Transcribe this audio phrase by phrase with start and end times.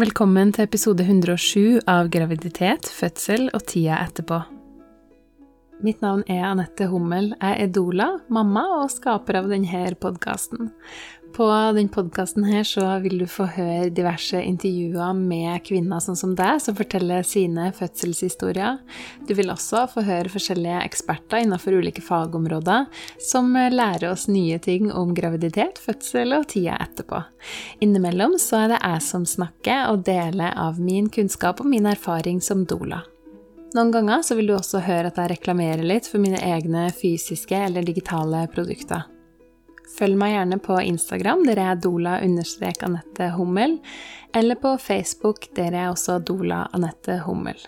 [0.00, 4.38] Velkommen til episode 107 av Graviditet, fødsel og tida etterpå.
[5.82, 7.32] Mitt navn er Anette Hummel.
[7.40, 10.70] Jeg er doula, mamma og skaper av denne podkasten.
[11.34, 12.44] På denne podkasten
[13.02, 18.78] vil du få høre diverse intervjuer med kvinner sånn som deg, som forteller sine fødselshistorier.
[19.26, 22.86] Du vil også få høre forskjellige eksperter innenfor ulike fagområder
[23.18, 27.24] som lærer oss nye ting om graviditet, fødsel og tida etterpå.
[27.82, 32.38] Innimellom så er det jeg som snakker og deler av min kunnskap og min erfaring
[32.44, 33.02] som doula.
[33.72, 37.56] Noen ganger så vil du også høre at jeg reklamerer litt for mine egne fysiske
[37.56, 39.06] eller digitale produkter.
[39.92, 43.78] Følg meg gjerne på Instagram, der er dola-anette Hummel,
[44.36, 47.60] eller på Facebook, der er også Dola Anette Hummel.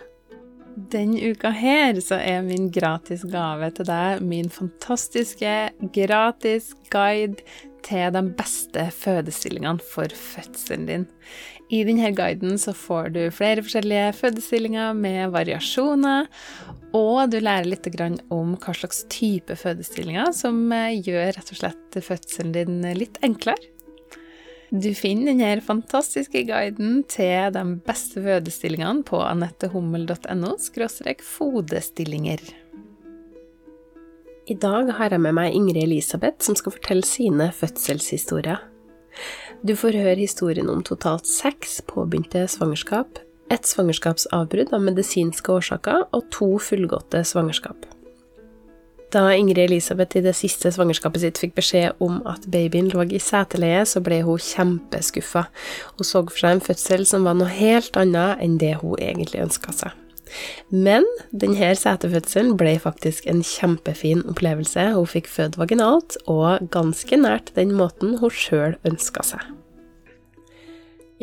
[0.75, 5.53] Denne uka her så er min gratis gave til deg min fantastiske
[5.95, 7.45] gratis guide
[7.85, 11.07] til de beste fødestillingene for fødselen din.
[11.73, 16.27] I denne guiden så får du flere forskjellige fødestillinger med variasjoner,
[16.95, 17.89] og du lærer litt
[18.31, 23.71] om hva slags type fødestillinger som eh, gjør rett og slett fødselen din litt enklere.
[24.75, 30.57] Du finner denne fantastiske guiden til de beste fødestillingene på anettehummel.no
[31.23, 32.43] fodestillinger.
[34.51, 38.61] I dag har jeg med meg Ingrid Elisabeth, som skal fortelle sine fødselshistorier.
[39.65, 43.17] Du får høre historien om totalt seks påbegynte svangerskap,
[43.49, 47.87] ett svangerskapsavbrudd av medisinske årsaker og to fullgåtte svangerskap.
[49.15, 53.23] Da Ingrid Elisabeth i det siste svangerskapet sitt fikk beskjed om at babyen lå i
[53.23, 55.47] seteleie, så ble hun kjempeskuffa.
[55.97, 59.47] Hun så for seg en fødsel som var noe helt annet enn det hun egentlig
[59.47, 60.04] ønska seg.
[60.71, 64.91] Men denne setefødselen ble faktisk en kjempefin opplevelse.
[64.97, 69.45] Hun fikk født vaginalt, og ganske nært den måten hun sjøl ønska seg.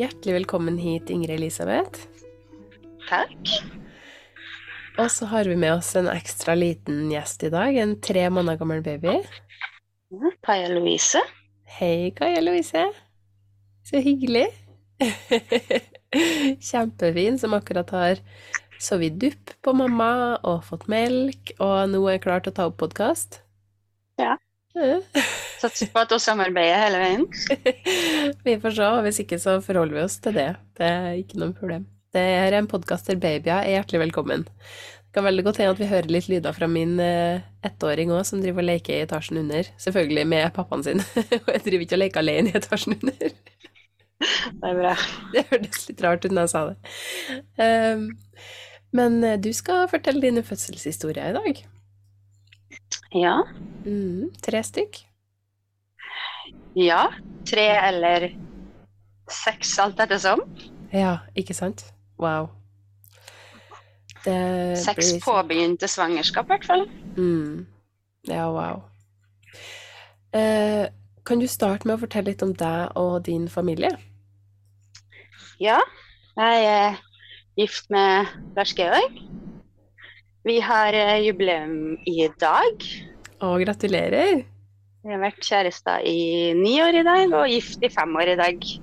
[0.00, 2.08] Hjertelig velkommen hit, Ingrid Elisabeth.
[3.10, 3.54] Takk.
[5.00, 8.60] Og så har vi med oss en ekstra liten gjest i dag, en tre måneder
[8.60, 9.20] gammel baby.
[10.44, 11.20] Kaja Louise.
[11.78, 12.82] Hei, Kaja Louise.
[13.88, 14.48] Så hyggelig.
[16.68, 18.20] Kjempefin, som akkurat har
[18.82, 22.68] sovet dupp på mamma og fått melk, og nå er jeg klar til å ta
[22.70, 23.40] opp podkast.
[24.20, 24.36] Ja.
[25.62, 27.26] Satser på at hun samarbeider hele veien.
[28.46, 30.48] vi får se, hvis ikke så forholder vi oss til det.
[30.78, 31.86] Det er ikke noe problem.
[32.12, 34.42] Det er en podkast der babyer er hjertelig velkommen.
[34.48, 38.24] Det kan veldig godt hende at vi hører litt lyder fra min uh, ettåring òg,
[38.26, 39.68] som driver og leker i etasjen under.
[39.80, 41.04] Selvfølgelig med pappaen sin.
[41.44, 43.36] og jeg driver ikke og leker alene i etasjen under.
[44.24, 44.96] det er bra.
[45.36, 46.76] Det hørtes litt rart ut når jeg sa det.
[47.60, 48.06] Um,
[48.96, 51.62] men eh, du skal fortelle dine fødselshistorier i dag.
[53.16, 53.36] Ja.
[53.84, 55.02] Mm, tre stykk?
[56.78, 57.04] Ja.
[57.48, 58.30] Tre eller
[59.32, 60.44] seks, alt ettersom.
[60.92, 61.84] Ja, ikke sant?
[62.20, 62.50] Wow.
[64.22, 65.20] Det seks blir...
[65.24, 66.86] påbegynte svangerskap, i hvert fall.
[67.16, 67.66] Mm.
[68.28, 68.84] Ja, wow.
[70.32, 70.86] Eh,
[71.26, 73.90] kan du starte med å fortelle litt om deg og din familie?
[75.60, 75.80] Ja.
[76.38, 77.00] Jeg er
[77.56, 78.26] gift med
[78.56, 79.22] Lars Georg.
[80.44, 82.84] Vi har eh, jubileum i dag.
[83.42, 84.44] Å, gratulerer.
[85.02, 88.36] Vi har vært kjærester i ni år i dag, og gift i fem år i
[88.40, 88.58] dag.
[88.62, 88.80] Det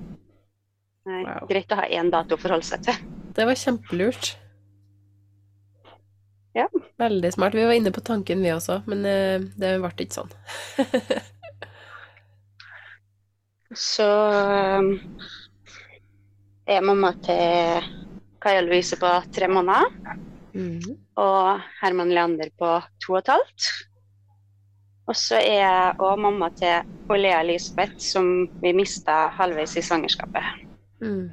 [1.10, 1.46] Wow.
[1.48, 2.94] Greit å ha én dato å forholde seg til.
[3.34, 4.36] Det var kjempelurt.
[6.54, 6.66] Ja.
[7.00, 7.56] Veldig smart.
[7.56, 10.30] Vi var inne på tanken, vi også, men uh, det ble ikke sånn.
[13.88, 14.92] Så um,
[16.68, 17.80] er mamma til
[18.40, 19.92] Kaja Louise på tre måneder.
[20.54, 20.96] Mm.
[21.20, 22.72] Og Herman Leander på
[23.04, 23.70] to og et halvt.
[25.10, 30.66] Og så er jeg òg mamma til Olea Elisabeth, som vi mista halvveis i svangerskapet.
[31.02, 31.32] Mm.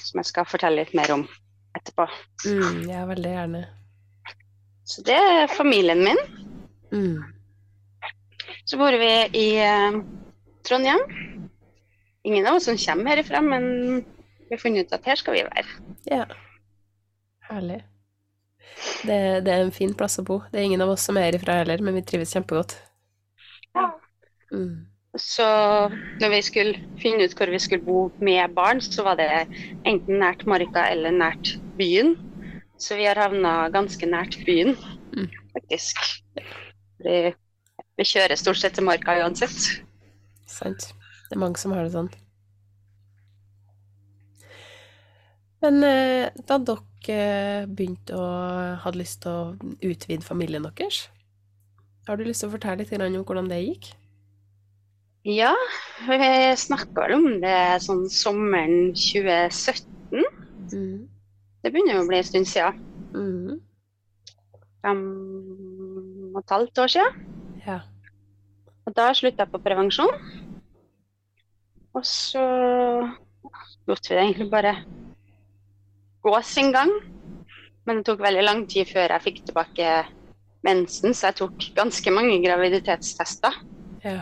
[0.00, 1.26] Som jeg skal fortelle litt mer om
[1.76, 2.06] etterpå.
[2.48, 3.62] Mm, ja, veldig gjerne.
[4.88, 6.18] Så det er familien min.
[6.92, 7.20] Mm.
[8.64, 10.00] Så bor vi i uh,
[10.66, 11.04] Trondheim.
[12.24, 14.04] Ingen av oss som kommer herifra, men
[14.52, 15.62] vi har funnet ut at her skal vi være.
[16.04, 16.24] Ja.
[17.48, 17.78] Herlig.
[19.00, 19.14] Det,
[19.46, 20.42] det, er en fin plass å bo.
[20.52, 22.74] Det er ingen av oss som er herifra heller, men vi trives kjempegodt.
[23.72, 23.86] Ja.
[24.52, 24.90] Mm.
[25.16, 25.46] Så
[26.20, 29.30] når vi skulle finne ut hvor vi skulle bo med barn, så var det
[29.88, 32.18] enten nært Marka eller nært byen.
[32.76, 34.76] Så vi har havna ganske nært byen,
[35.16, 35.30] mm.
[35.56, 36.04] faktisk.
[37.08, 37.16] Vi,
[37.96, 39.80] vi kjører stort sett til Marka uansett.
[40.44, 40.92] Sant.
[41.30, 42.12] Det er mange som har det sånn.
[45.62, 48.28] Men eh, da dere begynte å
[48.82, 51.04] hadde lyst til å utvide familien deres,
[52.08, 53.92] har du lyst til å fortelle litt om hvordan det gikk?
[55.22, 55.52] Ja,
[56.08, 56.18] vi
[56.58, 60.24] snakka vel om det sånn sommeren 2017.
[60.72, 61.04] Mm.
[61.62, 62.80] Det begynner jo å bli en stund siden.
[63.14, 63.60] Mm.
[64.82, 65.04] Fem
[66.32, 67.22] og et halvt år siden.
[67.62, 67.78] Ja.
[68.82, 70.10] Og da slutta jeg på prevensjon.
[71.94, 72.42] Og så
[73.86, 74.74] lot vi det egentlig bare
[76.22, 76.92] gå en gang.
[77.86, 79.94] Men det tok veldig lang tid før jeg fikk tilbake
[80.62, 83.56] mensen, så jeg tok ganske mange graviditetstester
[84.04, 84.20] ja.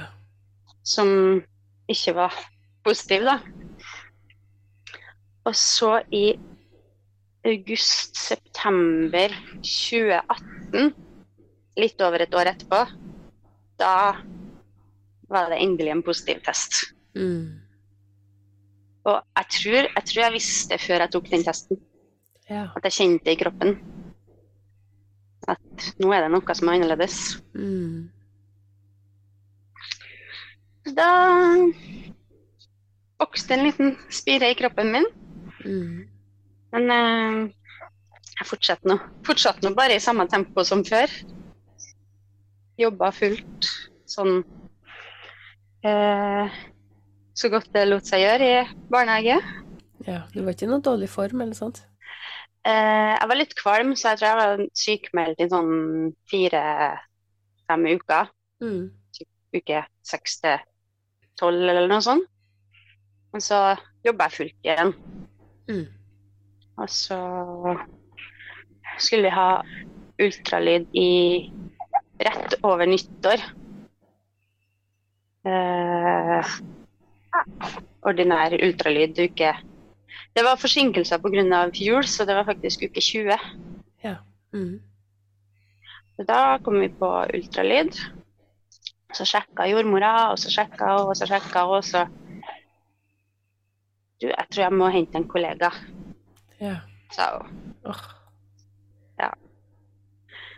[0.81, 1.43] som
[1.91, 2.37] ikke var
[2.85, 3.39] positive, da.
[5.45, 6.39] Og så i
[7.49, 9.33] august-september
[9.65, 10.93] 2018,
[11.81, 12.81] litt over et år etterpå,
[13.81, 13.95] da
[15.31, 16.83] var det endelig en positiv test.
[17.17, 17.61] Mm.
[19.09, 21.81] Og jeg tror, jeg tror, jeg visste før jeg tok den testen,
[22.51, 22.67] ja.
[22.75, 23.77] at jeg kjente i kroppen.
[25.49, 27.19] At nå er det noe som er annerledes.
[27.57, 28.11] Mm.
[30.97, 31.11] Da
[33.21, 35.09] vokste en liten spire i kroppen min.
[35.65, 36.09] Mm.
[36.75, 37.41] Men eh,
[38.41, 38.97] jeg fortsatte nå,
[39.27, 41.13] fortsatte nå bare i samme tempo som før.
[42.81, 43.69] Jobba fullt
[44.09, 44.41] sånn
[45.85, 46.61] eh,
[47.37, 49.37] så godt det lot seg gjøre i barnehage.
[50.07, 51.83] Ja, Du var ikke i noe dårlig form eller sånt?
[52.69, 55.71] Eh, jeg var litt kvalm, så jeg tror jeg var sykemeldt i sånn
[56.31, 58.33] fire-fem uker.
[58.65, 58.83] Mm.
[59.51, 60.61] Uke seks til
[61.41, 62.29] tolv eller noe sånt.
[63.33, 63.61] Men så
[64.05, 64.93] jobba jeg fullt igjen.
[65.71, 65.87] Mm.
[66.81, 67.19] Og så
[69.01, 69.51] skulle vi ha
[70.21, 71.11] ultralyd i
[72.21, 73.45] rett over nyttår.
[75.49, 76.55] Eh,
[78.05, 79.55] ordinær ultralyd uke
[80.37, 81.71] Det var forsinkelser pga.
[81.75, 83.39] jul, så det var faktisk uke 20.
[84.05, 84.17] Ja.
[84.53, 84.81] Mm.
[86.29, 87.97] Da kom vi på ultralyd.
[89.13, 92.07] Så sjekka jordmora, og så sjekka hun, og så sjekka hun, og så
[94.21, 95.71] Du, jeg tror jeg må hente en kollega,
[96.61, 96.75] Ja.
[97.11, 97.75] sa hun.
[97.87, 98.03] Oh.
[99.19, 99.31] Ja.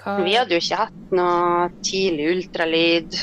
[0.03, 3.15] Hva Vi hadde jo ikke hatt noe tidlig ultralyd.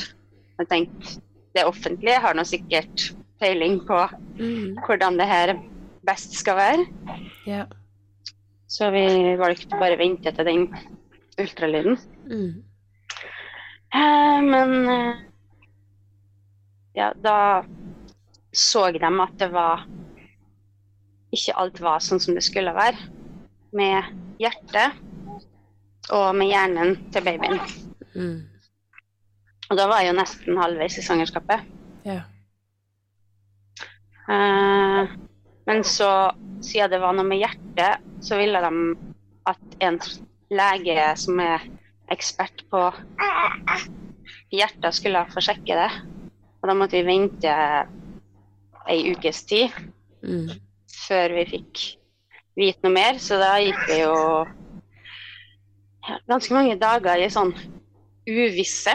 [0.58, 1.20] Jeg tenkte
[1.54, 3.10] det offentlige har nå sikkert
[3.40, 3.98] peiling på
[4.38, 4.80] mm.
[4.86, 5.54] hvordan det her
[6.06, 6.86] best skal være.
[7.46, 7.64] Ja.
[8.70, 9.04] Så vi
[9.40, 10.66] valgte bare å vente til den
[11.40, 11.98] ultralyden.
[12.30, 12.62] Mm.
[13.90, 15.22] Eh, men eh,
[16.94, 17.64] ja, da
[18.52, 19.86] så de at det var
[21.30, 22.98] Ikke alt var sånn som det skulle være.
[23.70, 24.02] Med
[24.42, 24.96] hjertet
[26.10, 27.60] og med hjernen til babyen.
[28.16, 28.40] Mm.
[29.70, 31.62] Og da var jeg jo nesten halvveis i svangerskapet.
[32.02, 32.24] Ja.
[34.26, 35.12] Eh,
[35.66, 36.30] men så,
[36.64, 38.72] siden det var noe med hjertet, så ville de
[39.50, 39.98] at en
[40.50, 41.64] lege som er
[42.10, 42.80] ekspert på
[44.50, 45.90] hjertet, skulle få sjekke det.
[46.60, 47.54] Og da måtte vi vente
[48.90, 49.70] ei ukes tid
[50.20, 50.50] Mm.
[51.06, 51.78] før vi fikk
[52.58, 53.18] vite noe mer.
[53.18, 54.16] Så da gikk det jo
[56.28, 57.54] ganske mange dager i sånn
[58.28, 58.92] uvisse.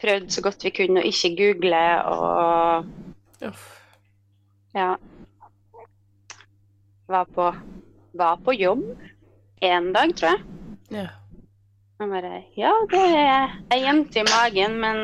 [0.00, 2.88] Prøvde så godt vi kunne å ikke google og
[3.44, 3.77] Uff.
[4.74, 4.96] Ja.
[7.08, 7.46] Var på,
[8.12, 8.84] var på jobb
[9.64, 10.42] én dag, tror jeg.
[10.90, 11.06] Ja.
[11.98, 14.98] Og bare Ja, det er ei jente i magen, men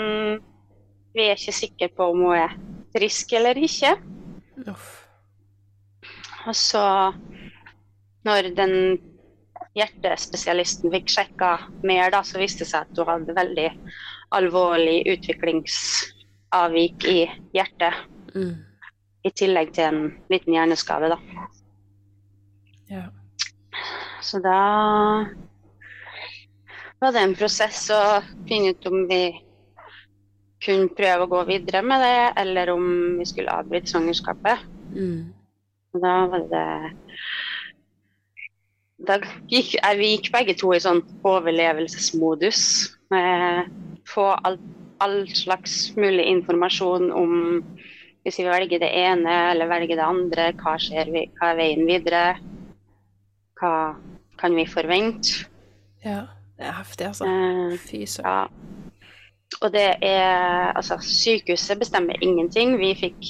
[1.15, 2.55] vi er ikke sikre på om hun er
[2.95, 3.97] frisk eller ikke.
[4.71, 4.93] Uff.
[6.47, 6.85] Og så,
[8.27, 8.75] når den
[9.75, 13.69] hjertespesialisten fikk sjekka mer, da, så viste det seg at hun hadde veldig
[14.35, 17.19] alvorlig utviklingsavvik i
[17.57, 18.05] hjertet.
[18.35, 18.55] Mm.
[19.25, 20.01] I tillegg til en
[20.33, 21.49] liten hjerneskade, da.
[22.93, 23.07] Ja.
[24.25, 24.59] Så da
[27.01, 28.03] var det en prosess å
[28.49, 29.23] finne ut om vi
[30.65, 32.85] kunne prøve å gå videre med det, eller om
[33.19, 34.65] vi skulle avbryte svangerskapet.
[34.95, 35.33] Mm.
[36.01, 36.67] Da var det
[39.05, 39.19] Da
[39.51, 42.61] gikk vi gikk begge to i sånn overlevelsesmodus.
[43.13, 43.69] Med
[44.09, 44.57] få all,
[45.05, 47.35] all slags mulig informasjon om
[48.25, 50.77] hvis vi velger det ene eller velger det andre, hva,
[51.13, 52.23] vi, hva er veien videre?
[53.61, 53.75] Hva
[54.41, 55.45] kan vi forvente?
[56.05, 56.25] ja.
[56.55, 57.27] Det er heftig, altså.
[57.27, 58.31] Eh, Fy søren.
[58.31, 58.47] ja.
[59.63, 62.79] Og det er Altså, sykehuset bestemmer ingenting.
[62.79, 63.27] Vi fikk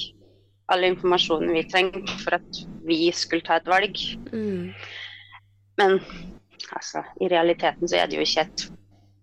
[0.69, 3.97] all informasjonen vi trengte for at vi skulle ta et valg.
[4.33, 4.73] Mm.
[5.77, 5.99] Men
[6.71, 8.71] altså, i realiteten så er det jo ikke et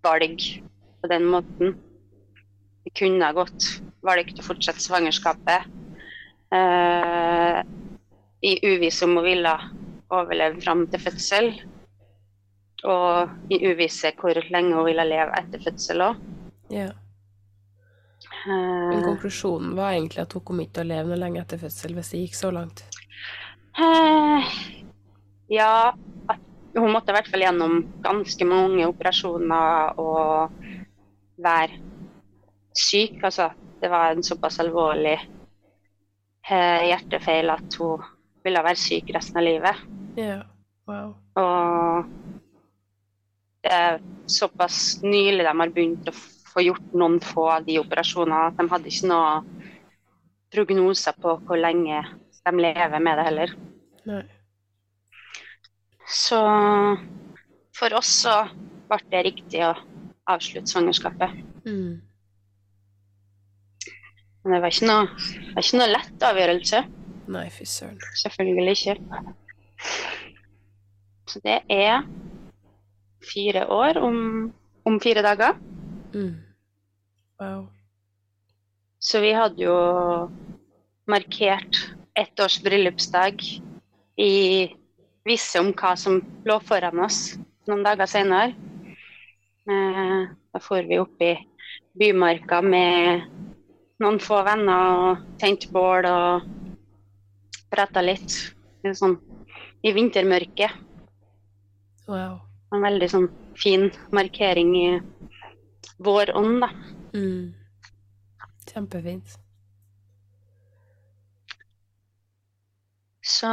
[0.03, 0.39] valg
[1.01, 1.75] på den måten.
[2.83, 3.31] Det kunne ha
[4.03, 5.69] godt til å fortsette svangerskapet
[6.53, 7.59] eh,
[8.43, 9.53] i uvisse om hun ville
[10.13, 11.53] overleve fram til fødsel.
[12.83, 16.19] Og i uvisse hvor lenge hun ville leve etter fødsel òg.
[16.73, 16.91] Ja.
[18.43, 21.95] Men konklusjonen var egentlig at hun kom ikke til å leve noe lenge etter fødsel
[21.95, 22.83] hvis det gikk så langt.
[23.79, 24.53] Eh,
[25.53, 25.93] Ja,
[26.73, 30.55] hun måtte i hvert fall gjennom ganske mange operasjoner og
[31.43, 31.77] være
[32.77, 33.19] syk.
[33.21, 33.51] Altså,
[33.83, 35.17] det var en såpass alvorlig
[36.47, 38.05] eh, hjertefeil at hun
[38.43, 39.81] ville være syk resten av livet.
[40.15, 40.45] Yeah.
[40.87, 41.09] Wow.
[41.35, 42.05] Og
[43.63, 43.99] det er
[44.31, 48.67] såpass nylig de har begynt å få gjort noen få av de operasjonene at de
[48.71, 49.35] hadde ikke noe
[50.55, 51.99] prognoser på hvor lenge
[52.39, 53.53] de lever med det heller.
[54.07, 54.23] Nei.
[56.07, 56.39] Så
[57.75, 58.39] for oss så
[58.87, 59.75] ble det riktig å
[60.31, 61.35] avslutte svangerskapet.
[61.67, 61.99] Mm.
[64.43, 66.81] Men det var ikke noe, var ikke noe lett avgjørelse.
[67.33, 68.01] Nei, fy søren.
[68.19, 68.95] Selvfølgelig ikke.
[71.31, 72.03] Så det er
[73.23, 74.17] fire år om,
[74.85, 75.55] om fire dager.
[76.13, 76.35] Mm.
[77.39, 77.69] Wow.
[78.99, 79.77] Så vi hadde jo
[81.09, 81.79] markert
[82.15, 83.41] ett års bryllupsdag
[84.19, 84.33] i
[85.27, 87.33] visse om hva som lå foran oss
[87.67, 88.53] noen dager senere.
[89.63, 91.33] Eh, da for vi opp i
[91.99, 93.23] bymarka med
[94.01, 96.47] noen få venner og tente bål og
[97.73, 98.39] prata litt.
[98.83, 99.17] Sånn,
[99.83, 100.71] I vintermørket.
[102.07, 102.41] Wow.
[102.73, 104.87] En veldig sånn fin markering i
[106.03, 106.69] vår ånd, da.
[107.13, 107.53] Mm.
[108.73, 109.37] Kjempefint.
[113.23, 113.47] Så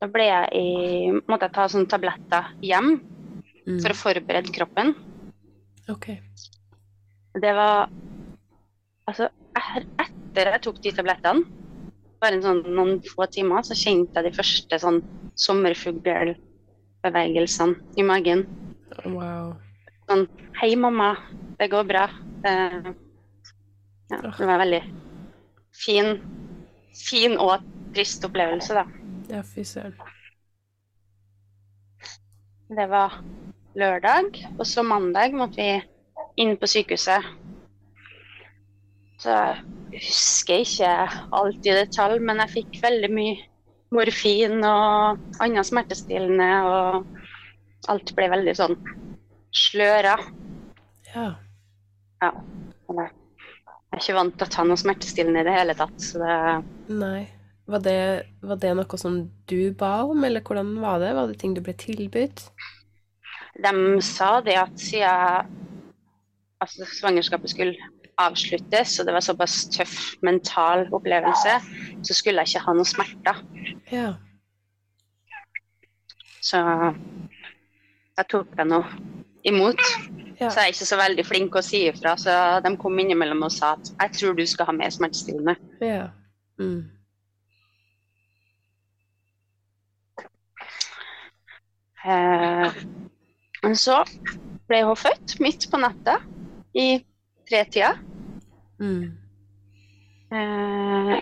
[0.00, 2.96] da ble jeg i Måtte jeg ta sånne tabletter hjem
[3.64, 3.78] Mm.
[3.80, 4.90] for å forberede kroppen.
[5.88, 6.10] OK.
[7.40, 7.88] Det var
[9.08, 11.44] Altså, er- etter jeg tok de tablettene,
[12.20, 15.02] bare sånn noen få timer, så kjente jeg de første sånn
[15.36, 18.46] sommerfuglbevegelsene i magen.
[19.04, 19.54] Wow.
[20.08, 20.26] Sånn
[20.60, 21.16] Hei, mamma.
[21.58, 22.06] Det går bra.
[22.44, 22.52] Det,
[24.10, 24.82] ja, det var en veldig
[25.74, 26.20] fin,
[26.94, 27.60] fin og
[27.94, 28.84] trist opplevelse, da.
[29.28, 29.94] Ja, fy søren.
[32.74, 33.12] Det var
[33.74, 34.24] lørdag,
[34.58, 35.82] og så mandag måtte vi
[36.42, 37.24] inn på sykehuset.
[39.30, 40.92] Jeg husker ikke
[41.38, 43.36] alt i detalj, men jeg fikk veldig mye
[43.94, 48.78] morfin og andre smertestillende, og alt ble veldig sånn
[49.54, 50.16] sløra.
[51.14, 51.28] Ja.
[52.24, 52.32] Ja.
[52.90, 56.36] Jeg er ikke vant til å ta noe smertestillende i det hele tatt, så det
[56.90, 57.24] Nei.
[57.64, 57.98] Var det,
[58.44, 61.14] var det noe som du ba om, eller hvordan var det?
[61.16, 62.42] Var det ting du ble tilbudt?
[63.64, 63.72] De
[64.04, 65.48] sa det at siden
[66.60, 67.88] altså, svangerskapet skulle
[68.20, 71.56] avsluttes, og det var såpass tøff mental opplevelse,
[72.04, 73.42] så skulle jeg ikke ha noe smerter.
[73.92, 74.12] Ja.
[76.44, 76.60] Så
[78.18, 78.82] jeg tok det nå
[79.48, 79.80] imot.
[80.40, 80.50] Ja.
[80.50, 83.54] Så jeg er ikke så veldig flink å si ifra, så de kom innimellom og
[83.54, 85.56] sa at jeg tror du skal ha mer smertestillende.
[85.80, 86.10] ja.
[86.54, 86.84] Mm.
[92.04, 92.74] Eh,
[93.64, 94.02] men så
[94.68, 96.18] ble hun født midt på natta
[96.76, 96.98] i
[97.48, 97.94] tretida.
[98.80, 99.12] Mm.
[100.34, 101.14] Eh,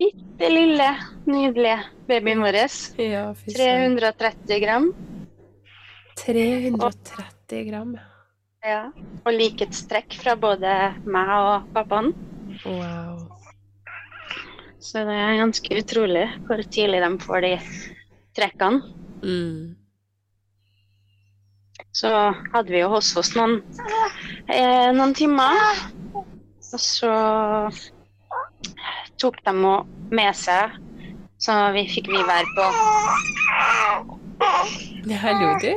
[0.00, 0.88] Bitte lille,
[1.28, 2.56] nydelige babyen vår.
[3.02, 4.86] Ja, 330 gram.
[6.22, 7.98] 330 gram.
[8.64, 8.80] Ja.
[9.24, 10.72] Og likhetstrekk fra både
[11.08, 12.14] meg og pappaen.
[12.64, 13.26] Wow.
[14.80, 17.52] Så det er ganske utrolig hvor tidlig de får de
[18.36, 18.80] trekkene.
[19.20, 19.76] Mm.
[21.92, 22.10] Så
[22.52, 23.58] hadde vi jo hos oss noen,
[24.46, 25.58] eh, noen timer.
[26.70, 27.14] Og så
[29.20, 29.72] tok de henne
[30.14, 30.76] med seg,
[31.42, 32.68] så vi fikk vi være på
[35.10, 35.72] Ja, hallo, du.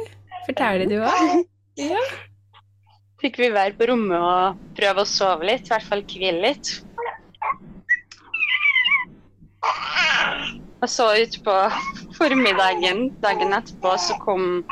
[0.46, 1.43] Forteller du òg?
[1.79, 2.00] Ja.
[3.24, 6.74] Fikk vi være på rommet og prøve å sove litt, i hvert fall hvile litt.
[10.84, 11.54] Og så utpå
[12.20, 14.63] formiddagen dagen etterpå så kom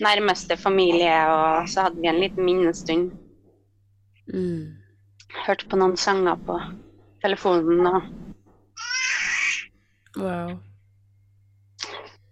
[0.00, 3.10] nærmeste familie, og så hadde vi en liten minnestund.
[4.32, 4.78] Mm.
[5.44, 6.56] Hørte på noen sanger på
[7.24, 8.14] telefonen, og
[10.18, 10.56] Wow.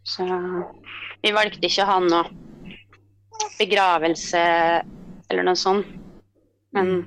[0.02, 0.24] så
[1.22, 2.24] vi valgte ikke å ha noe
[3.60, 4.40] begravelse
[5.30, 5.86] eller noe sånt.
[6.74, 7.04] Men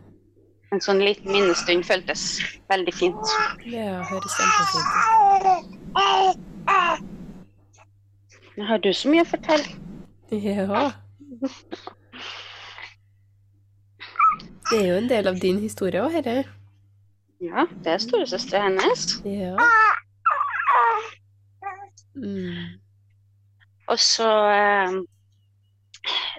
[0.71, 2.23] en sånn liten minnestund føltes
[2.71, 3.35] veldig fint.
[3.67, 4.95] Ja, høres kjempefint
[5.73, 5.78] ut.
[8.69, 9.69] Har du så mye å fortelle?
[10.31, 10.91] Ja.
[14.69, 16.43] Det er jo en del av din historie òg, herre.
[17.41, 19.15] Ja, det er storesøstera hennes.
[19.25, 19.55] Ja.
[22.19, 22.79] Mm.
[23.87, 24.91] Og så eh,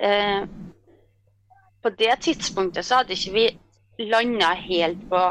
[0.05, 0.43] eh,
[1.83, 3.47] På det tidspunktet så hadde ikke vi
[4.11, 5.23] landa helt på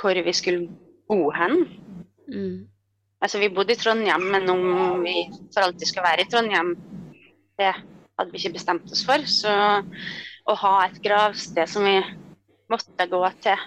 [0.00, 0.68] hvor vi skulle
[1.08, 1.68] bo hen.
[2.28, 2.73] Mm.
[3.24, 6.74] Altså, vi bodde i Trondheim, men om vi for alltid skal være i Trondheim,
[7.56, 9.24] det hadde vi ikke bestemt oss for.
[9.30, 9.54] Så
[10.44, 11.96] å ha et gravsted som vi
[12.72, 13.64] måtte gå til,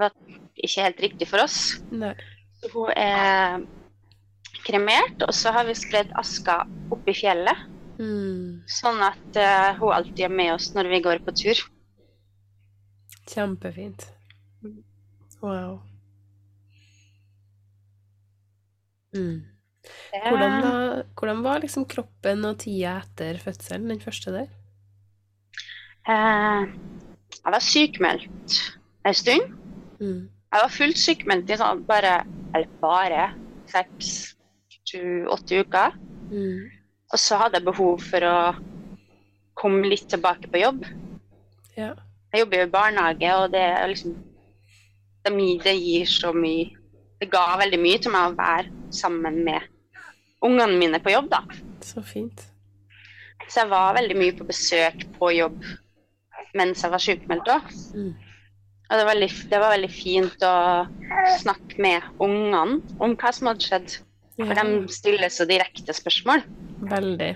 [0.00, 0.12] var
[0.60, 1.80] ikke helt riktig for oss.
[1.88, 2.12] Nei.
[2.60, 3.62] Så hun er
[4.66, 6.60] kremert, og så har vi spredd aska
[6.92, 7.66] opp i fjellet.
[8.00, 8.62] Mm.
[8.68, 11.64] Sånn at uh, hun alltid er med oss når vi går på tur.
[13.30, 14.08] Kjempefint.
[15.40, 15.80] Wow.
[19.16, 19.42] Mm.
[20.12, 24.50] Hvordan, var, hvordan var liksom kroppen og tida etter fødselen, den første der?
[26.10, 26.68] Eh,
[27.36, 28.58] jeg var sykmeldt
[29.06, 29.56] en stund.
[30.00, 30.28] Mm.
[30.52, 32.20] Jeg var fullt sykmeldt i sånn bare,
[32.54, 33.28] eller bare
[33.70, 34.34] seks
[34.90, 35.96] til åtte uker.
[36.30, 36.68] Mm.
[37.10, 38.38] Og så hadde jeg behov for å
[39.60, 40.84] komme litt tilbake på jobb.
[41.76, 41.94] Ja.
[42.30, 44.18] Jeg jobber jo i barnehage, og det er liksom
[45.20, 46.79] det gir så mye
[47.20, 49.66] Det ga veldig mye til meg å være sammen med
[50.44, 51.42] ungene mine på jobb, da.
[51.84, 52.46] Så fint.
[53.48, 55.62] Så jeg var veldig mye på besøk på jobb
[56.56, 57.66] mens jeg var sykemeldt òg.
[57.94, 58.14] Mm.
[58.90, 60.54] Og det var, veldig, det var, veldig, fint å
[61.38, 63.94] snakke med ungene om hva som hadde skjedd.
[64.40, 66.42] For de stiller så direkte spørsmål.
[66.90, 67.30] Veldig.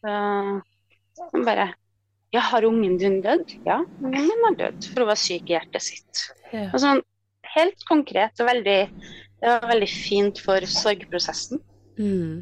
[0.00, 1.72] Så de bare
[2.32, 3.54] Ja, har ungen din dødd?
[3.64, 6.24] Ja, ungen har dødd, for hun var syk i hjertet sitt.
[6.52, 6.66] Ja.
[6.68, 7.00] Og sånn
[7.58, 8.78] helt konkret og veldig
[9.38, 11.60] Det var veldig fint for sorgprosessen.
[11.98, 12.40] Mm.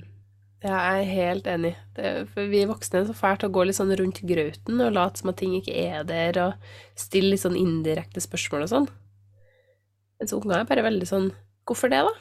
[0.64, 1.74] Ja, jeg er helt enig.
[1.96, 5.20] Det, for vi voksne er så fælt å gå litt sånn rundt grauten og late
[5.20, 8.88] som at ting ikke er der, og stille litt sånn indirekte spørsmål og sånn.
[10.16, 11.32] Mens unger er bare veldig sånn
[11.66, 12.12] Hvorfor det, da?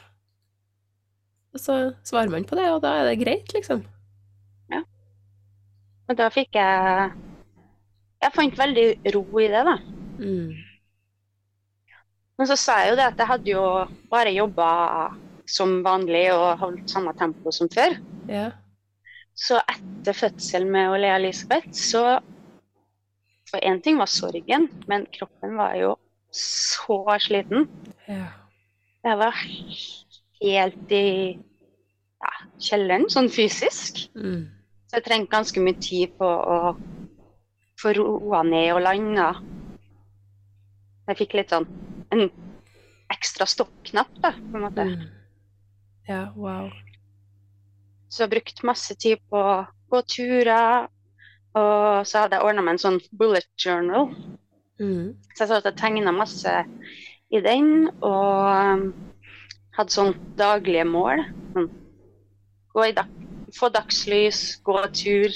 [1.54, 1.74] Og så
[2.04, 3.84] svarer man på det, og da er det greit, liksom.
[6.06, 7.12] Og da fikk jeg
[8.22, 9.76] Jeg fant veldig ro i det, da.
[10.16, 10.54] Mm.
[12.36, 13.64] Men så sa jeg jo det at jeg hadde jo
[14.12, 14.68] bare jobba
[15.48, 17.96] som vanlig og holdt samme tempo som før.
[18.28, 18.50] Ja.
[19.36, 22.20] Så etter fødselen med Olea Elisabeth, så
[23.46, 25.92] For én ting var sorgen, men kroppen var jo
[26.34, 27.68] så sliten.
[28.08, 28.24] Ja.
[29.06, 29.36] Jeg var
[30.42, 34.00] helt i ja, kjelleren, sånn fysisk.
[34.18, 34.48] Mm.
[34.90, 36.74] Så jeg trengte ganske mye tid på å
[37.78, 39.28] få roa ned og landa.
[41.06, 41.68] Jeg fikk litt sånn
[42.14, 42.28] en
[43.12, 44.86] ekstra stoppknapp, da, på en måte.
[44.90, 45.06] Mm.
[46.08, 46.70] Ja, wow.
[48.08, 50.86] Så jeg har brukt masse tid på å gå turer.
[51.56, 54.10] Og så hadde jeg ordna meg en sånn bullet journal.
[54.80, 55.16] Mm.
[55.32, 56.54] Så jeg satt og tegna masse
[57.32, 57.88] i den.
[58.04, 58.86] Og um,
[59.76, 61.24] hadde sånn daglige mål.
[61.54, 61.70] Sånn,
[62.76, 63.10] gå i dag,
[63.56, 65.32] få dagslys, gå tur,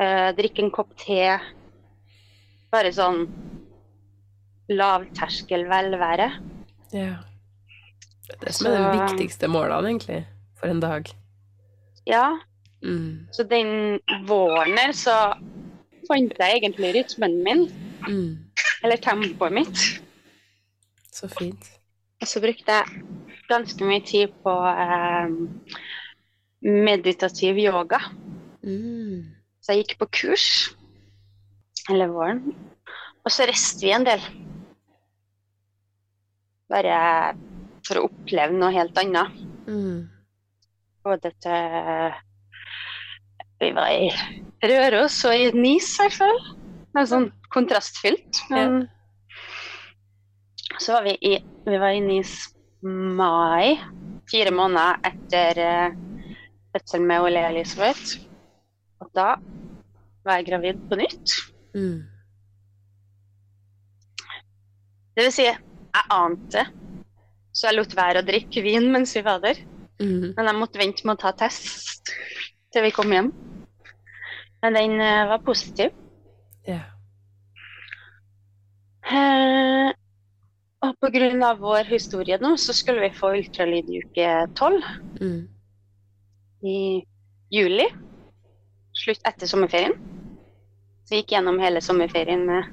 [0.00, 1.36] eh, drikke en kopp te.
[2.72, 3.26] Bare sånn
[4.70, 6.30] lavterskel velvære.
[6.92, 7.14] Ja.
[8.24, 10.22] Det er det som er de viktigste målene, egentlig,
[10.58, 11.10] for en dag.
[12.06, 12.26] Ja,
[12.84, 13.26] Mm.
[13.32, 13.98] så den
[14.28, 15.12] våren her så
[16.04, 17.62] fant jeg egentlig rytmen min.
[18.08, 18.38] Mm.
[18.84, 19.78] Eller tempoet mitt.
[21.12, 21.64] Så fint.
[22.20, 23.02] Og så brukte jeg
[23.48, 25.32] ganske mye tid på eh,
[26.60, 27.98] meditativ yoga.
[28.62, 29.32] Mm.
[29.62, 30.46] Så jeg gikk på kurs
[31.88, 32.42] hele våren.
[33.24, 34.20] Og så reiste vi en del.
[36.74, 36.98] Bare
[37.86, 39.40] for å oppleve noe helt annet.
[39.68, 40.08] Mm.
[41.04, 42.14] Både til
[43.62, 44.10] Vi var i
[44.64, 46.40] Røros og i Nis, i hvert fall.
[46.98, 48.42] Er sånn kontrastfylt.
[48.50, 48.84] Men
[50.82, 52.34] så var vi i, vi var i Nis
[52.84, 53.78] mai,
[54.30, 55.94] fire måneder etter uh,
[56.74, 58.18] fødselen med Ole Elisabeth.
[59.04, 59.34] Og da
[60.24, 61.36] var jeg gravid på nytt.
[61.76, 62.02] Mm.
[65.14, 65.46] Det vil si,
[65.94, 66.66] jeg ante,
[67.54, 69.60] så jeg lot være å drikke vin mens vi var der.
[70.02, 70.34] Mm.
[70.34, 72.10] Men jeg måtte vente med å ta test
[72.74, 73.30] til vi kom hjem.
[74.64, 75.92] Men den uh, var positiv.
[76.66, 76.80] Ja.
[79.04, 79.92] Uh,
[80.84, 81.52] og pga.
[81.60, 84.82] vår historie nå, så skulle vi få ultralyd i uke tolv
[85.20, 85.48] Mm.
[86.64, 87.04] i
[87.52, 87.86] juli.
[88.94, 89.94] Slutt etter sommerferien.
[91.04, 92.64] Så vi gikk gjennom hele sommerferien med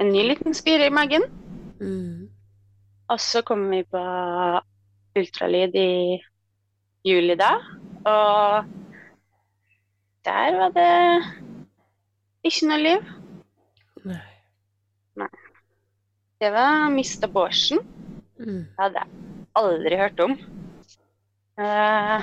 [0.00, 1.22] en ny liten spire i magen.
[1.80, 2.28] Mm.
[3.10, 4.02] Og så kom vi på
[5.18, 6.20] ultralyd i
[7.06, 7.54] juli da,
[8.06, 8.68] og
[10.28, 10.90] der var det
[12.46, 13.08] ikke noe liv.
[14.04, 15.30] Nei.
[16.40, 17.82] Det var mist abortion.
[18.40, 18.62] Mm.
[18.64, 19.08] Det hadde jeg
[19.60, 20.36] aldri hørt om.
[21.60, 22.22] Uh,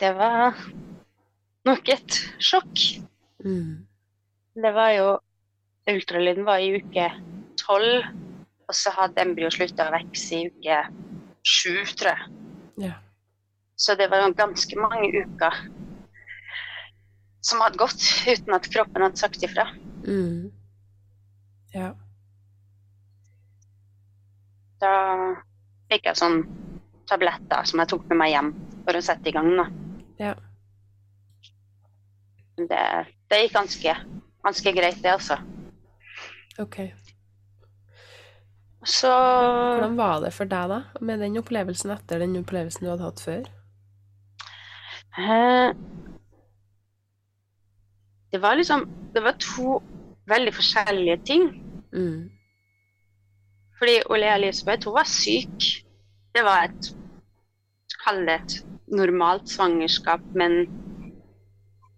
[0.00, 0.56] det var
[1.68, 2.84] nok et sjokk.
[3.44, 3.84] Mm.
[4.56, 5.08] Det var jo
[5.88, 7.08] Ultralyden var i uke
[7.60, 8.04] tolv,
[8.68, 10.82] Og så hadde embryo slutta å vokse i uke
[11.40, 12.26] sju, tror jeg.
[12.84, 12.98] Ja.
[13.80, 15.56] Så det var ganske mange uker
[17.40, 19.64] som hadde gått uten at kroppen hadde sagt ifra.
[20.04, 20.50] Mm.
[21.72, 21.94] Ja.
[24.82, 24.92] Da
[25.88, 26.42] fikk jeg sånn
[27.08, 28.52] tabletter som jeg tok med meg hjem
[28.84, 29.54] for å sette i gang.
[29.56, 29.68] da.
[30.20, 30.34] Ja.
[32.58, 32.84] Det,
[33.30, 33.94] det gikk ganske,
[34.44, 35.38] ganske greit, det, altså.
[36.58, 36.78] OK.
[38.86, 40.78] Så Hvordan var det for deg, da?
[41.04, 43.48] Med den opplevelsen etter den opplevelsen du hadde hatt før?
[45.18, 45.72] eh,
[48.32, 49.80] Det var liksom Det var to
[50.28, 51.48] veldig forskjellige ting.
[51.92, 52.30] Mm.
[53.78, 55.84] Fordi Ole Elisabeth, hun var syk.
[56.34, 56.94] Det var et
[58.04, 58.52] Kall det et
[58.94, 60.52] normalt svangerskap, men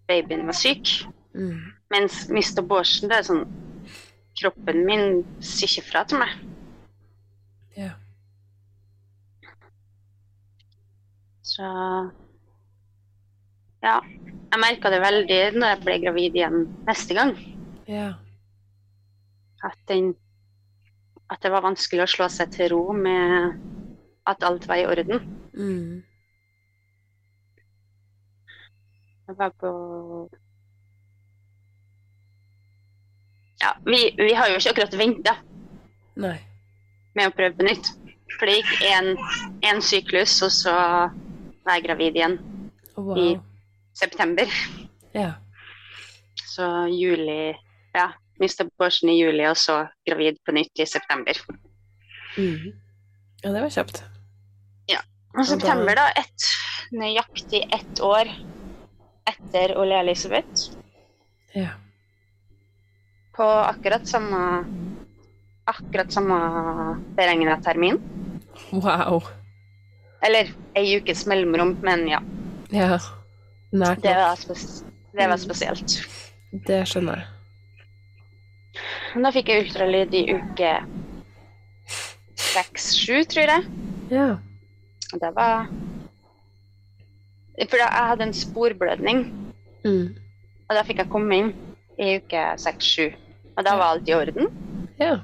[0.08, 0.88] babyen var syk.
[1.34, 1.58] Mm.
[1.90, 2.62] Mens Mr.
[2.68, 3.44] Borsen, det er sånn
[4.40, 6.32] Kroppen min sier ikke fra til meg.
[7.76, 7.92] Ja.
[11.42, 11.68] Så
[13.82, 14.00] Ja.
[14.50, 17.36] Jeg merka det veldig når jeg ble gravid igjen neste gang.
[17.86, 18.08] Ja.
[19.62, 20.14] At, den,
[21.30, 23.60] at det var vanskelig å slå seg til ro med
[24.26, 25.22] at alt var i orden.
[25.54, 26.02] Mm.
[29.28, 29.70] Jeg var på
[33.60, 35.34] Ja, vi, vi har jo ikke akkurat venta
[37.14, 37.90] med å prøve på nytt.
[38.38, 38.84] For det gikk
[39.66, 42.38] én syklus, og så var jeg gravid igjen
[43.00, 43.16] Wow.
[43.16, 43.28] i
[43.96, 44.46] september.
[45.14, 45.32] Ja.
[46.36, 47.54] Så juli
[47.94, 51.34] Ja, mista Borsen i juli, og så gravid på nytt i september.
[52.36, 52.72] Mm.
[53.42, 54.02] Ja, det var kjapt.
[55.38, 56.46] Og september, da, Et,
[56.90, 58.26] nøyaktig ett år
[59.30, 60.72] etter Ole Elisabeth,
[61.54, 61.76] Ja.
[63.40, 64.40] På akkurat samme
[65.70, 66.36] akkurat samme
[67.16, 67.96] beregna termin.
[68.74, 69.22] Wow.
[70.26, 72.20] Eller ei ukes mellomrom, men ja.
[72.74, 72.98] Ja.
[73.72, 74.82] Nært Det var, spes
[75.16, 75.94] det var spesielt.
[76.66, 77.28] Det skjønner jeg.
[79.22, 80.72] Da fikk jeg ultralyd i uke
[82.40, 83.64] seks-sju, tror jeg.
[84.10, 84.28] Ja.
[85.14, 85.66] Og det var
[87.70, 89.18] For jeg hadde en sporblødning,
[89.84, 90.14] Mm.
[90.68, 91.50] og da fikk jeg komme inn
[91.98, 93.10] i uke seks-sju.
[93.56, 94.50] Og da var alt i orden.
[95.00, 95.18] Ja.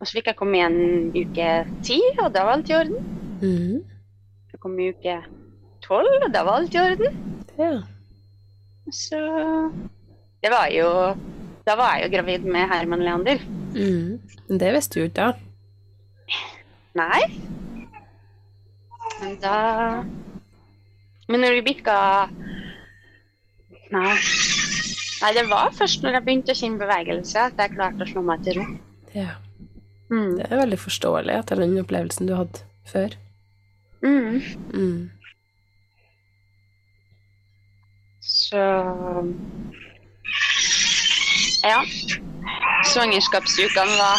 [0.00, 1.48] Og så fikk jeg komme igjen i uke
[1.84, 3.08] ti, og da var alt i orden.
[3.40, 3.80] Mm.
[4.50, 5.16] Jeg kom i uke
[5.84, 7.18] tolv, og da var alt i orden.
[7.60, 7.74] Ja.
[8.90, 9.18] Så
[10.42, 10.88] det var jo
[11.66, 13.42] Da var jeg jo gravid med Herman Leander.
[13.76, 14.18] Mm.
[14.48, 15.32] Men det visste du ikke da.
[16.98, 17.20] Nei.
[19.20, 19.56] Men da
[21.28, 21.98] Men når vi bikka
[23.92, 24.16] Nei.
[25.20, 28.22] Nei, det var først når jeg begynte å kjenne bevegelse at jeg klarte å slå
[28.24, 28.66] meg til ro.
[29.14, 29.34] Ja.
[30.10, 30.36] Mm.
[30.38, 33.14] Det er veldig forståelig etter den opplevelsen du hadde før.
[34.02, 34.40] Mm.
[34.72, 35.10] Mm.
[38.24, 38.64] Så
[41.64, 41.82] Ja.
[42.88, 44.18] Svangerskapsukene var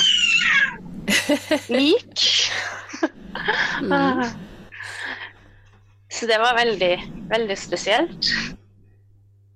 [1.78, 2.28] lik.
[3.82, 4.24] Mm.
[6.12, 6.94] Så det var veldig,
[7.32, 8.28] veldig spesielt.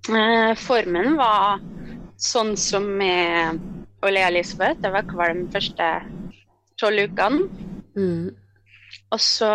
[0.06, 1.62] Eh, formen var
[2.22, 3.62] sånn som med
[4.06, 4.84] Ole Elisabeth.
[4.84, 5.88] Jeg var kvalm første
[6.82, 7.48] tolv ukene.
[7.98, 8.36] Mm.
[9.16, 9.50] Og så,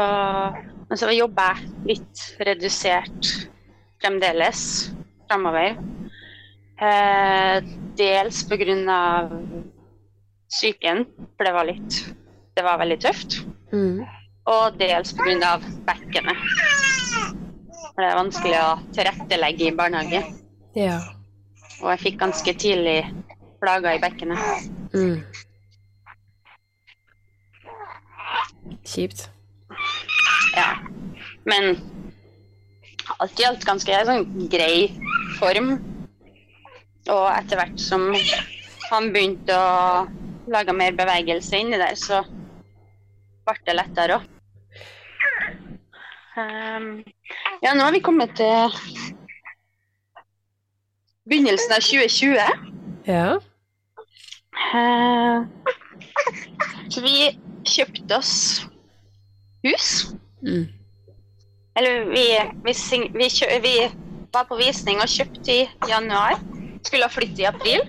[0.89, 3.31] men så jobber jeg litt redusert
[4.03, 4.63] fremdeles
[5.29, 5.79] framover.
[6.81, 7.61] Eh,
[8.01, 9.29] dels pga.
[10.51, 11.05] psyken,
[11.37, 12.01] for det var litt
[12.57, 13.45] Det var veldig tøft.
[13.71, 14.03] Mm.
[14.51, 15.61] Og dels pga.
[15.87, 16.37] bekkenet.
[17.95, 20.40] For det er vanskelig å tilrettelegge i barnehage.
[20.77, 20.99] Ja.
[21.81, 22.99] Og jeg fikk ganske tidlig
[23.61, 24.39] plager i bekkenet.
[24.95, 25.23] Mm.
[28.87, 29.29] Kjipt.
[30.55, 30.71] Ja.
[31.49, 31.77] Men
[33.19, 34.91] alt i alt ganske sånn grei
[35.41, 35.73] form.
[37.11, 38.11] Og etter hvert som
[38.91, 40.07] han begynte å
[40.51, 42.23] lage mer bevegelse inni der, så
[43.47, 44.29] ble det lettere òg.
[47.61, 48.77] ja, nå har vi kommet til
[51.31, 52.41] begynnelsen av 2020.
[53.07, 53.39] Ja.
[54.75, 55.37] Eh,
[56.91, 57.15] så vi
[57.71, 58.35] kjøpte oss
[59.65, 59.89] hus.
[60.43, 60.67] Mm.
[61.79, 62.27] Eller vi,
[62.65, 62.75] vi,
[63.15, 63.29] vi,
[63.63, 63.75] vi
[64.35, 66.39] var på visning og kjøpte i januar.
[66.85, 67.87] Skulle ha flyttet i april.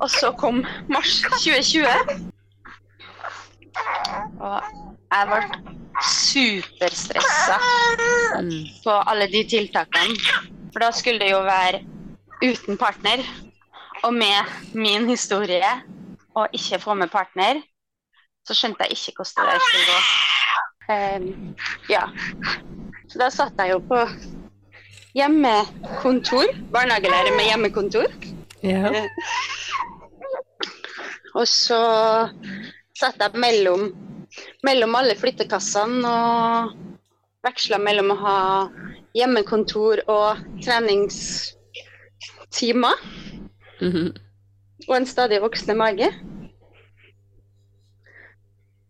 [0.00, 1.86] Og så kom mars 2020.
[4.40, 4.62] Og
[5.12, 5.42] jeg ble
[6.08, 7.58] superstressa
[8.38, 8.66] Mm.
[8.84, 10.57] på alle de tiltakene.
[10.72, 11.82] For da skulle det jo være
[12.44, 13.22] uten partner
[14.04, 15.70] og med min historie
[16.36, 17.62] og ikke få med partner,
[18.46, 19.98] så skjønte jeg ikke hvordan det skulle gå.
[20.88, 21.56] Um,
[21.90, 22.04] ja.
[23.08, 23.98] Så da satt jeg jo på
[25.16, 26.52] hjemmekontor.
[26.72, 28.06] Barnehagelærer med hjemmekontor.
[28.62, 28.90] Ja.
[31.38, 31.80] og så
[32.98, 33.92] satt jeg mellom,
[34.66, 36.72] mellom alle flyttekassene og
[37.46, 38.38] veksla mellom å ha
[39.16, 42.96] hjemmekontor og treningstimer.
[43.80, 44.08] Mm -hmm.
[44.88, 46.14] Og en stadig voksende mage.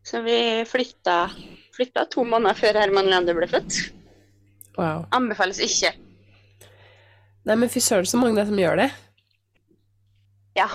[0.03, 1.31] Så vi flytta,
[1.77, 3.73] flytta to måneder før Herman Leander ble født.
[4.79, 5.05] Wow.
[5.11, 5.93] Anbefales ikke.
[7.45, 8.91] Nei, men fy søren, så mange det er som gjør det.
[10.57, 10.69] Ja.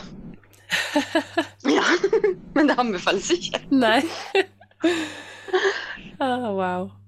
[1.78, 1.84] ja.
[2.56, 3.62] Men det anbefales ikke.
[3.70, 4.02] Nei.
[6.20, 7.03] oh, wow.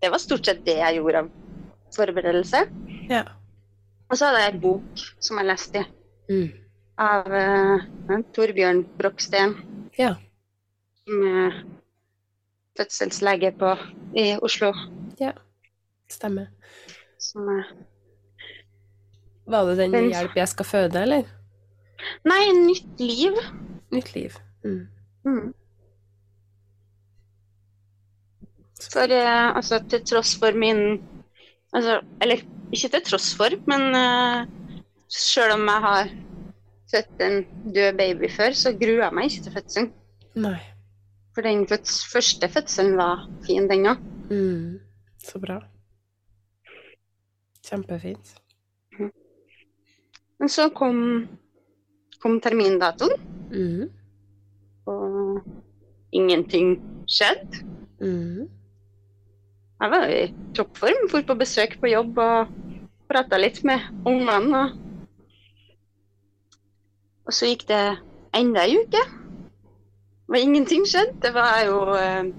[0.00, 1.28] Det var stort sett det jeg gjorde av
[1.94, 2.62] forberedelse.
[3.10, 3.24] Ja.
[4.08, 5.84] Og så hadde jeg en bok som jeg leste
[6.30, 6.48] Mm.
[7.02, 9.52] av uh, Torbjørn Broksten.
[9.98, 10.14] Ja.
[11.10, 11.58] Med
[12.78, 13.74] fødselslege på,
[14.16, 14.72] i Oslo.
[15.20, 15.32] Ja.
[16.10, 16.46] Stemmer.
[17.18, 17.64] Som, eh,
[19.46, 21.22] Var det den Den- 'Hjelp, jeg skal føde', eller?
[22.24, 23.32] nei, Nytt liv.
[23.92, 24.30] Nytt liv.
[24.64, 24.88] Mm.
[25.24, 25.54] Mm.
[28.92, 31.02] For eh, altså, til tross for min
[31.72, 32.36] altså, Eller
[32.72, 34.46] ikke til tross for, men uh,
[35.12, 36.12] sjøl om jeg har
[36.92, 37.36] født en
[37.74, 39.92] død baby før, så gruer jeg meg ikke til fødselen.
[40.34, 40.58] Nei.
[41.34, 44.00] For den føds første fødselen var fin, den òg.
[44.30, 44.80] Mm.
[45.22, 45.60] Så bra.
[47.64, 48.34] Kjempefint.
[50.40, 51.28] Men så kom,
[52.22, 53.90] kom termindatoen, Mm.
[54.88, 55.42] og
[56.12, 57.60] ingenting skjedde.
[58.00, 58.48] Mm.
[59.82, 60.22] Jeg var i
[60.56, 62.48] toppform, for på besøk på jobb og
[63.10, 64.62] prata litt med ungene.
[64.62, 64.78] Og,
[67.26, 67.82] og så gikk det
[68.34, 69.02] enda ei uke,
[70.32, 71.18] og ingenting skjedde.
[71.22, 72.32] Det var jo eh,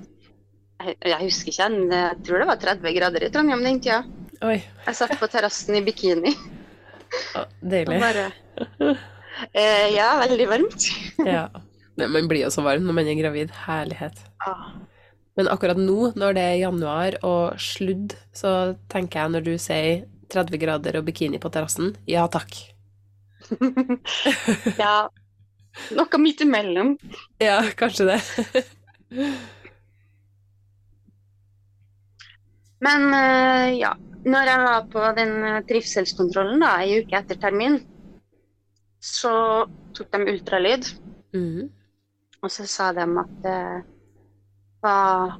[0.83, 4.01] jeg, jeg husker ikke, men jeg tror det var 30 grader i Trondheim den tida.
[4.43, 6.33] Oi, Jeg satt på terrassen i bikini
[7.37, 7.99] ah, deilig.
[8.01, 8.25] bare
[9.55, 10.89] eh, Ja, veldig varmt.
[11.35, 11.45] Ja.
[11.95, 13.53] Men Man blir jo så varm når man er gravid.
[13.67, 14.17] Herlighet.
[14.43, 14.73] Ah.
[15.37, 20.03] Men akkurat nå, når det er januar og sludd, så tenker jeg når du sier
[20.33, 22.57] 30 grader og bikini på terrassen, ja takk.
[24.81, 25.07] ja.
[25.97, 26.93] Noe midt imellom.
[27.41, 28.19] Ja, kanskje det.
[32.83, 33.93] Men eh, ja,
[34.27, 37.79] når jeg var på den eh, trivselskontrollen da, ei uke etter termin,
[39.03, 39.33] så
[39.97, 40.91] tok de ultralyd,
[41.33, 41.65] Mm.
[42.45, 43.61] og så sa de at det
[44.85, 45.31] var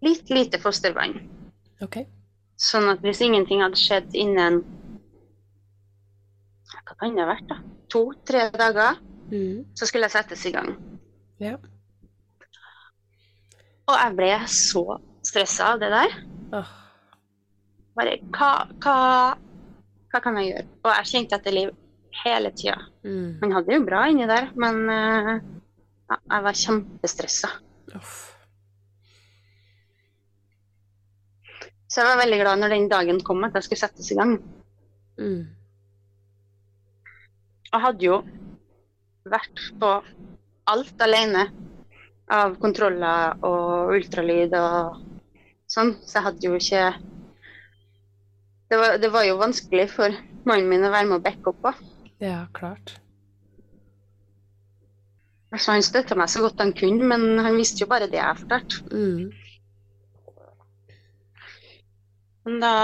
[0.00, 1.18] litt lite fostervann.
[1.84, 2.06] Okay.
[2.56, 4.62] Sånn at hvis ingenting hadde skjedd innen
[6.72, 7.58] Hva kan det ha vært, da?
[7.92, 8.96] To-tre dager,
[9.28, 9.64] Mm.
[9.76, 10.70] så skulle jeg settes i gang.
[11.42, 11.56] Ja.
[13.88, 14.84] Og jeg ble så
[15.24, 16.16] stressa av det der.
[16.56, 16.70] Oh.
[17.98, 18.50] Bare hva,
[18.84, 18.96] hva,
[20.12, 20.66] hva kan jeg gjøre?
[20.84, 21.74] Og jeg kjente etter liv
[22.24, 22.78] hele tida.
[23.04, 23.38] Mm.
[23.42, 25.36] Han hadde det jo bra inni der, men uh,
[26.16, 27.52] jeg var kjempestressa.
[27.96, 28.16] Oh.
[31.88, 34.36] Så jeg var veldig glad når den dagen kom at jeg skulle settes i gang.
[35.18, 35.46] Mm.
[37.72, 38.20] Jeg hadde jo
[39.32, 39.92] vært på
[40.68, 41.48] alt alene
[42.28, 44.98] av kontroller og ultralyd og
[45.68, 46.84] sånn, så jeg hadde jo ikke
[48.68, 50.16] det var, det var jo vanskelig for
[50.48, 51.72] mannen min å være med og backe opp på.
[52.20, 52.98] Ja, klart.
[55.48, 58.40] Altså, han støtta meg så godt han kunne, men han visste jo bare det jeg
[58.42, 58.82] fortalte.
[58.92, 59.30] Mm.
[62.44, 62.74] Men da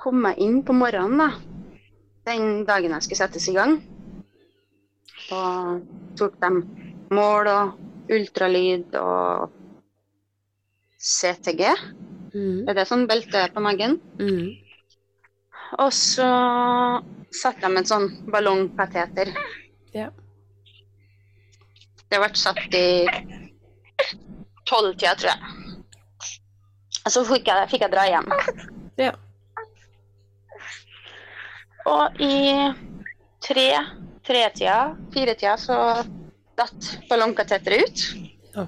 [0.00, 1.30] kom jeg inn på morgenen, da.
[2.26, 3.78] Den dagen jeg skulle settes i gang.
[5.30, 5.82] Og
[6.18, 6.62] tok dem
[7.14, 9.52] mål og ultralyd og
[11.00, 11.64] CTG.
[12.34, 12.68] Mm.
[12.68, 13.98] Er det sånn belte på magen?
[14.20, 14.50] Mm.
[15.78, 16.28] Og så
[17.30, 19.30] satte de en sånn ballongkateter.
[19.94, 20.10] Ja.
[22.10, 23.06] Det ble satt i
[24.66, 25.56] tolvtida, tror jeg.
[27.00, 28.26] Og så fikk jeg, fikk jeg dra hjem.
[29.00, 29.14] Ja.
[31.88, 32.34] Og i
[33.40, 33.68] tre,
[34.30, 34.78] tretida,
[35.14, 35.76] firetida, så
[36.60, 38.04] datt ballongkateteret ut.
[38.54, 38.66] Ja.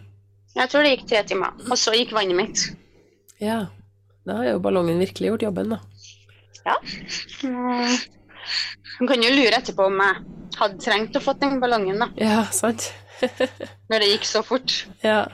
[0.59, 1.55] Jeg tror det gikk tre timer.
[1.70, 2.66] Og så gikk vannet mitt.
[3.42, 3.62] ja.
[4.22, 5.81] Da har jo ballongen virkelig gjort jobben, da.
[6.62, 6.77] Ja.
[9.01, 10.20] Man kan jo lure etterpå om jeg
[10.61, 12.07] hadde trengt å få den ballongen, da.
[12.22, 12.92] Ja, sant?
[13.90, 14.77] Når det gikk så fort.
[15.03, 15.25] Ja,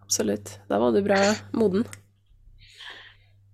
[0.00, 0.54] absolutt.
[0.72, 1.18] Da var du bra
[1.52, 1.84] moden.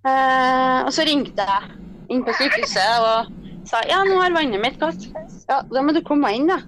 [0.07, 1.75] Eh, og så ringte jeg
[2.15, 3.35] inn på sykehuset og
[3.69, 5.07] sa ja, nå har vannet mitt gått.
[5.49, 6.61] Ja, da må du komme inn, da.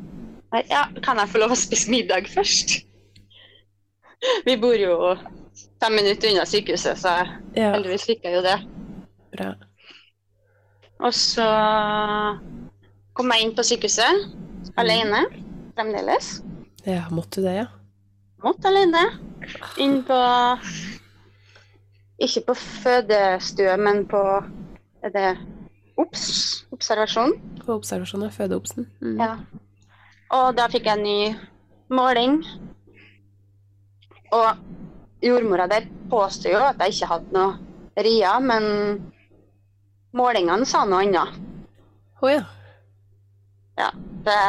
[0.70, 2.78] Ja, kan jeg få lov å spise middag først?
[4.46, 4.94] Vi bor jo
[5.82, 7.12] fem minutter unna sykehuset, så
[7.56, 8.56] Ja, heldigvis fikk jeg jo det.
[9.36, 9.50] bra.
[11.04, 11.44] Og så
[13.16, 15.24] kom jeg inn på sykehuset alene
[15.76, 16.38] fremdeles.
[16.86, 17.66] Ja, måtte du det, ja?
[18.44, 19.02] Måtte alene.
[19.82, 20.16] Inn på
[22.24, 24.22] Ikke på fødestue, men på
[25.04, 25.26] Er det
[25.96, 26.66] OBS?
[26.76, 27.34] Observasjon.
[27.64, 28.88] På observasjon av fødeobsen.
[29.00, 29.20] Mm.
[29.20, 29.30] Ja.
[30.36, 31.36] Og da fikk jeg en ny
[31.96, 32.40] måling.
[34.34, 34.64] Og
[35.24, 38.66] jordmora der påstod jo at jeg ikke hadde noe rier, men
[40.16, 41.38] målingene sa noe annet.
[42.20, 42.44] Å ja.
[43.76, 43.90] Ja,
[44.24, 44.40] det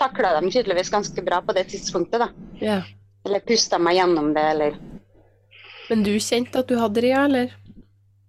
[0.00, 2.28] takla de tydeligvis ganske bra på det tidspunktet, da.
[2.60, 2.82] ja.
[3.22, 4.78] Eller pusta meg gjennom det, eller
[5.86, 7.52] Men du kjente at du hadde ria, eller?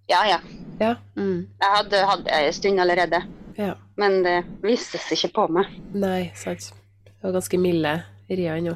[0.08, 0.38] Ja, ja.
[0.80, 0.94] Ja.
[1.16, 1.46] Mm.
[1.60, 3.22] Jeg hadde hatt det en stund allerede,
[3.56, 3.74] Ja.
[3.96, 5.66] men det vistes ikke på meg.
[5.94, 6.72] Nei, sant.
[7.04, 7.94] Det var ganske milde
[8.28, 8.74] ria ennå.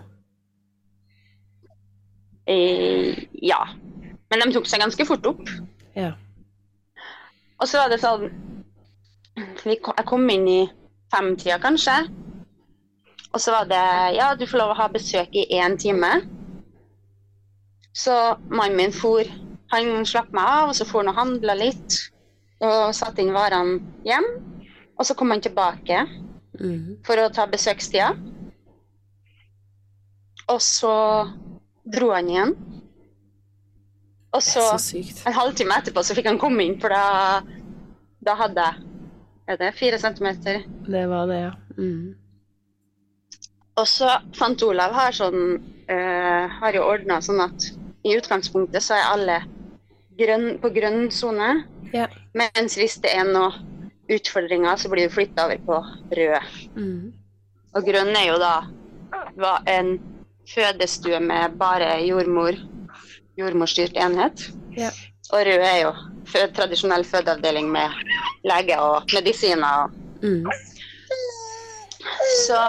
[2.47, 3.61] Eh, ja.
[4.31, 5.51] Men de tok seg ganske fort opp.
[5.97, 6.13] Ja.
[7.59, 8.29] Og så var det sånn
[9.65, 10.61] Jeg kom inn i
[11.13, 11.95] femtida, kanskje.
[13.35, 13.83] Og så var det
[14.17, 16.23] Ja, du får lov å ha besøk i én time.
[17.95, 18.15] Så
[18.49, 19.25] mannen min for
[19.73, 21.99] Han slapp meg av, og så for han og handla litt.
[22.65, 24.27] Og satte inn varene hjem.
[24.99, 26.07] Og så kom han tilbake
[26.59, 26.97] Mm.
[27.07, 28.17] for å ta besøkstida.
[30.49, 30.95] Og så
[31.87, 32.55] dro han igjen.
[34.35, 37.41] Og så så en halvtime etterpå så fikk han komme inn, for da,
[38.25, 38.89] da hadde jeg
[39.49, 40.65] er det fire centimeter.
[40.85, 41.53] Det var det, ja.
[41.79, 42.17] Mm.
[43.79, 45.39] Og så fant Olav har sånn
[45.89, 47.71] eh, har jo ordna sånn at
[48.05, 49.39] i utgangspunktet så er alle
[50.19, 51.51] grønn, på grønn sone.
[51.95, 52.09] Ja.
[52.37, 55.79] Mens hvis det er noen utfordringer, så blir du flytta over på
[56.17, 56.53] rød.
[56.77, 57.13] Mm.
[57.77, 58.55] Og grønn er jo da
[59.39, 59.99] var en
[60.49, 62.57] fødestue med bare jordmor,
[63.39, 64.49] jordmorstyrt enhet.
[64.77, 64.91] Ja.
[65.33, 65.93] Og rød er jo
[66.33, 67.93] fød, tradisjonell fødeavdeling med
[68.49, 69.85] lege og medisiner.
[69.85, 69.91] Og.
[70.23, 70.47] Mm.
[72.47, 72.61] Så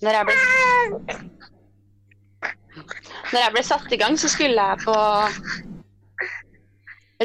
[0.00, 1.24] når jeg ble
[3.34, 4.94] Når jeg ble satt i gang, så skulle jeg på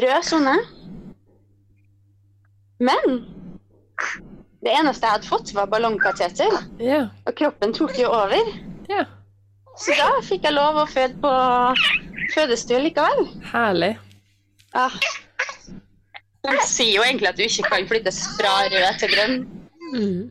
[0.02, 0.56] rød sone.
[2.80, 3.20] Men
[4.64, 6.56] det eneste jeg hadde fått, var ballongkateter.
[6.82, 7.02] Ja.
[7.28, 8.52] Og kroppen tok jo over.
[8.90, 9.06] ja.
[9.80, 11.30] Så da fikk jeg lov å føde på
[12.34, 13.20] fødestue likevel.
[13.52, 13.92] Herlig.
[14.74, 14.88] Ja.
[16.44, 19.38] De sier jo egentlig at du ikke kan flyttes fra rød til grønn,
[19.94, 20.30] Mm.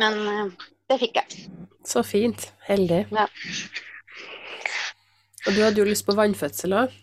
[0.00, 0.48] men eh,
[0.90, 1.44] det fikk jeg.
[1.86, 2.48] Så fint.
[2.66, 3.02] Heldig.
[3.12, 3.26] Ja.
[5.46, 6.96] Og du hadde jo lyst på vannfødsel òg.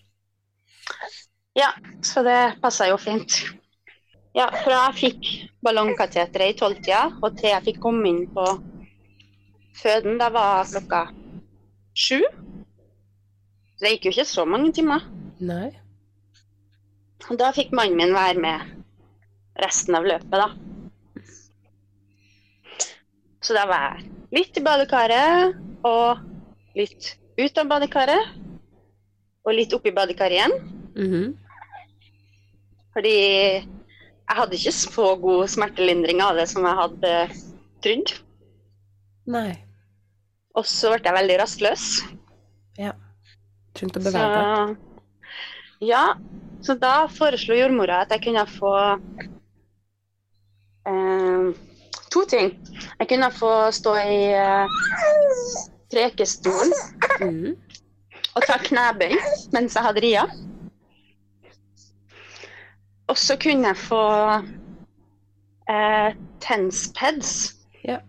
[1.57, 1.71] Ja,
[2.05, 3.39] så det passa jo fint.
[4.37, 5.29] Ja, fra jeg fikk
[5.65, 8.45] ballongkateteret i tolvtida og til jeg fikk komme inn på
[9.77, 11.07] føden, da var klokka
[11.97, 12.21] sju.
[13.81, 15.05] Det gikk jo ikke så mange timer.
[15.41, 15.71] Nei.
[17.41, 18.77] Da fikk mannen min være med
[19.61, 20.51] resten av løpet, da.
[23.41, 25.57] Så da var jeg litt i badekaret
[25.87, 26.21] og
[26.77, 28.36] litt ut av badekaret.
[29.47, 30.55] Og litt oppi badekaret igjen.
[30.97, 31.27] -hmm.
[32.93, 33.17] Fordi
[34.27, 37.13] jeg hadde ikke så god smertelindring av det som jeg hadde
[37.85, 38.13] trodd.
[39.27, 39.51] Nei.
[40.57, 41.85] Og så ble jeg veldig rastløs.
[42.79, 42.93] Ja.
[43.77, 44.75] Trengte å bevege deg.
[45.85, 46.03] Ja,
[46.65, 48.73] så da foreslo jordmora at jeg kunne få
[50.89, 51.51] eh,
[52.09, 52.55] to ting.
[52.97, 54.65] Jeg kunne få stå i eh,
[55.93, 56.73] prekestolen
[57.21, 57.53] mm.
[58.37, 59.15] Og ta knebøy
[59.55, 60.27] mens jeg hadde ria.
[63.07, 64.03] Og så kunne jeg få
[65.71, 67.33] eh, tenspeds
[67.87, 68.01] ja.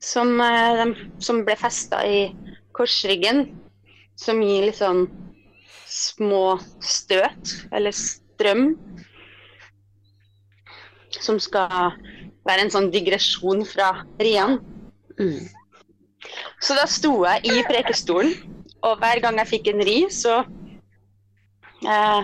[0.00, 2.22] som, uh, som, ble festa i
[2.76, 3.50] korsryggen.
[4.18, 5.06] Som gir litt sånn
[5.88, 8.74] små støt, eller strøm.
[11.12, 11.96] Som skal
[12.48, 14.60] være en sånn digresjon fra riene.
[15.20, 15.48] Mm.
[16.62, 18.36] Så da sto jeg i prekestolen,
[18.82, 20.40] og hver gang jeg fikk en ri, så
[21.86, 22.22] eh,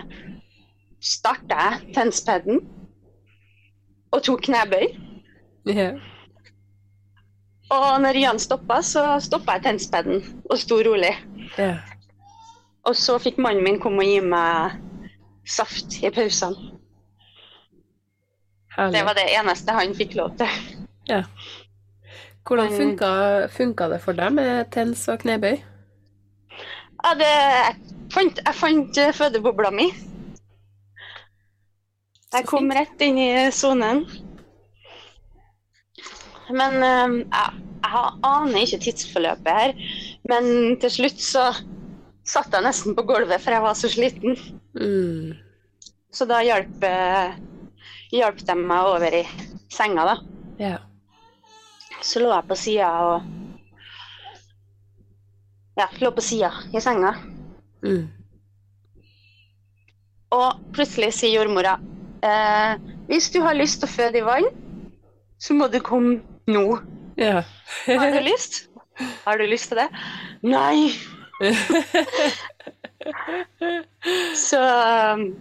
[0.99, 2.63] starta jeg tennspaden
[4.11, 4.87] og tok knebøy.
[5.69, 5.99] Yeah.
[7.69, 11.13] Og når Rian stoppa, så stoppa jeg tennspaden og sto rolig.
[11.59, 11.79] Yeah.
[12.89, 14.79] Og så fikk mannen min komme og gi meg
[15.49, 16.75] saft i pausene.
[18.75, 18.95] Herlig.
[18.95, 20.61] Det var det eneste han fikk lov til.
[21.09, 21.23] Ja.
[22.47, 23.09] Hvordan funka,
[23.53, 25.59] funka det for deg med tens og knebøy?
[26.99, 27.75] Ja, det, jeg
[28.13, 29.87] fant, jeg fant eh, fødebobla mi.
[32.29, 34.03] Jeg kom rett inn i sonen.
[36.51, 39.75] Men eh, jeg, jeg aner ikke tidsforløpet her.
[40.29, 41.49] Men til slutt så
[42.27, 44.35] satt jeg nesten på gulvet, for jeg var så sliten.
[44.77, 45.37] Mm.
[46.13, 47.39] Så da hjalp eh,
[48.13, 49.25] hjalp de meg over i
[49.71, 50.15] senga, da.
[50.59, 50.81] Yeah.
[52.01, 53.38] Så lå jeg på sida og
[55.79, 57.13] Ja, lå på sida i senga.
[57.85, 58.09] Mm.
[60.35, 61.77] Og plutselig sier jordmora
[62.19, 62.75] eh,
[63.07, 64.49] hvis du har lyst til å føde i vann,
[65.39, 66.19] så må du komme
[66.51, 66.81] nå.
[67.19, 67.43] Ja.
[67.87, 68.67] har du lyst?
[69.23, 69.87] Har du lyst til det?
[70.43, 70.91] Nei.
[74.49, 74.59] så
[75.15, 75.31] um,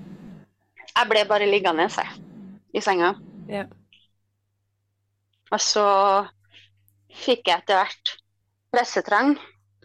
[0.87, 2.07] jeg ble bare liggende, jeg
[2.79, 3.15] i senga.
[3.51, 3.67] Ja.
[5.51, 5.87] Og så
[7.27, 8.19] fikk jeg etter hvert
[8.75, 9.39] pressetrang,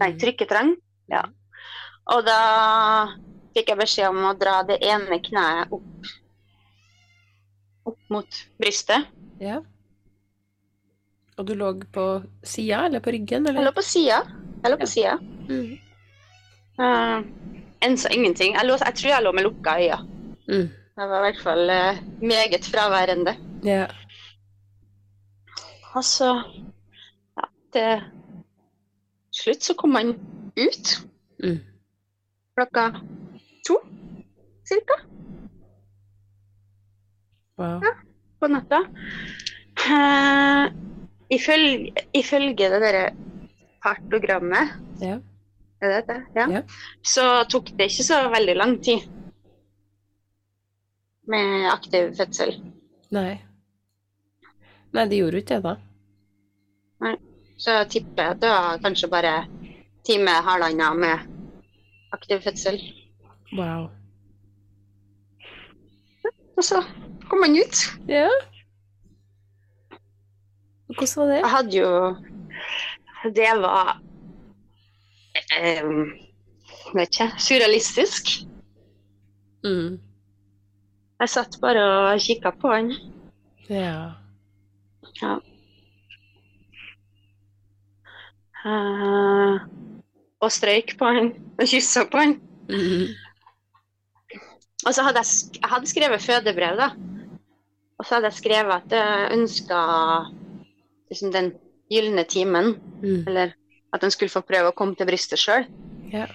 [0.04, 0.20] nei, mm.
[0.22, 0.74] trykketrang.
[1.12, 1.24] Ja.
[2.14, 2.40] Og da
[3.56, 6.10] fikk jeg beskjed om å dra det ene kneet opp,
[7.90, 9.08] opp mot brystet.
[9.42, 9.62] Ja.
[11.38, 12.08] Og du lå på
[12.46, 13.48] sida eller på ryggen?
[13.48, 13.62] Eller?
[13.62, 14.20] Jeg lå på sida.
[14.64, 14.94] Jeg lå på ja.
[14.94, 15.16] sida.
[15.50, 15.72] Mm.
[16.74, 18.56] Uh, enn så ingenting.
[18.58, 20.00] Jeg, lå, jeg, tror jeg lå med lukka øyne.
[20.50, 20.68] Mm.
[20.94, 23.36] Jeg var i hvert fall uh, meget fraværende.
[23.66, 23.88] Ja.
[25.94, 26.30] Og så
[27.38, 28.04] Ja, til
[29.34, 30.14] slutt så kom han
[30.56, 30.94] ut.
[31.44, 31.60] Mm.
[32.56, 32.86] Klokka
[33.68, 33.80] to,
[34.70, 35.00] cirka.
[37.58, 37.84] Wow.
[37.84, 37.94] Ja,
[38.40, 38.80] på natta.
[39.84, 40.66] Uh,
[41.30, 43.04] ifølge, ifølge det derre
[43.84, 45.18] partogrammet ja.
[45.84, 46.20] Er det det?
[46.36, 46.46] Ja.
[46.50, 46.62] ja.
[47.02, 49.04] Så tok det ikke så veldig lang tid
[51.28, 52.56] med aktiv fødsel.
[53.12, 53.42] Nei.
[54.94, 55.74] Nei, det gjorde ikke det, da.
[57.04, 57.14] Nei.
[57.64, 59.34] Så jeg tipper det var kanskje bare
[60.04, 61.20] time, halvannen med
[62.12, 62.80] aktiv fødsel.
[63.56, 63.88] Wow.
[66.58, 66.82] Og så
[67.30, 67.86] kom han ut.
[68.08, 68.28] Ja.
[70.88, 71.38] Hvordan var det?
[71.40, 72.16] Jeg hadde jo
[73.24, 74.02] Det var
[75.84, 76.12] um,
[76.94, 78.28] Vet ikke Surrealistisk.
[79.64, 80.02] Mm.
[81.20, 82.92] Jeg satt bare og kikka på han.
[83.70, 84.12] Ja.
[85.22, 85.38] ja.
[88.64, 89.60] Uh,
[90.44, 92.38] og strøyk på han og kyssa på han.
[92.72, 93.12] Mm.
[94.84, 96.90] Og så hadde jeg, jeg hadde skrevet fødebrev, da.
[98.00, 99.80] Og så hadde jeg skrevet at jeg ønska
[101.12, 101.54] liksom, den
[101.92, 102.74] gylne timen.
[103.04, 103.24] Mm.
[103.28, 103.56] Eller
[103.94, 105.68] at han skulle få prøve å komme til brystet sjøl.
[106.12, 106.28] Ja.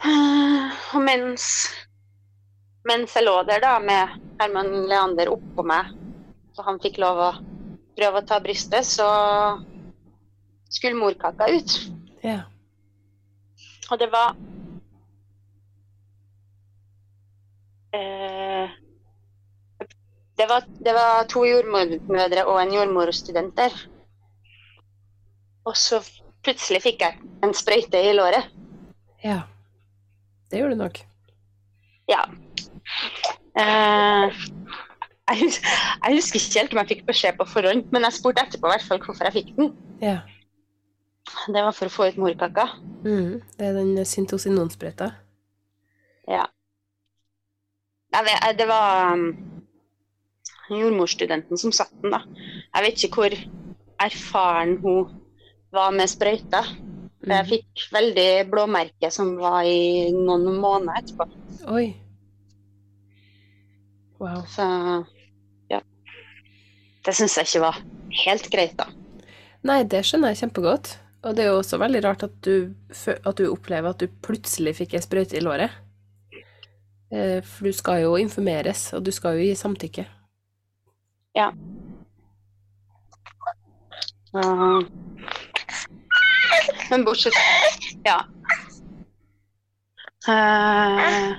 [0.00, 1.44] Uh, og mens
[2.88, 5.90] mens jeg lå der da med Herman Leander oppå meg,
[6.56, 7.30] så han fikk lov å
[7.98, 9.08] prøve å ta brystet, så
[10.70, 11.76] skulle morkaka ut.
[12.24, 12.40] Ja.
[13.90, 14.36] Og det var
[17.94, 18.70] eh,
[20.38, 23.74] det, var, det var to jordmødre og en jordmorstudent der.
[25.68, 26.00] Og så
[26.44, 28.48] plutselig fikk jeg en sprøyte i låret.
[29.24, 29.42] Ja.
[30.50, 31.02] Det gjorde du nok.
[32.10, 32.24] Ja.
[33.60, 34.38] Eh,
[35.30, 35.68] jeg, husker,
[36.06, 38.86] jeg, husker ikke helt om jeg fikk beskjed på forhånd, men jeg spurte etterpå hvert
[38.86, 39.74] fall hvorfor jeg fikk den.
[40.02, 40.20] Ja.
[41.26, 42.66] Det var for å få ut morkaka.
[43.04, 45.12] Mm, det er den syntosinonsprøyta?
[46.30, 46.46] Ja.
[48.10, 49.26] Vet, det var um,
[50.70, 52.22] jordmorstudenten som satt den, da.
[52.74, 53.36] Jeg vet ikke hvor
[54.00, 55.10] erfaren hun
[55.74, 56.64] var med sprøyta.
[57.20, 57.32] Mm.
[57.34, 61.28] Jeg fikk veldig blåmerke som var i noen måneder etterpå.
[61.70, 61.86] Oi.
[64.20, 64.42] Wow.
[64.48, 64.66] Så
[65.72, 65.80] ja.
[67.04, 67.78] Det syns jeg ikke var
[68.24, 68.90] helt greit, da.
[69.68, 70.94] Nei, det skjønner jeg kjempegodt.
[71.22, 72.72] Og det er jo også veldig rart at du,
[73.12, 75.74] at du opplever at du plutselig fikk ei sprøyte i låret.
[77.12, 80.06] Eh, for du skal jo informeres, og du skal jo gi samtykke.
[81.36, 81.50] Ja.
[84.34, 84.82] Uh,
[86.90, 87.34] men bortsett
[88.04, 88.20] Ja.
[90.28, 91.34] Uh,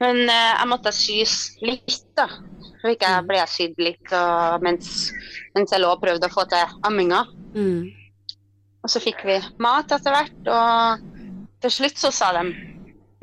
[0.00, 2.26] men uh, jeg måtte sys litt, da.
[2.82, 4.12] Så ikke jeg ble sydd litt
[4.62, 4.90] mens,
[5.56, 7.24] mens, jeg lå og prøvde å få til amminga.
[7.56, 7.88] Mm.
[8.84, 12.44] Og så fikk vi mat etter hvert, og til slutt så sa de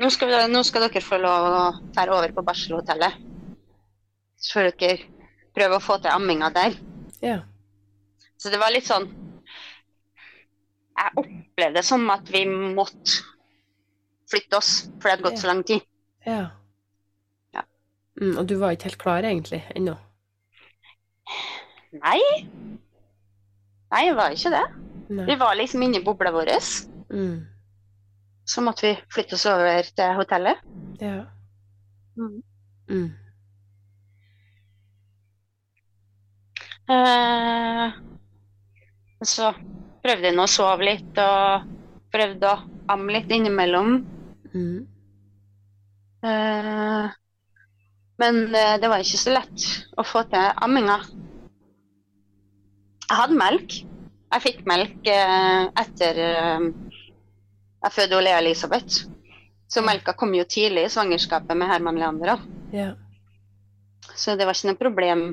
[0.02, 1.58] nå skal, vi, nå skal dere få lov å
[1.94, 3.20] dra over på barselhotellet.
[4.42, 4.96] Så får dere
[5.54, 6.74] prøve å få til amminga der.
[7.22, 7.38] Ja.
[8.36, 9.06] Så det var litt sånn
[10.98, 13.22] Jeg opplevde det som at vi måtte
[14.30, 15.42] flytte oss, for det hadde gått ja.
[15.42, 15.86] så lang tid.
[16.26, 16.42] Ja.
[17.54, 17.64] ja.
[18.20, 19.96] Mm, og du var ikke helt klar egentlig ennå?
[21.94, 22.20] Nei.
[23.94, 24.64] Nei, det var ikke det.
[25.14, 25.26] Nei.
[25.28, 26.54] Vi var liksom inni bobla vår.
[27.14, 27.54] Mm
[28.44, 30.64] så måtte vi flytte oss over til hotellet.
[31.00, 31.24] Ja.
[32.16, 32.42] Mm.
[32.88, 33.10] Mm.
[36.94, 37.94] Eh,
[39.24, 39.52] så
[40.04, 41.70] prøvde jeg å sove litt og
[42.12, 43.96] prøvde å amme litt innimellom.
[44.52, 44.82] Mm.
[46.28, 47.14] Eh,
[48.20, 51.00] men eh, det var ikke så lett å få til amminga.
[53.04, 53.78] Jeg hadde melk.
[54.34, 56.68] Jeg fikk melk eh, etter eh,
[57.84, 59.04] jeg fødte Lea Elisabeth.
[59.68, 62.46] Så melka kom jo tidlig i svangerskapet med Herman Leander òg.
[62.72, 62.92] Ja.
[64.14, 65.24] Så det var ikke noe problem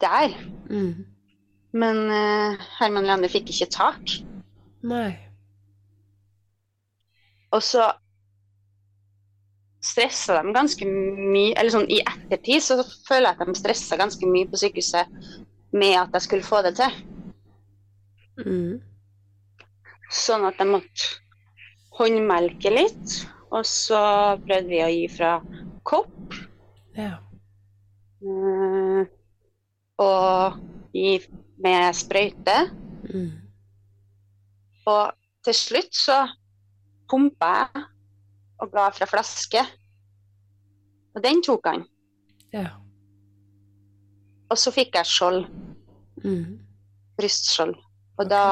[0.00, 0.32] der.
[0.70, 1.04] Mm.
[1.74, 4.16] Men uh, Herman Leander fikk ikke tak.
[4.86, 5.10] Nei.
[7.54, 7.90] Og så
[9.84, 14.28] stressa de ganske mye Eller sånn i ettertid så føler jeg at de stressa ganske
[14.28, 15.10] mye på sykehuset
[15.74, 16.98] med at jeg skulle få det til.
[18.44, 18.80] Mm.
[20.14, 21.10] Sånn at jeg måtte
[21.98, 23.20] håndmelke litt.
[23.54, 24.00] Og så
[24.42, 25.36] prøvde vi å gi fra
[25.86, 26.34] kopp.
[26.96, 27.18] Ja.
[28.24, 29.04] Uh,
[30.02, 30.60] og
[30.94, 31.18] gi
[31.62, 32.56] med sprøyte.
[33.10, 33.32] Mm.
[34.90, 35.14] Og
[35.44, 36.22] til slutt så
[37.10, 37.84] pumpa jeg
[38.62, 39.62] og ga fra flaske.
[41.14, 41.84] Og den tok han.
[42.54, 42.70] Ja.
[44.52, 45.46] Og så fikk jeg skjold.
[46.24, 46.58] Mm.
[47.18, 47.74] Brystskjold.
[48.18, 48.30] Og okay.
[48.30, 48.44] da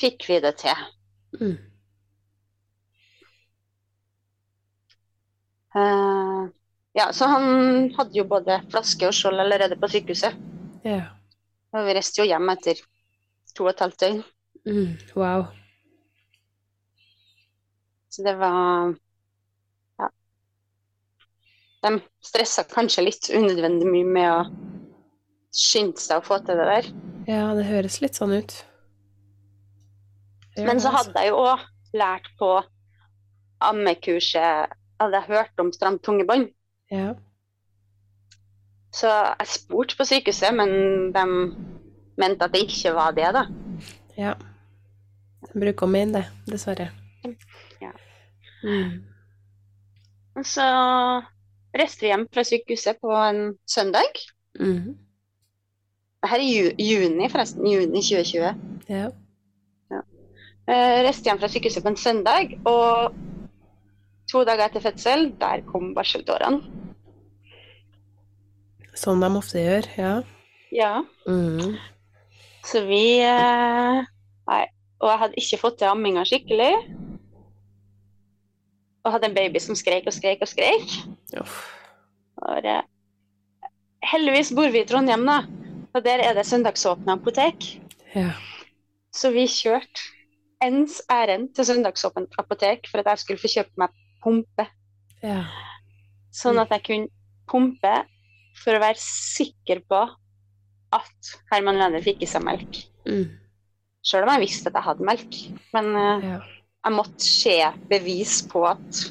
[0.00, 0.84] fikk vi det til.
[1.40, 1.56] Mm.
[5.74, 6.50] Uh,
[6.94, 7.46] ja, så han
[7.96, 10.36] hadde jo både flaske og skjold allerede på sykehuset.
[10.86, 11.10] Yeah.
[11.74, 12.78] Og vi reiste jo hjem etter
[13.56, 14.20] to og et halvt døgn.
[14.64, 15.48] Mm, wow.
[18.10, 18.94] Så det var.
[21.84, 24.44] De stressa kanskje litt unødvendig mye med å
[25.54, 26.88] skynde seg å få til det der.
[27.28, 28.54] Ja, det høres litt sånn ut.
[30.56, 31.62] Men så hadde jeg jo òg
[31.94, 32.56] lært på
[33.64, 36.50] ammekurset hadde jeg hørt om stramt tungebånd.
[36.92, 37.14] Ja.
[38.94, 41.24] Så jeg spurte på sykehuset, men de
[42.20, 43.46] mente at det ikke var det, da.
[44.18, 44.34] Ja.
[45.48, 46.90] De bruker å mene det, dessverre.
[47.82, 47.90] Ja.
[48.62, 49.02] Mm.
[50.46, 50.64] Så
[51.78, 54.22] reiste hjem fra sykehuset på en søndag.
[54.60, 54.94] Mm.
[56.24, 57.66] Dette er ju juni, forresten.
[57.68, 58.64] Juni 2020.
[58.88, 59.10] Ja.
[59.92, 60.02] ja.
[60.70, 63.14] Jeg reiste hjem fra sykehuset på en søndag, og
[64.32, 66.62] To dager etter fødsel, der kom barseltårene.
[68.96, 70.12] Som de ofte gjør, ja.
[70.72, 70.92] Ja.
[71.26, 71.76] Mm.
[72.64, 74.00] Så vi eh,
[74.48, 74.64] Nei.
[75.02, 76.72] Og jeg hadde ikke fått til amminga skikkelig.
[79.04, 80.96] Og hadde en baby som skrek og skrek og skrek.
[82.44, 82.82] Og eh,
[84.12, 85.42] heldigvis bor vi i Trondheim, da.
[85.94, 87.68] Og der er det søndagsåpne apotek.
[88.14, 88.32] Ja.
[89.14, 90.08] Så vi kjørte
[90.64, 93.94] ens ærend til søndagsåpent apotek for at jeg skulle få kjøpt meg
[94.24, 94.66] pumpe.
[95.22, 95.44] Ja.
[96.34, 97.12] Sånn at jeg kunne
[97.50, 97.94] pumpe
[98.58, 100.02] for å være sikker på
[100.94, 102.84] at Herman Leander fikk i seg melk.
[103.06, 103.26] Mm.
[104.04, 105.38] Sjøl om jeg visste at jeg hadde melk.
[105.74, 106.38] Men uh, ja.
[106.84, 107.58] Jeg måtte se
[107.88, 109.04] bevis på at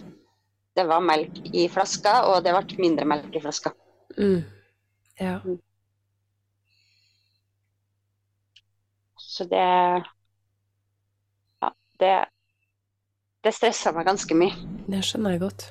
[0.78, 3.74] det var melk i flaska, og det ble mindre melk i flaska.
[4.18, 4.44] Mm.
[5.20, 5.40] Ja.
[5.46, 5.60] Mm.
[9.18, 9.66] Så det
[11.62, 11.70] Ja,
[12.00, 12.14] det
[13.44, 14.54] det stressa meg ganske mye.
[14.88, 15.66] Det skjønner jeg godt.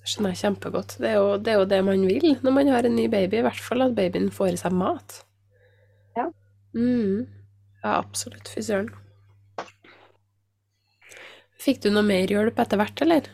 [0.00, 0.96] Det skjønner jeg kjempegodt.
[1.02, 3.42] Det er, jo, det er, jo, det man vil når man har en ny baby,
[3.42, 5.18] i hvert fall at babyen får i seg mat.
[6.16, 6.30] Ja.
[6.72, 7.28] Mm.
[7.82, 8.48] Ja, absolutt.
[8.48, 8.88] Fy søren.
[11.62, 13.28] Fikk du noe mer hjelp etter hvert, eller?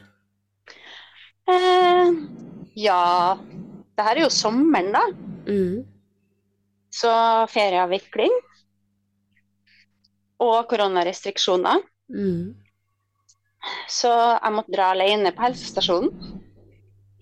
[1.49, 2.11] Eh,
[2.79, 3.35] Ja,
[3.97, 5.01] det her er jo sommeren, da.
[5.49, 5.81] Mm.
[6.95, 7.11] Så
[7.51, 8.35] ferieavvikling.
[10.45, 11.81] Og koronarestriksjoner.
[12.15, 12.53] Mm.
[13.91, 16.13] Så jeg måtte dra alene på helsestasjonen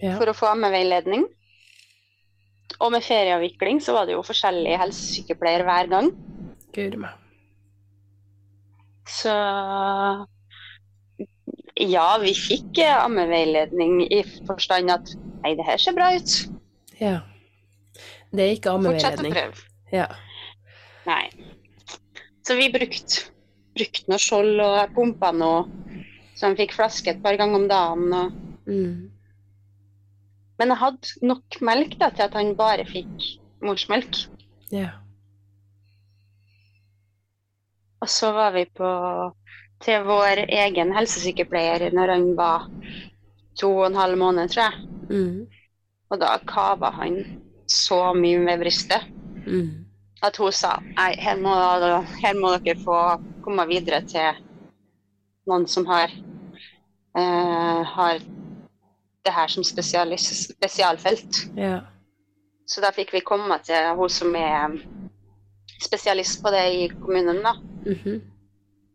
[0.03, 0.19] Ja.
[0.19, 1.25] for å få ammeveiledning.
[2.81, 6.11] Og med ferieavvikling så var det jo forskjellige helsesykepleier hver gang.
[6.77, 7.15] Gud meg.
[9.09, 9.33] Så
[11.77, 15.13] ja, vi fikk eh, ammeveiledning i forstand at
[15.43, 16.37] nei, det her ser bra ut.
[17.01, 17.19] Ja.
[18.33, 19.03] Det er ikke ammeveiledning.
[19.05, 19.67] Fortsett å prøve.
[19.93, 20.07] Ja.
[21.07, 21.25] Nei.
[22.47, 23.27] Så vi brukte
[23.77, 25.67] brukt noe skjold og jeg pumpa noe,
[26.37, 28.07] så han fikk flaske et par ganger om dagen.
[28.17, 28.63] Og...
[28.67, 29.11] Mm.
[30.57, 33.27] Men jeg hadde nok melk da, til at han bare fikk
[33.65, 34.23] morsmelk.
[34.73, 34.95] Ja.
[38.01, 38.89] Og så var vi på
[39.87, 42.67] til vår egen helsesykepleier når han var
[43.61, 44.89] to og en halv måned, tror jeg.
[45.11, 45.47] Mm.
[46.11, 47.21] Og da kava han
[47.71, 49.13] så mye med brystet
[49.47, 49.87] Mm.
[50.27, 51.53] at hun sa nei, her må,
[52.19, 52.97] her må dere få
[53.45, 54.41] komme videre til
[55.47, 56.11] noen som har,
[57.15, 61.47] eh, har det her som spesialfelt.
[61.57, 61.81] Ja.
[62.67, 64.75] Så da fikk vi komme til hun som er
[65.83, 67.43] spesialist på det i kommunen.
[67.43, 67.55] da.
[67.87, 68.21] Mhm.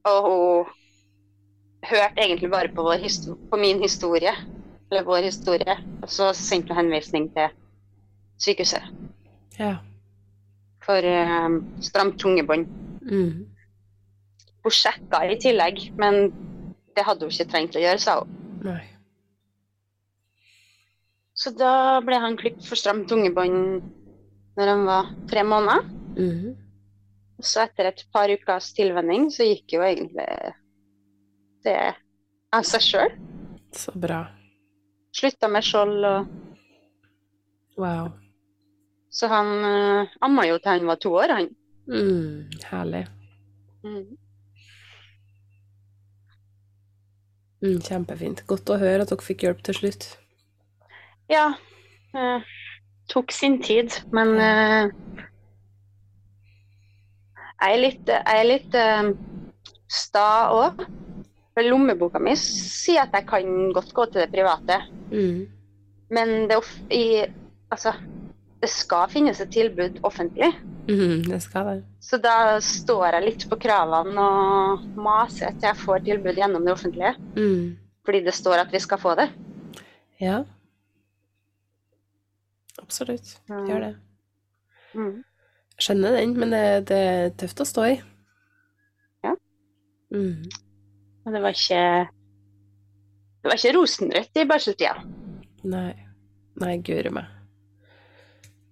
[0.05, 0.65] Og hun
[1.86, 2.84] hørte egentlig bare på,
[3.49, 4.34] på min historie,
[4.91, 5.77] eller vår historie.
[6.03, 7.49] Og så sendte hun henvisning til
[8.41, 8.84] sykehuset
[9.59, 9.75] Ja.
[10.84, 11.49] for eh,
[11.82, 12.67] stramt tungebånd.
[13.01, 13.47] Mm.
[14.63, 16.32] Hun sjekka i tillegg, men
[16.95, 18.34] det hadde hun ikke trengt å gjøre, sa hun.
[18.65, 18.82] Nei.
[21.34, 23.82] Så da ble han klippet for stramt tungebånd
[24.59, 25.86] når han var tre måneder.
[26.17, 26.57] Mhm.
[27.41, 30.27] Så etter et par ukers tilvenning så gikk jo egentlig
[31.66, 31.80] det
[32.53, 33.16] av seg sjøl.
[33.76, 34.24] Så bra.
[35.16, 36.38] Slutta med skjold og
[37.80, 38.12] Wow.
[39.12, 41.47] Så han uh, amma jo til han var to år, han.
[41.88, 42.51] Mm.
[42.70, 43.05] Herlig.
[43.84, 44.18] Mm.
[47.62, 48.43] Mm, kjempefint.
[48.49, 50.07] Godt å høre at dere fikk hjelp til slutt.
[51.32, 51.51] Ja.
[52.18, 52.47] eh,
[53.12, 54.89] tok sin tid, men eh,
[57.62, 59.12] jeg er litt, jeg er litt eh,
[59.91, 60.82] sta òg.
[61.52, 64.78] For lommeboka mi sier at jeg kan godt gå til det private.
[65.12, 65.41] Mm.
[66.16, 66.60] Men det,
[66.91, 67.24] i,
[67.72, 67.93] altså,
[68.62, 70.52] det skal finnes et tilbud offentlig.
[70.88, 71.78] Mm, det skal det.
[72.04, 76.74] Så da står jeg litt på kravene og maser til jeg får tilbud gjennom det
[76.74, 77.14] offentlige.
[77.36, 77.78] Mm.
[78.06, 79.28] Fordi det står at vi skal få det.
[80.22, 80.41] Ja.
[82.82, 83.36] Absolutt.
[83.49, 83.93] Gjør det.
[84.93, 85.22] Mm.
[85.82, 87.95] Skjønner den, men det, det er tøft å stå i.
[89.26, 89.36] Ja.
[90.14, 90.43] Mm.
[91.26, 91.84] Og det var ikke
[93.41, 94.95] Det var ikke rosenrødt i barseltida.
[95.65, 95.93] Nei.
[96.61, 97.30] Nei, guri meg.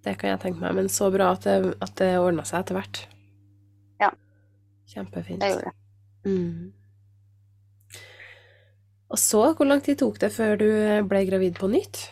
[0.05, 2.77] Det kan jeg tenke meg, men så bra at det, at det ordna seg etter
[2.77, 3.01] hvert.
[3.99, 4.11] Ja.
[4.91, 5.41] Kjempefint.
[5.41, 5.75] Det gjorde det.
[6.29, 6.69] Mm.
[9.09, 10.69] Og så, hvor lang tid tok det før du
[11.09, 12.05] ble gravid på nytt?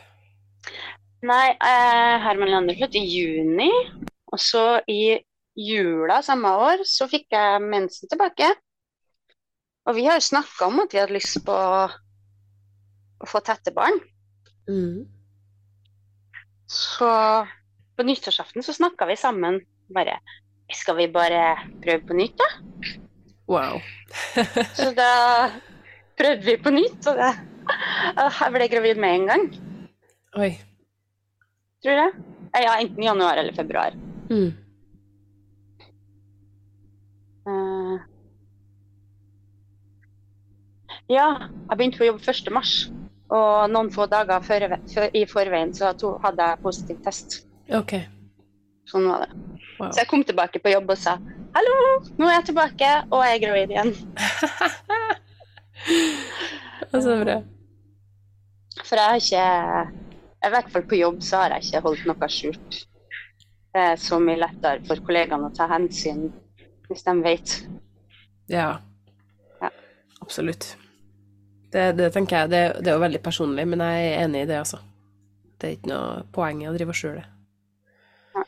[1.28, 3.70] Nei, eh, Herman Leander fødte i juni.
[4.34, 5.18] Og så i
[5.58, 8.50] jula samme år så fikk jeg mensen tilbake.
[9.88, 13.96] Og vi har jo snakka om at vi hadde lyst på å få tette barn.
[14.68, 15.06] Mm.
[16.68, 17.12] Så
[17.96, 19.62] på nyttårsaften så snakka vi sammen
[19.96, 20.20] bare
[20.76, 22.48] Skal vi bare prøve på nytt, da?
[23.48, 23.80] Wow.
[24.76, 25.12] Så da
[26.20, 27.30] prøvde vi på nytt, og det,
[28.12, 29.46] jeg ble gravid med en gang.
[30.44, 30.50] Oi.
[31.80, 32.26] Tror jeg.
[32.58, 33.96] Ja, enten i januar eller februar.
[34.28, 34.52] Mm.
[37.48, 38.04] Eh,
[41.12, 41.28] ja,
[41.70, 42.54] jeg begynte på jobb 1.
[42.56, 42.76] mars.
[43.28, 45.92] Og noen få dager før, før, i forveien så
[46.24, 47.42] hadde jeg positiv test.
[47.76, 47.98] Ok.
[48.88, 49.34] Sånn var det.
[49.78, 49.92] Wow.
[49.92, 51.18] Så jeg kom tilbake på jobb og sa
[51.58, 51.76] hallo,
[52.18, 53.92] nå er jeg tilbake, og jeg er gravid igjen.
[56.92, 57.38] Så bra.
[58.86, 59.46] For jeg har ikke
[60.48, 62.72] I hvert fall på jobb så har jeg ikke holdt noe skjult.
[63.74, 66.22] Det er så mye lettere for kollegaene å ta hensyn
[66.88, 67.50] hvis de vet.
[68.50, 68.70] Ja.
[69.62, 69.70] Ja.
[70.24, 70.64] Absolutt.
[71.74, 74.50] Det, det tenker jeg, det, det er jo veldig personlig, men jeg er enig i
[74.50, 74.80] det, altså.
[75.58, 78.46] Det er ikke noe poeng i å drive og skjule det.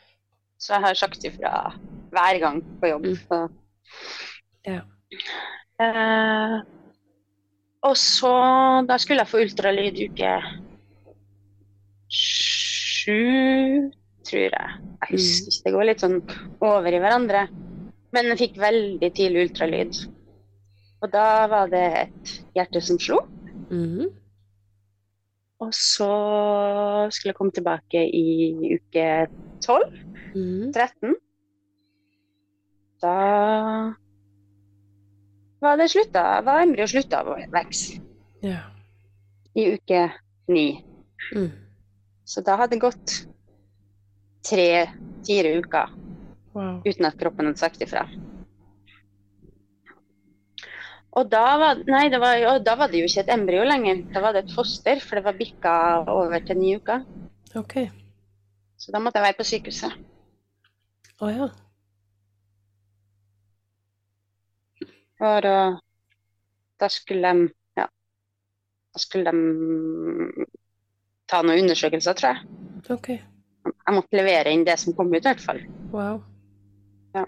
[0.60, 1.52] Så jeg har sagt ifra
[2.12, 3.06] hver gang på jobb.
[3.08, 3.16] Mm.
[3.24, 3.38] Så.
[4.68, 4.82] Ja.
[5.80, 6.56] Eh,
[7.88, 8.32] og så
[8.86, 10.34] Da skulle jeg få ultralyd uke
[12.10, 13.90] sju,
[14.26, 14.78] tror jeg.
[15.00, 16.18] Jeg husker ikke, det går litt sånn
[16.66, 17.46] over i hverandre.
[18.14, 20.00] Men jeg fikk veldig tidlig ultralyd.
[21.00, 23.20] Og da var det et hjerte som slo.
[23.70, 24.10] Mhm.
[25.60, 26.08] Og så
[27.12, 29.06] skulle jeg komme tilbake i uke
[29.60, 29.98] 12.
[30.34, 30.72] Mm.
[30.72, 31.14] 13.
[33.02, 33.16] Da
[35.60, 38.00] var det slutta, var embryoet slutta å vokse
[38.42, 38.62] Ja.
[39.54, 40.00] i uke
[40.48, 40.80] 9.
[41.36, 41.50] Mm.
[42.24, 43.26] Så da hadde det gått
[44.48, 45.90] tre-fire uker
[46.54, 46.80] Wow.
[46.86, 48.06] uten at kroppen hadde sagt ifra.
[51.20, 54.22] Og da var, nei, det var, da var det jo ikke et embryo lenger, da
[54.24, 55.72] var det et foster, for det var bikka
[56.08, 57.02] over til ni uker.
[57.60, 57.74] Ok.
[58.80, 59.98] Så da måtte jeg være på sykehuset.
[61.20, 61.48] Å ja.
[65.20, 65.56] Og da,
[66.80, 67.84] da skulle de Ja.
[68.94, 70.46] Da skulle de
[71.28, 72.60] ta noen undersøkelser, tror jeg.
[72.90, 73.10] Ok.
[73.68, 75.60] Jeg måtte levere inn det som kom ut, i hvert fall.
[75.92, 76.22] Wow.
[77.12, 77.26] De,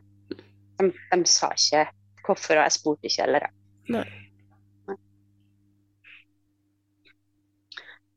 [0.88, 1.84] de sa ikke
[2.24, 3.52] hvorfor, og jeg spurte ikke heller.
[3.90, 4.06] Nei.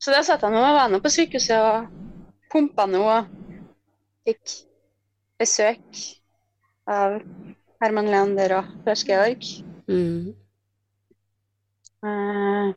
[0.05, 1.87] Så da satt han og var nå på sykehuset og
[2.53, 3.29] pumpa noe og
[4.27, 4.51] fikk
[5.41, 6.01] besøk
[6.85, 7.17] av
[7.81, 9.47] Herman Leander og Lars Georg.
[9.89, 10.35] Mm.
[12.05, 12.69] Eh,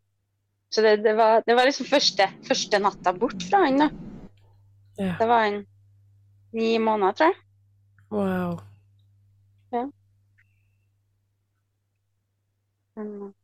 [0.72, 3.84] så det, det, var, det var liksom første, første natta bort fra han.
[3.84, 3.90] da.
[4.98, 5.14] Ja.
[5.20, 5.60] Det var en
[6.56, 7.38] ni måneder, tror jeg.
[8.10, 8.58] Wow.
[12.98, 13.34] Men,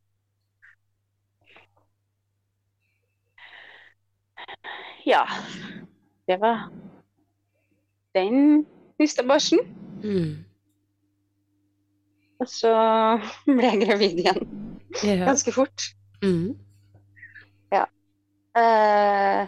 [5.05, 5.21] Ja.
[6.27, 6.69] Det var
[8.15, 8.65] den
[9.27, 9.59] børsen.
[10.03, 10.43] Mm.
[12.39, 12.71] Og så
[13.45, 14.45] ble jeg gravid igjen
[15.03, 15.25] Yeah.
[15.27, 15.81] ganske fort.
[16.23, 16.53] Mm.
[17.73, 17.81] Ja.
[18.55, 19.43] Uh,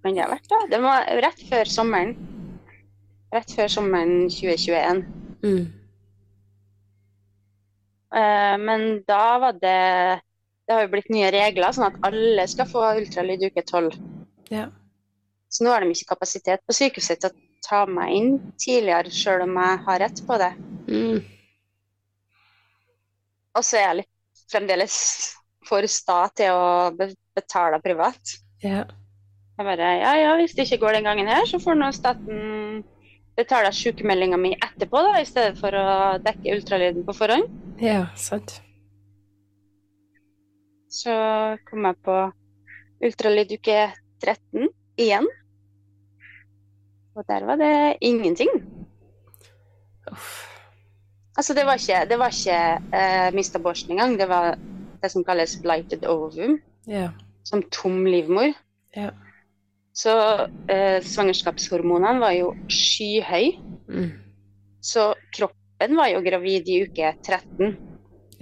[0.00, 0.60] men det har vært, da?
[0.70, 2.14] Det var rett før sommeren.
[3.34, 5.02] Rett før sommeren 2021.
[5.44, 5.66] Mm.
[8.12, 10.20] Eh, men da var det
[10.62, 13.96] Det har jo blitt nye regler, sånn at alle skal få ultralyd uke 12.
[14.52, 14.68] Ja.
[15.52, 18.30] Så nå har de ikke kapasitet på sykehuset til å ta meg inn
[18.62, 20.52] tidligere, sjøl om jeg har rett på det.
[20.86, 21.18] Mm.
[23.58, 24.96] Og så er jeg litt fremdeles
[25.66, 28.36] for sta til å betale privat.
[28.62, 28.86] Ja.
[29.58, 32.84] Jeg bare ja, ja, hvis det ikke går den gangen her, så får nå staten
[33.36, 35.86] betale sykemeldinga mi etterpå, da, i stedet for å
[36.22, 37.48] dekke ultralyden på forhånd.
[37.82, 38.58] Ja, sant.
[40.92, 41.12] Så
[41.70, 42.16] kom jeg på
[43.02, 43.78] ultralyd uke
[44.22, 44.68] 13
[45.00, 45.26] igjen.
[47.16, 47.72] Og der var det
[48.04, 48.52] ingenting.
[50.12, 50.48] Uff.
[51.36, 52.56] Altså, det var ikke, det var ikke
[52.92, 54.18] eh, mista abortion engang.
[54.20, 54.54] Det var
[55.02, 57.08] det som kalles blighted ovum, Ja.
[57.44, 58.52] som tom livmor.
[58.96, 59.10] Ja.
[59.92, 60.12] Så
[60.72, 63.58] eh, svangerskapshormonene var jo skyhøye.
[63.92, 64.10] Mm.
[64.82, 67.88] Så kroppen var jo gravid i uke 13,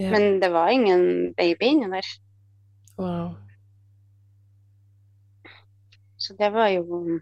[0.00, 0.12] Yeah.
[0.14, 2.06] men det var ingen baby inni der.
[2.96, 3.34] Wow.
[6.16, 7.18] Så det var jo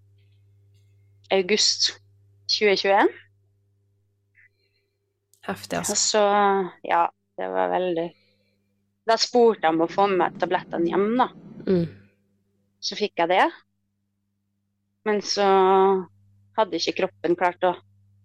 [1.35, 1.89] august
[2.47, 3.09] 2021.
[5.49, 5.97] Heftig, Og altså.
[5.97, 6.22] så,
[6.85, 7.07] ja,
[7.39, 8.07] det var veldig
[9.09, 11.29] Da spurte jeg om å få med tablettene hjem, da.
[11.66, 11.87] Mm.
[12.85, 13.47] Så fikk jeg det.
[15.07, 15.46] Men så
[16.59, 17.74] hadde ikke kroppen klart å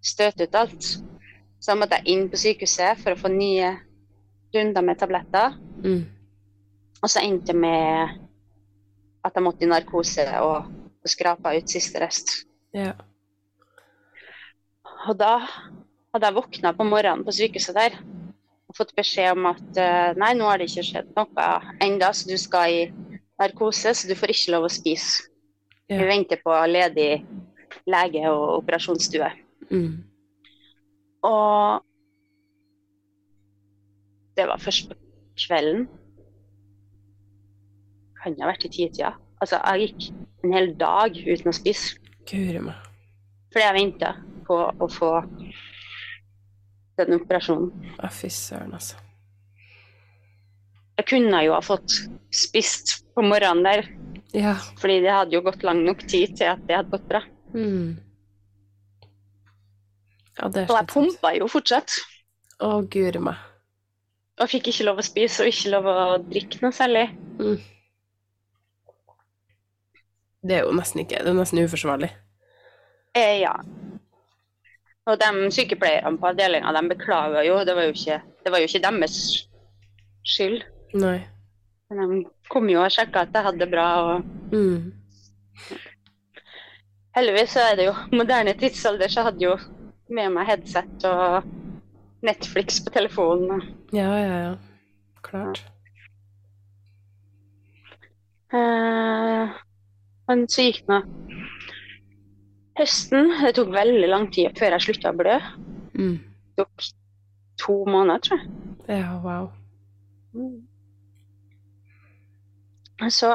[0.04, 0.90] støte ut alt.
[1.60, 3.70] Så da måtte jeg inn på sykehuset for å få nye
[4.54, 5.56] runder med tabletter.
[5.84, 6.04] Mm.
[7.04, 8.20] Og så endte det med
[9.24, 10.70] at jeg måtte i narkose og,
[11.04, 12.36] og skrapa ut siste rest.
[12.76, 12.94] Ja.
[15.08, 15.38] Og da
[16.14, 17.96] hadde jeg våkna på morgenen på sykehuset der
[18.70, 21.48] og fått beskjed om at eh, nei, nå har det ikke skjedd noe
[21.84, 22.84] enda, så du skal i
[23.42, 25.28] narkose, så du får ikke lov å spise.
[25.92, 25.98] Ja.
[26.00, 27.26] Vi venter på ledig
[27.90, 29.30] lege og operasjonsstue.
[29.72, 30.04] Mm.
[31.28, 31.84] Og
[34.38, 34.98] det var først på
[35.46, 35.88] kvelden.
[38.22, 39.14] Kan ha vært i titida.
[39.44, 40.10] Altså, jeg gikk
[40.44, 41.98] en hel dag uten å spise.
[42.30, 42.92] Guri meg.
[43.52, 44.14] Fordi jeg venta
[44.48, 45.12] på å få
[47.00, 47.72] den operasjonen.
[48.00, 49.00] Å, fy søren, altså.
[51.00, 51.96] Jeg kunne jo ha fått
[52.34, 53.88] spist på morgenen der,
[54.34, 54.56] Ja.
[54.82, 57.22] fordi det hadde jo gått lang nok tid til at det hadde gått bra.
[57.54, 58.00] Mm.
[60.40, 62.00] Ja, det Og jeg pumpa jo fortsatt.
[62.64, 63.38] Å, guri meg.
[64.42, 67.06] Og fikk ikke lov å spise og ikke lov å drikke noe særlig.
[67.38, 67.60] Mm.
[70.44, 72.10] Det er jo nesten ikke Det er nesten uforsvarlig.
[73.16, 73.54] Eh, ja.
[75.06, 77.60] Og de sykepleierne på avdelinga de beklaga jo.
[77.68, 79.20] Det var jo, ikke, det var jo ikke deres
[80.34, 80.64] skyld.
[80.98, 81.20] Nei.
[81.98, 83.88] De kom jo og sjekka at jeg hadde det bra.
[84.04, 84.24] og
[84.54, 84.92] Mm.
[87.16, 89.58] Heldigvis så er det jo moderne tidsalder, så jeg hadde jo
[90.10, 91.44] med meg headset og
[92.26, 93.62] Netflix på telefonen.
[93.94, 94.56] Ja, ja, ja.
[95.26, 95.64] Klart.
[98.54, 99.50] Eh,
[100.28, 101.02] Men så gikk nå
[102.80, 103.30] høsten.
[103.44, 105.36] Det tok veldig lang tid før jeg slutta å blø.
[105.94, 106.16] Mm.
[106.58, 106.88] Det tok
[107.62, 108.48] to måneder, tror jeg.
[108.90, 109.50] Ja, wow.
[110.34, 110.64] Mm.
[113.10, 113.34] Så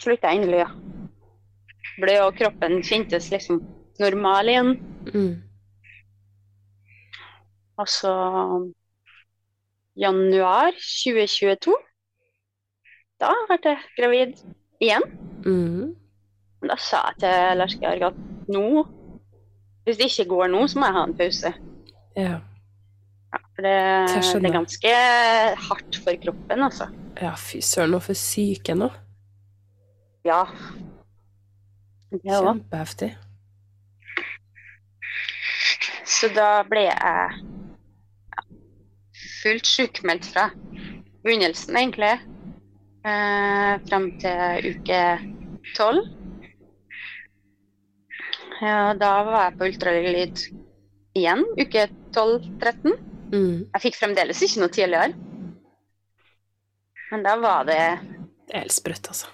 [0.00, 0.70] slutta jeg endelig å ja.
[2.02, 3.62] blø, og kroppen kjentes liksom
[4.00, 4.72] normal igjen.
[5.14, 5.34] Mm.
[7.76, 8.12] Og så
[9.96, 11.74] januar 2022
[13.20, 14.34] Da ble jeg gravid
[14.82, 15.06] igjen.
[15.46, 15.94] Mm.
[16.66, 18.20] Da sa jeg til Lars Georg at
[18.52, 18.66] nå
[19.86, 21.52] Hvis det ikke går nå, så må jeg ha en pause.
[22.16, 22.38] Ja.
[23.32, 23.74] ja for det,
[24.10, 24.94] det, er ganske
[25.68, 26.88] hardt for kroppen, altså.
[27.16, 28.90] Ja, fy søren, og for syke nå.
[30.26, 30.42] Ja.
[32.12, 33.14] Kjempeheftig.
[36.06, 37.40] Så da ble jeg
[39.42, 40.48] fullt sjukmeldt fra
[41.26, 42.12] begynnelsen, egentlig,
[43.06, 45.00] eh, fram til uke
[45.76, 46.06] tolv.
[48.62, 50.44] Ja, da var jeg på ultralyd
[51.16, 52.96] igjen, uke 12-13.
[53.32, 53.66] Mm.
[53.74, 55.25] Jeg fikk fremdeles ikke noe tidligere.
[57.10, 57.80] Men da var det
[58.46, 59.30] Det er helt sprøtt, altså.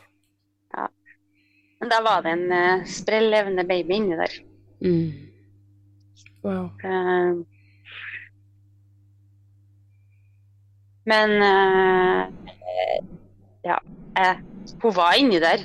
[0.73, 0.87] Ja.
[1.81, 4.37] Men da var det en uh, sprell levende baby inni der.
[4.81, 5.13] Mm.
[6.43, 6.71] Wow.
[6.83, 7.43] Uh,
[11.07, 12.23] men uh,
[13.67, 13.79] ja,
[14.13, 14.37] Uh,
[14.83, 15.65] hun var inni der.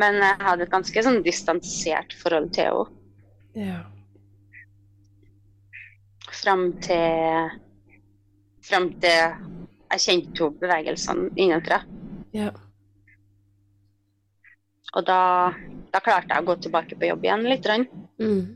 [0.00, 3.00] Men jeg hadde et ganske sånn distansert forhold til henne.
[3.54, 3.82] Ja.
[6.34, 7.52] Fram til
[8.64, 9.63] Fram til
[9.94, 11.80] jeg kjente jo bevegelsene innenfra.
[12.34, 12.50] Ja.
[14.94, 15.18] Og da,
[15.90, 17.68] da, klarte jeg å gå tilbake på jobb igjen litt.
[18.22, 18.54] Mm.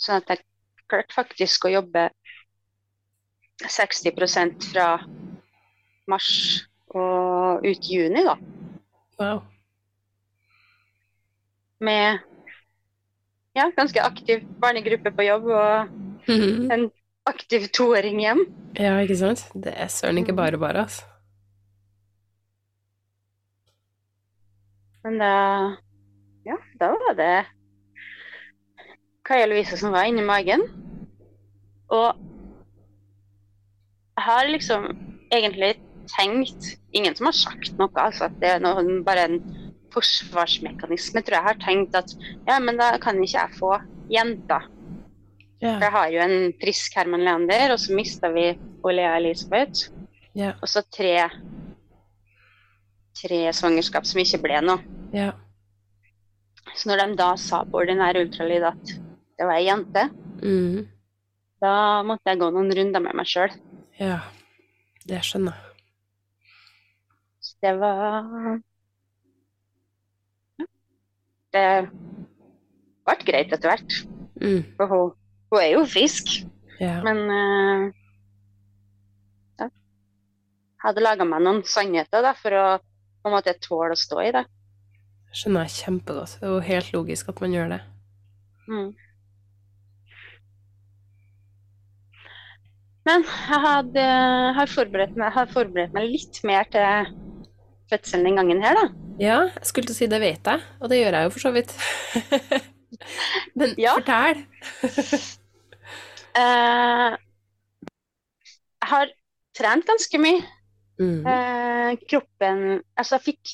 [0.00, 0.44] Sånn at jeg
[0.90, 2.08] klarte faktisk å jobbe
[3.66, 4.90] 60% fra
[6.08, 6.32] mars
[6.96, 8.38] og ut juni, da.
[9.20, 9.42] Wow
[11.80, 12.18] med
[13.56, 16.30] ja, ganske aktiv barnegruppe på jobb og
[16.74, 16.90] en
[17.28, 18.42] aktiv toåring hjem.
[18.78, 19.44] Ja, ikke sant?
[19.54, 21.06] Det er søren ikke bare bare, altså.
[25.04, 25.34] Men da
[26.44, 27.46] Ja, da var det
[29.24, 30.62] Kaja Louise som var inni magen.
[31.88, 32.16] Og
[34.16, 34.90] jeg har liksom
[35.32, 35.76] egentlig
[36.16, 38.26] tenkt Ingen som har sagt noe, altså.
[38.26, 39.36] At det er noen, bare en
[39.94, 42.12] forsvarsmekanisme, tror jeg har tenkt at
[42.48, 43.76] ja, men da kan ikke jeg få
[44.10, 44.66] jenter.
[45.60, 45.76] Yeah.
[45.76, 48.46] For jeg har jo en frisk Herman Leander, og så mista vi
[48.86, 49.90] Olea Elisabeth.
[50.36, 50.56] Yeah.
[50.62, 51.28] Og så tre,
[53.20, 54.80] tre svangerskap som ikke ble noe.
[55.12, 55.36] Yeah.
[56.76, 60.06] Så når de da sa på ordinær ultralyd at det var ei jente,
[60.40, 60.86] mm.
[61.60, 61.74] da
[62.06, 63.52] måtte jeg gå noen runder med meg sjøl.
[64.00, 64.22] Ja,
[65.08, 65.66] det skjønner jeg.
[67.40, 68.60] Så Det var
[71.50, 71.66] det
[73.08, 73.96] ble greit etter hvert.
[74.40, 74.62] Mm.
[74.78, 75.10] For hun,
[75.50, 76.32] hun, er jo frisk.
[76.80, 77.00] Ja.
[77.04, 77.90] Men uh,
[79.60, 79.68] ja.
[79.68, 82.64] Jeg hadde laga meg noen sannheter da, for å
[83.20, 84.46] på en måte tåle å stå i det.
[85.36, 86.38] Skjønner jeg kjempegodt.
[86.40, 87.80] Det er jo helt logisk at man gjør det.
[88.70, 88.88] Mm.
[93.08, 94.06] Men jeg hadde,
[94.56, 97.12] har, forberedt meg, har forberedt meg litt mer til
[97.90, 98.88] fødselen den gangen her, da.
[99.20, 101.44] Ja, jeg skulle til å si det vet jeg, og det gjør jeg jo for
[101.44, 101.74] så vidt.
[103.58, 103.96] Men ja.
[103.98, 104.44] fortell.
[106.36, 107.16] uh,
[108.80, 109.12] jeg har
[109.56, 110.40] trent ganske mye.
[111.00, 111.24] Mm.
[111.24, 112.58] Eh, kroppen
[112.98, 113.52] Altså, jeg fikk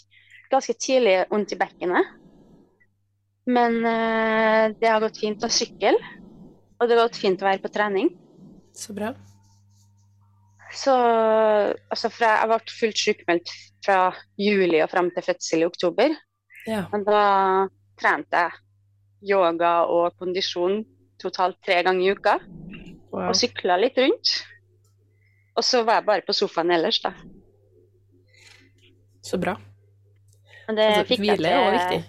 [0.51, 2.15] ganske tidlig vondt i bekkenet.
[3.47, 5.95] Men eh, det har gått fint å sykle,
[6.77, 8.11] og det har gått fint å være på trening.
[8.75, 9.13] Så bra.
[10.75, 13.53] Så altså fra jeg ble fullt sykmeldt
[13.87, 14.01] fra
[14.41, 16.17] juli og fram til fødsel i oktober.
[16.67, 16.83] Ja.
[16.91, 17.23] Men da
[17.97, 20.83] trente jeg yoga og kondisjon
[21.23, 22.35] totalt tre ganger i uka.
[23.17, 23.31] Wow.
[23.31, 24.35] Og sykla litt rundt.
[25.57, 27.15] Og så var jeg bare på sofaen ellers, da.
[29.25, 29.57] Så bra.
[30.69, 32.03] altså, hvile er òg viktig.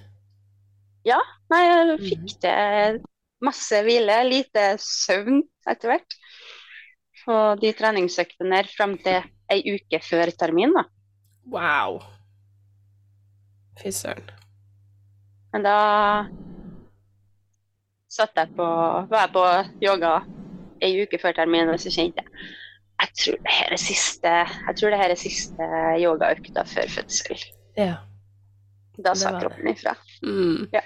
[1.07, 1.21] Ja.
[1.47, 2.03] Nei, jeg mhm.
[2.09, 2.99] fikk til
[3.47, 4.19] masse hvile.
[4.27, 5.39] Lite søvn
[5.69, 6.17] etter hvert
[7.23, 10.75] på de treningsøktene der fram til ei uke før termin.
[10.75, 10.83] da.
[11.47, 12.01] Wow.
[13.79, 14.27] Fy søren.
[15.55, 15.77] Men da
[18.11, 18.67] satt jeg på,
[19.07, 19.45] var jeg på
[19.87, 20.17] yoga
[20.81, 22.47] ei uke før termin, og så kjente jeg
[22.97, 24.33] jeg tror det her er siste,
[24.67, 25.65] jeg tror det her er siste
[26.01, 27.43] yogaøkta før fødsel.
[27.77, 27.95] Ja.
[29.05, 29.93] Da sa kroppen ifra.
[30.25, 30.65] Mm.
[30.73, 30.81] Ja.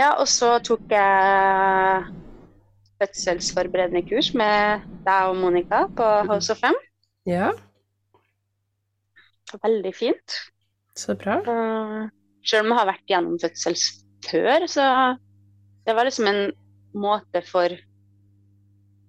[0.00, 2.08] ja, og så tok jeg
[2.98, 6.74] fødselsforberedende kurs med deg og Monica på HSO5.
[7.30, 7.52] Ja.
[9.62, 10.40] veldig fint.
[10.98, 11.38] Så bra.
[11.46, 12.10] Uh,
[12.42, 13.84] selv om jeg har vært gjennom fødsels
[14.26, 14.88] før, så
[15.86, 16.48] det var liksom en
[16.96, 17.72] måte for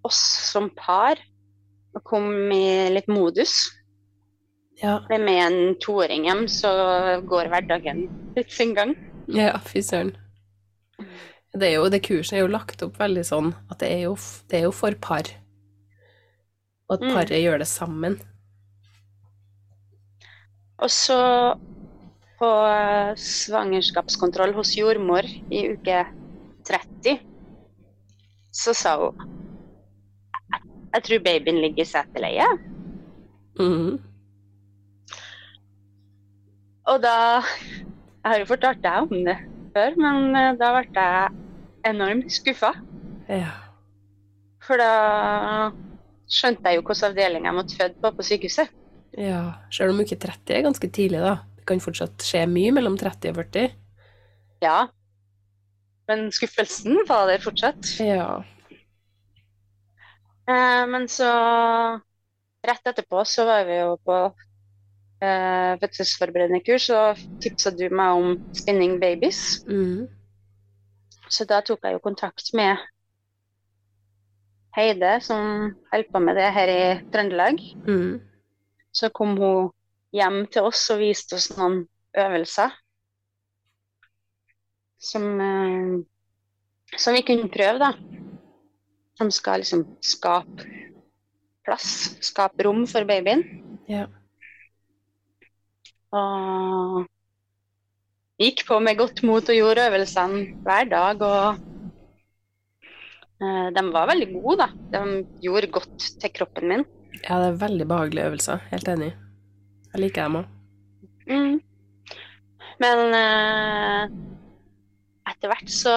[0.07, 0.21] oss
[0.51, 1.19] som par
[1.95, 3.67] å komme i litt modus.
[4.79, 5.01] Ja.
[5.11, 6.71] Med en toåring hjem, så
[7.27, 8.05] går hverdagen
[8.37, 8.95] litt sin gang.
[9.27, 10.13] Ja, fy søren.
[11.49, 14.15] Det, det kurset er jo lagt opp veldig sånn at det er jo,
[14.51, 15.31] det er jo for par.
[16.89, 17.11] Og at mm.
[17.13, 17.41] paret mm.
[17.43, 18.19] gjør det sammen.
[20.79, 21.19] Og så
[22.39, 22.49] på
[23.19, 26.05] svangerskapskontroll hos jordmor i uke
[26.69, 27.19] 30,
[28.59, 29.27] så sa hun
[30.95, 32.63] Jeg tror babyen ligger i seterleiet.
[33.59, 33.99] Mm.
[36.89, 39.37] Og da Jeg har jo fortalt deg om det
[39.75, 41.35] før, men eh, da ble jeg
[41.87, 42.73] enormt skuffa.
[43.29, 43.53] Ja.
[44.65, 45.69] For da
[46.29, 48.73] skjønte jeg jo hvilken avdeling jeg måtte føde på på sykehuset.
[49.17, 49.43] Ja,
[49.73, 51.37] selv om uke 30 er ganske tidlig, da.
[51.57, 53.71] Det kan fortsatt skje mye mellom 30 og 40.
[54.65, 54.77] Ja.
[56.09, 57.91] Men skuffelsen var der fortsatt.
[58.01, 58.43] Ja.
[60.49, 61.31] Eh, men så
[62.67, 64.15] Rett etterpå så var vi jo på
[65.23, 69.61] eh, fødselsforberedende kurs, og tipsa du meg om Spinning Babies.
[69.63, 70.09] Mm.
[71.31, 72.81] Så da tok jeg jo kontakt med
[74.75, 76.83] Heide, som holdt på med det her i
[77.13, 77.63] Trøndelag.
[77.87, 78.19] Mm.
[78.91, 79.71] Så kom hun
[80.11, 81.85] hjem til oss og viste oss noen
[82.19, 82.75] øvelser
[84.99, 87.93] som, eh, som vi kunne prøve, da.
[89.19, 90.67] Som skal liksom skape
[91.65, 93.43] plass, skape rom for babyen.
[93.89, 94.05] Ja.
[96.15, 97.05] Og
[98.39, 101.21] gikk på med godt mot og gjorde øvelsene hver dag.
[101.21, 101.59] Og
[103.43, 104.69] uh, de var veldig gode, da.
[104.95, 106.85] De gjorde godt til kroppen min.
[107.19, 108.63] Ja, det er veldig behagelige øvelser.
[108.71, 109.11] Helt enig.
[109.93, 110.45] Jeg liker dem òg.
[111.29, 111.55] Mm.
[112.79, 114.03] Men uh,
[115.39, 115.93] etter hvert så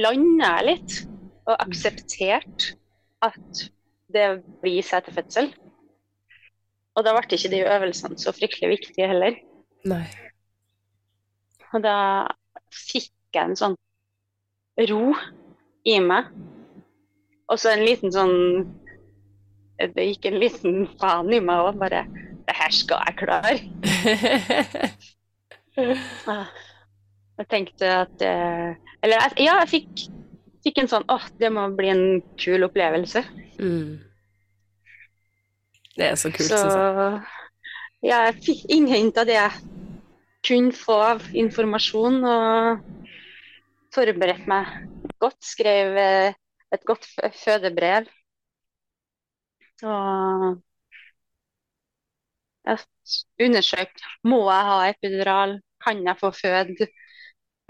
[0.00, 0.94] landa jeg litt
[1.44, 2.78] og aksepterte
[3.20, 3.64] at
[4.10, 5.50] det blir setefødsel.
[6.96, 9.36] Og da ble ikke de øvelsene så fryktelig viktige heller.
[9.84, 10.06] Nei.
[11.76, 11.98] Og da
[12.72, 13.76] fikk jeg en sånn
[14.88, 15.12] ro
[15.84, 16.32] i meg.
[17.52, 18.36] Og så en liten sånn
[19.80, 22.04] Det gikk en liten faen i meg òg, bare
[22.46, 23.54] Det her skal jeg klare.
[27.40, 30.04] jeg tenkte at eh, Eller ja, jeg fikk,
[30.66, 32.06] fikk en sånn åh, det må bli en
[32.40, 33.22] kul opplevelse.
[33.60, 33.96] Mm.
[35.96, 37.20] Det er så kult, syns jeg.
[38.04, 39.56] Ja, jeg fikk innhenta det jeg
[40.46, 42.84] kunne få av informasjon, og
[43.92, 44.70] forberedt meg
[45.20, 45.40] godt.
[45.44, 46.38] Skrev eh,
[46.72, 47.08] et godt
[47.40, 48.08] fødebrev.
[49.84, 50.60] Og
[52.68, 52.80] jeg
[53.40, 56.88] undersøkte må jeg ha epidural, kan jeg få føde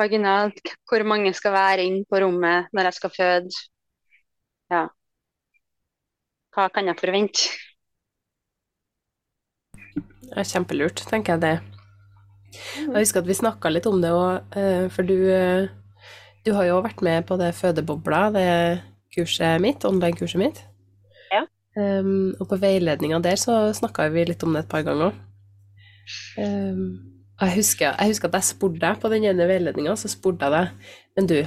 [0.00, 3.64] vaginalt, hvor mange skal være inn på rommet når jeg skal føde.
[4.72, 4.86] Ja.
[6.54, 7.50] Hva kan jeg forvente?
[10.30, 11.56] Det er kjempelurt, tenker jeg det.
[12.50, 15.68] Jeg husker at vi snakka litt om det òg, eh, for du, eh,
[16.46, 18.48] du har jo vært med på det Fødebobla, det
[19.14, 20.62] kurset mitt, online-kurset mitt.
[21.30, 21.44] Ja.
[21.76, 25.14] Um, og på veiledninga der så snakka vi litt om det et par ganger.
[26.38, 30.46] Um, jeg, husker, jeg husker at jeg spurte deg på den ene veiledninga, så spurte
[30.46, 31.38] jeg deg Men du,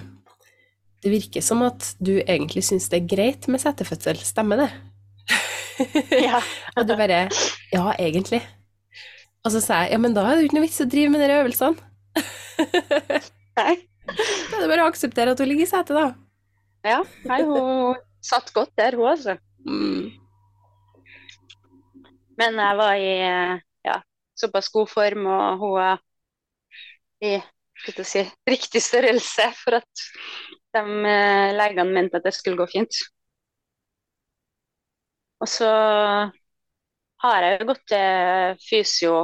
[1.03, 4.71] det virker som at du egentlig syns det er greit med setefødsel, stemmer det?
[6.13, 6.37] Ja.
[6.77, 7.23] og du bare
[7.73, 8.43] Ja, egentlig.
[9.43, 11.11] Og så sa jeg ja, men da er det jo ikke noe vits å drive
[11.11, 11.89] med de øvelsene.
[13.59, 13.73] Nei.
[14.05, 16.05] Da er det bare å akseptere at hun ligger i setet, da.
[16.85, 16.99] Ja.
[17.27, 19.35] Nei, hun satt godt der, hun altså.
[19.67, 20.13] Mm.
[22.39, 23.57] Men jeg var i ja,
[24.43, 26.03] såpass god form, og hun er
[27.23, 27.33] i
[28.03, 30.05] si, riktig størrelse for at
[30.75, 33.03] de eh, legene mente at det skulle gå fint.
[35.43, 35.69] Og så
[37.23, 39.15] har jeg jo gått til fysio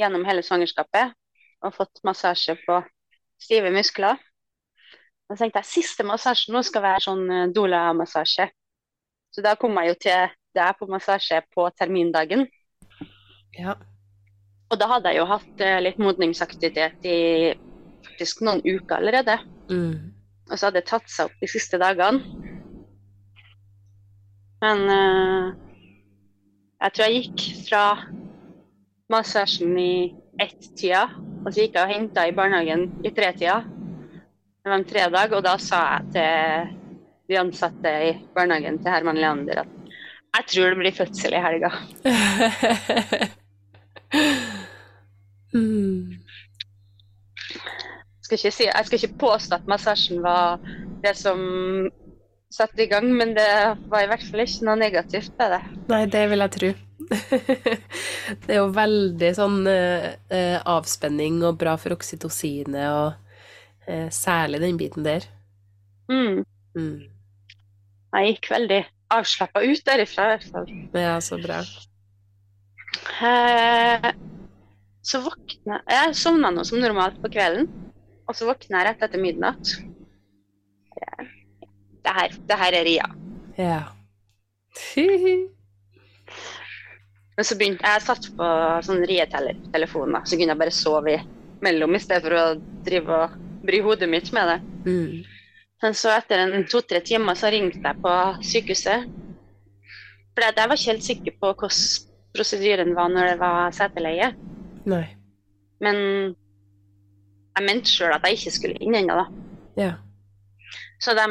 [0.00, 1.14] gjennom hele svangerskapet
[1.66, 2.80] og fått massasje på
[3.40, 4.18] stive muskler.
[5.30, 8.48] Og tenkte jeg siste massasjen nå skal være sånn eh, doula-massasje.
[9.30, 12.48] Så da kom jeg jo til deg på massasje på termindagen.
[13.54, 13.76] Ja.
[14.70, 17.18] Og da hadde jeg jo hatt eh, litt modningsaktivitet i
[18.06, 19.38] faktisk noen uker allerede.
[19.70, 20.12] Mm.
[20.50, 22.22] Og så hadde det tatt seg opp de siste dagene.
[24.60, 25.44] Men uh,
[26.84, 27.84] jeg tror jeg gikk fra
[29.10, 29.94] massasjen i
[30.40, 31.06] ett-tida,
[31.40, 33.62] og så gikk jeg og henta i barnehagen i tre-tida.
[34.60, 36.76] Det var en tredag, og da sa jeg til
[37.30, 39.76] de ansatte i barnehagen til Herman Leander at
[40.30, 41.70] Jeg tror det blir fødsel i helga.
[45.54, 46.20] mm.
[48.30, 50.60] Skal ikke si, jeg skal ikke påstå at massasjen var
[51.02, 51.40] det som
[52.50, 53.50] satte i gang, men det
[53.90, 55.60] var i hvert fall ikke noe negativt ved det.
[55.90, 56.70] Nei, det vil jeg tro.
[58.44, 64.78] det er jo veldig sånn eh, avspenning og bra for oksytocinet, og eh, særlig den
[64.78, 65.26] biten der.
[66.10, 66.42] Mm.
[66.78, 66.96] Mm.
[68.14, 68.80] Jeg gikk veldig
[69.14, 70.74] avslappa ut derifra, i hvert fall.
[70.94, 71.62] Ja, så bra.
[73.22, 74.10] Eh,
[75.06, 77.70] så våkna Jeg sovna nå som normalt på kvelden,
[78.30, 79.72] og så våkner jeg rett etter midnatt.
[82.00, 83.08] Det her, det her er Ria.
[83.58, 83.80] Ja.
[87.36, 88.46] Men så begynte jeg satt på
[88.86, 91.16] sånn rietelefon, så kunne jeg bare sove
[91.64, 92.44] mellom i stedet for å
[92.86, 94.58] drive og bry hodet mitt med det.
[94.86, 95.14] Mm.
[95.80, 98.14] Men så etter en to-tre timer så ringte jeg på
[98.44, 99.08] sykehuset.
[100.36, 102.06] For jeg var ikke helt sikker på hvordan
[102.36, 104.28] prosedyren var når det var seteleie.
[104.88, 105.06] Nei.
[105.80, 105.96] Men
[107.60, 109.26] jeg mente sjøl at jeg ikke skulle inn ennå, da.
[109.76, 109.92] Ja.
[111.00, 111.26] Så de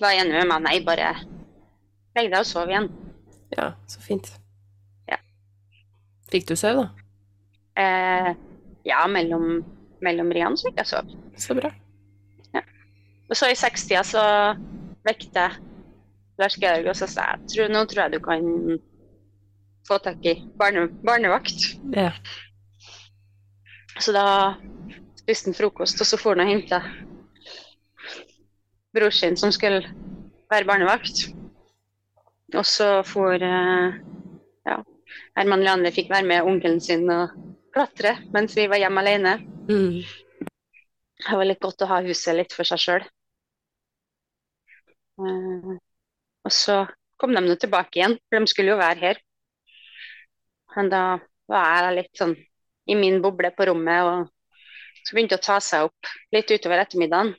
[0.00, 0.62] var enige med meg.
[0.66, 1.12] Nei, bare
[2.16, 2.88] legg deg og sov igjen.
[3.54, 4.30] Ja, så fint.
[5.10, 5.18] Ja.
[6.32, 7.06] Fikk du sove, da?
[7.82, 8.30] Eh,
[8.88, 9.62] ja, mellom,
[10.04, 11.18] mellom riene så fikk jeg sove.
[11.40, 11.72] Så bra.
[12.54, 12.64] Ja.
[13.28, 14.24] Og så i sekstida så
[15.06, 15.48] vekte
[16.40, 18.78] Lars Georg og så sa jeg tror, nå tror jeg du kan
[19.88, 21.72] få tak i barne, barnevakt.
[21.94, 22.12] Ja.
[24.00, 24.54] Så da
[25.22, 26.82] spiste han frokost, og så for han og henta
[28.92, 29.80] bror sin som skulle
[30.52, 31.28] være barnevakt.
[32.52, 33.94] Og så for eh,
[34.68, 34.76] ja,
[35.38, 37.32] Herman Leander fikk være med onkelen sin og
[37.72, 39.38] klatre mens vi var hjemme alene.
[39.70, 40.02] Mm.
[41.22, 43.08] Det var litt godt å ha huset litt for seg sjøl.
[45.22, 45.76] Uh,
[46.42, 46.82] og så
[47.20, 49.20] kom de nå tilbake igjen, for de skulle jo være her.
[50.74, 51.02] Men da
[51.52, 52.34] var jeg litt sånn
[52.90, 54.32] i min boble på rommet, og
[55.02, 57.34] så begynte å ta seg opp litt utover ettermiddagen.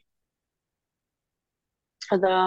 [2.11, 2.37] Og da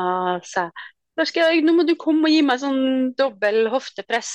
[0.45, 0.69] sa
[1.17, 4.33] jeg skal nå må du komme og gi meg sånn dobbel hoftepress.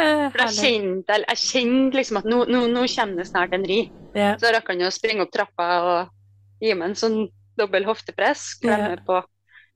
[0.00, 3.82] For jeg kjente, jeg kjente liksom at nå, nå, nå, kommer det snart en ri.
[4.16, 4.38] Yeah.
[4.40, 7.18] Så rakk han å springe opp trappa og gi meg en sånn
[7.60, 9.04] dobbel hoftepress, klemme yeah.
[9.04, 9.20] på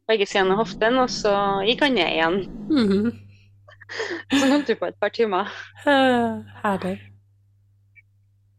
[0.09, 1.35] begge sidene av hoften, og så
[1.69, 2.41] gikk han ned igjen.
[2.71, 3.13] Mm -hmm.
[4.39, 5.51] Så holdt vi på et par timer.
[5.85, 6.97] Herlig.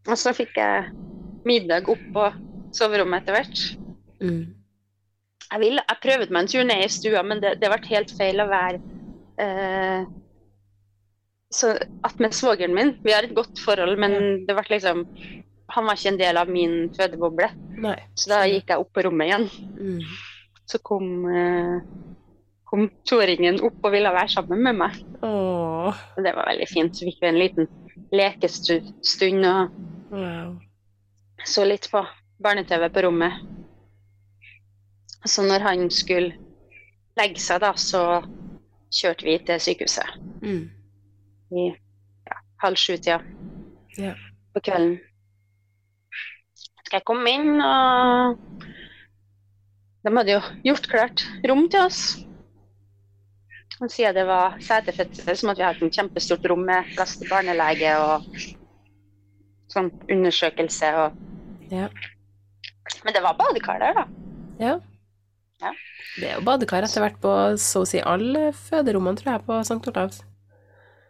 [0.06, 0.92] Og så fikk jeg
[1.48, 2.28] middag opp på
[2.76, 3.64] soverommet etter hvert.
[4.22, 4.44] Mm.
[5.46, 8.14] Jeg, vil, jeg prøvde meg en tur ned i stua, men det, det ble helt
[8.18, 8.80] feil å være
[9.42, 10.06] eh,
[11.56, 11.74] så
[12.06, 12.96] attmed svogeren min.
[13.06, 15.06] Vi har et godt forhold, men det ble liksom
[15.74, 17.50] han var ikke en del av min fødeboble.
[17.82, 17.98] Nei.
[18.18, 19.48] Så da gikk jeg opp på rommet igjen.
[19.80, 20.02] Mm.
[20.70, 21.80] Så kom, eh,
[22.66, 25.00] kom toåringen opp og ville være sammen med meg.
[25.26, 26.04] Åh.
[26.18, 26.96] Det var veldig fint.
[26.96, 27.70] Så fikk vi en liten
[28.16, 29.76] lekestund og
[30.12, 30.56] wow.
[31.46, 32.04] så litt på
[32.44, 33.42] barne-TV på rommet.
[35.26, 36.36] Så når han skulle
[37.18, 38.22] legge seg, da, så
[38.94, 40.20] kjørte vi til sykehuset.
[40.46, 40.70] Mm.
[41.56, 43.20] I ja, halv sju-tida
[43.98, 44.14] ja.
[44.54, 44.98] på kvelden
[46.86, 48.38] skal jeg komme inn, og
[50.06, 52.02] de hadde jo gjort klart rom til oss.
[53.84, 57.32] Og siden det var seterfødsel, som måtte vi ha et kjempestort rom med plass til
[57.32, 58.28] barnelege og
[59.74, 61.24] sånn undersøkelse og
[61.74, 61.90] ja.
[63.04, 64.06] Men det var badekar der, da.
[64.62, 64.76] Ja.
[65.64, 65.72] ja.
[66.16, 69.58] Det er jo badekar etter hvert på så å si alle føderommene, tror jeg, på
[69.66, 69.82] St.
[69.92, 70.22] Olavs.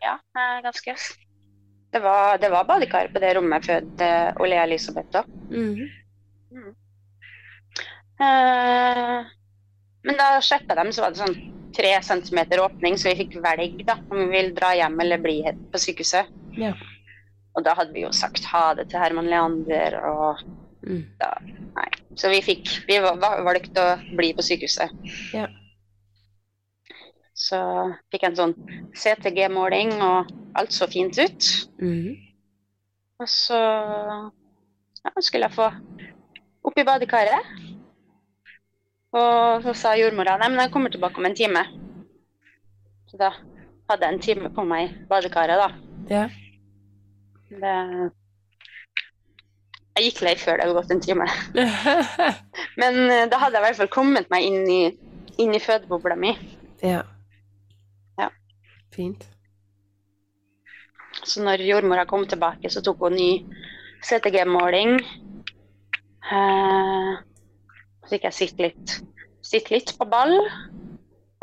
[0.03, 0.15] Ja,
[0.63, 0.95] ganske.
[1.91, 4.09] Det var, det var badekar på det rommet jeg fødte
[4.43, 5.23] Ole Elisabeth da.
[5.51, 5.85] Mm.
[6.55, 6.71] Mm.
[8.25, 9.29] Eh,
[10.07, 11.37] men da sjekka de, så var det sånn
[11.75, 15.39] tre centimeter åpning, så vi fikk velge da, om vi vil dra hjem eller bli
[15.71, 16.31] på sykehuset.
[16.59, 16.73] Ja.
[17.55, 20.41] Og da hadde vi jo sagt ha det til Herman Leander, og
[20.87, 21.03] mm.
[21.21, 21.35] da
[21.75, 21.89] Nei.
[22.15, 24.93] Så vi fikk Vi valgte å bli på sykehuset.
[25.35, 25.49] Ja.
[27.35, 27.59] Så
[28.13, 28.53] fikk jeg en sånn
[28.95, 31.49] CTG-måling, og alt så fint ut.
[31.83, 32.15] Mm.
[33.19, 35.67] Og så ja, skulle jeg få
[36.65, 37.51] opp i badekaret.
[39.15, 41.63] Og så sa jordmora nei, men jeg kommer tilbake om en time.
[43.07, 43.31] Så da
[43.89, 45.69] hadde jeg en time på meg i badekaret, da.
[46.11, 46.25] Ja.
[47.49, 47.75] Det
[49.95, 51.27] Jeg gikk lei før det hadde gått en time.
[52.81, 54.81] men uh, da hadde jeg i hvert fall kommet meg inn i,
[55.39, 56.33] inn i fødebobla mi.
[56.83, 57.05] Ja.
[58.19, 58.27] Ja.
[58.91, 59.23] Fint.
[61.23, 63.29] Så når jordmora kom tilbake, så tok hun ny
[64.03, 64.99] CTG-måling.
[66.25, 67.13] Eh,
[68.05, 68.95] så fikk jeg sitte litt
[69.45, 70.35] sitte litt på ball.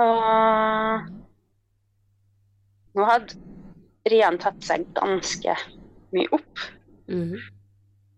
[0.02, 1.10] Og
[2.98, 3.38] nå hadde
[4.10, 5.54] Rian tatt seg ganske
[6.12, 6.64] mye opp.
[7.06, 7.38] Mm.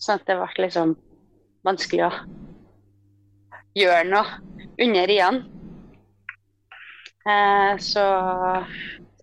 [0.00, 0.94] Sånn at det ble liksom
[1.64, 2.12] vanskelig å
[3.76, 4.40] gjøre noe
[4.80, 5.42] under Rian.
[7.24, 8.04] Eh, så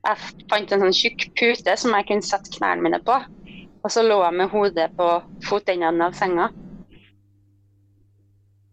[0.01, 3.17] jeg fant en sånn tjukk pute som jeg kunne sette knærne mine på.
[3.81, 5.07] Og så lå jeg med hodet på
[5.47, 6.51] fotendene av senga.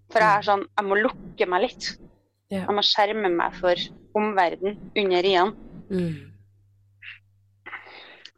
[0.09, 1.91] For jeg er sånn, jeg må lukke meg litt.
[2.49, 2.63] Ja.
[2.65, 5.53] Jeg må skjerme meg for omverdenen under riene.
[5.93, 6.29] Mm.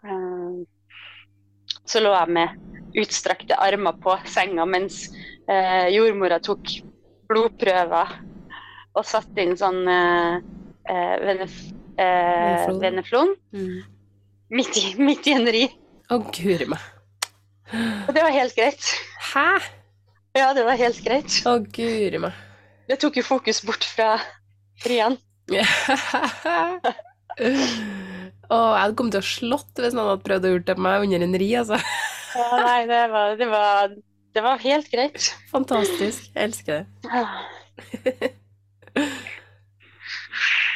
[0.01, 0.63] Uh,
[1.87, 5.05] så lå jeg med utstrakte armer på senga mens
[5.51, 6.73] uh, jordmora tok
[7.31, 8.15] blodprøver
[8.97, 10.41] og satte inn sånn uh,
[11.27, 11.61] venef
[12.01, 13.81] veneflon mm.
[14.57, 15.67] midt, i, midt i en ri.
[16.09, 16.81] Å, guri meg.
[18.09, 18.87] Og det var helt greit.
[19.35, 19.61] Hæ?
[20.36, 21.40] Ja, det var helt greit.
[21.48, 22.36] Å, guri meg.
[22.90, 24.12] Det tok jo fokus bort fra
[24.86, 25.16] Rian.
[28.51, 30.85] Å, jeg hadde kommet til å slått hvis noen hadde prøvd å gjøre det på
[30.86, 31.78] meg under en ri, altså.
[32.39, 33.94] ja, nei, det var, det, var,
[34.35, 35.28] det var, helt greit.
[35.52, 36.31] Fantastisk.
[36.35, 36.86] Jeg elsker det.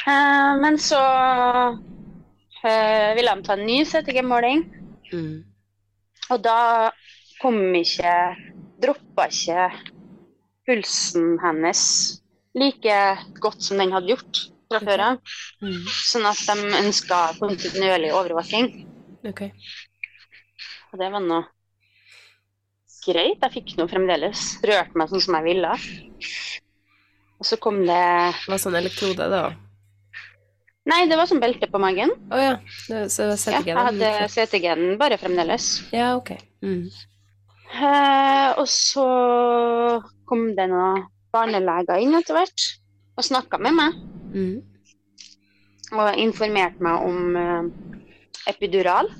[0.07, 1.03] uh, men så
[2.63, 4.65] uh, ville de ta en ny CTG-måling.
[5.11, 5.35] Mm.
[6.31, 6.59] Og da
[7.41, 8.11] kom ikke
[8.81, 9.69] Droppa ikke
[10.65, 11.81] pulsen hennes
[12.57, 12.99] like
[13.43, 14.41] godt som den hadde gjort
[14.71, 15.33] fra før av.
[15.63, 15.81] Mm.
[15.87, 18.71] Sånn at de ønska kontinuerlig overvåking.
[19.25, 19.51] Okay.
[20.93, 21.41] Og det var nå
[23.05, 23.43] greit.
[23.43, 25.75] Jeg fikk nå fremdeles rørt meg sånn som jeg ville.
[27.35, 28.01] Og så kom det
[28.45, 29.45] Det var sånn elektrode, da?
[30.85, 32.13] Nei, det var sånn belte på magen.
[32.29, 32.55] Å oh, ja.
[33.09, 35.69] Så det CTG, ja, jeg hadde CTG-en bare fremdeles.
[35.93, 36.35] Ja, ok.
[36.61, 36.85] Mm.
[37.73, 39.07] Eh, og så
[40.29, 41.03] kom det noen
[41.35, 42.65] barneleger inn etter hvert
[43.15, 43.99] og snakka med meg.
[44.35, 44.55] Mm.
[45.95, 47.69] Og informerte meg om eh,
[48.51, 49.11] epidural.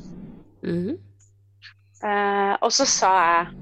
[0.65, 0.95] Mm.
[2.05, 3.53] Eh, og så sa jeg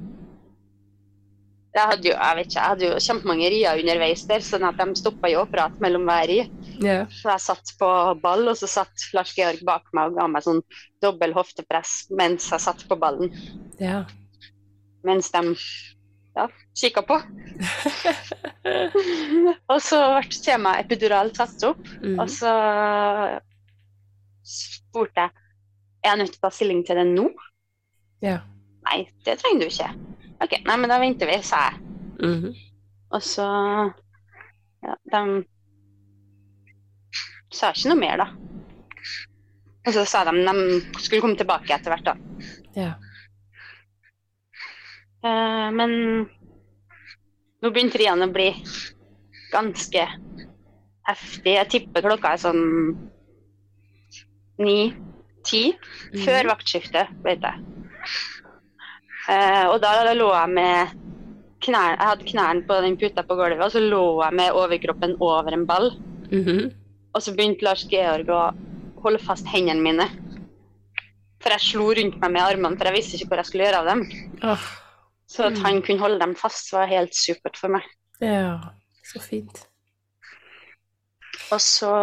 [1.73, 4.77] jeg hadde jo jeg vet ikke, jeg hadde jo kjempemange rier underveis der, sånn at
[4.77, 6.35] de stoppa jo å prate mellom hver ri.
[6.83, 7.07] Yeah.
[7.09, 7.89] Så jeg satt på
[8.21, 10.61] ball, og så satt Lars Georg bak meg og ga meg sånn
[11.01, 13.33] dobbel hoftepress mens jeg satt på ballen.
[13.81, 14.05] Yeah.
[15.03, 15.41] Mens de
[16.35, 16.47] ja,
[16.79, 17.19] kikka på.
[19.71, 22.17] og så ble temaet epidural tatt opp, mm.
[22.17, 22.53] og så
[24.43, 25.31] spurte jeg
[26.03, 27.29] er jeg nødt til å ta stilling til det nå.
[28.23, 28.41] Ja.
[28.89, 29.91] Nei, det trenger du ikke.
[30.43, 31.79] OK, nei, men da venter vi, sa jeg.
[32.19, 32.53] Mm -hmm.
[33.11, 33.47] Og så
[34.83, 35.45] Ja, de
[37.51, 38.27] sa ikke noe mer, da.
[39.87, 42.15] Og så sa de de skulle komme tilbake etter hvert, da.
[42.75, 42.93] Ja.
[45.23, 45.91] Uh, men
[47.63, 48.49] nå begynte riene å bli
[49.53, 50.07] ganske
[51.07, 51.53] heftig.
[51.55, 52.65] Jeg tipper klokka er sånn
[54.63, 55.63] ni-ti.
[56.13, 56.19] Mm.
[56.25, 57.63] Før vaktskiftet, vet jeg.
[59.23, 60.99] Uh, og da lå jeg med
[61.63, 65.15] knær, Jeg hadde knærne på den puta på gulvet, og så lå jeg med overkroppen
[65.23, 65.93] over en ball.
[66.31, 66.73] Mm -hmm.
[67.13, 68.51] Og så begynte Lars Georg å
[69.03, 70.07] holde fast hendene mine.
[71.43, 73.79] For jeg slo rundt meg med armene, for jeg visste ikke hvor jeg skulle gjøre
[73.79, 74.01] av dem.
[74.43, 74.82] Oh.
[75.27, 77.85] Så at han kunne holde dem fast, var helt supert for meg.
[78.21, 78.59] Ja,
[79.07, 79.63] så fint.
[81.51, 81.93] Og så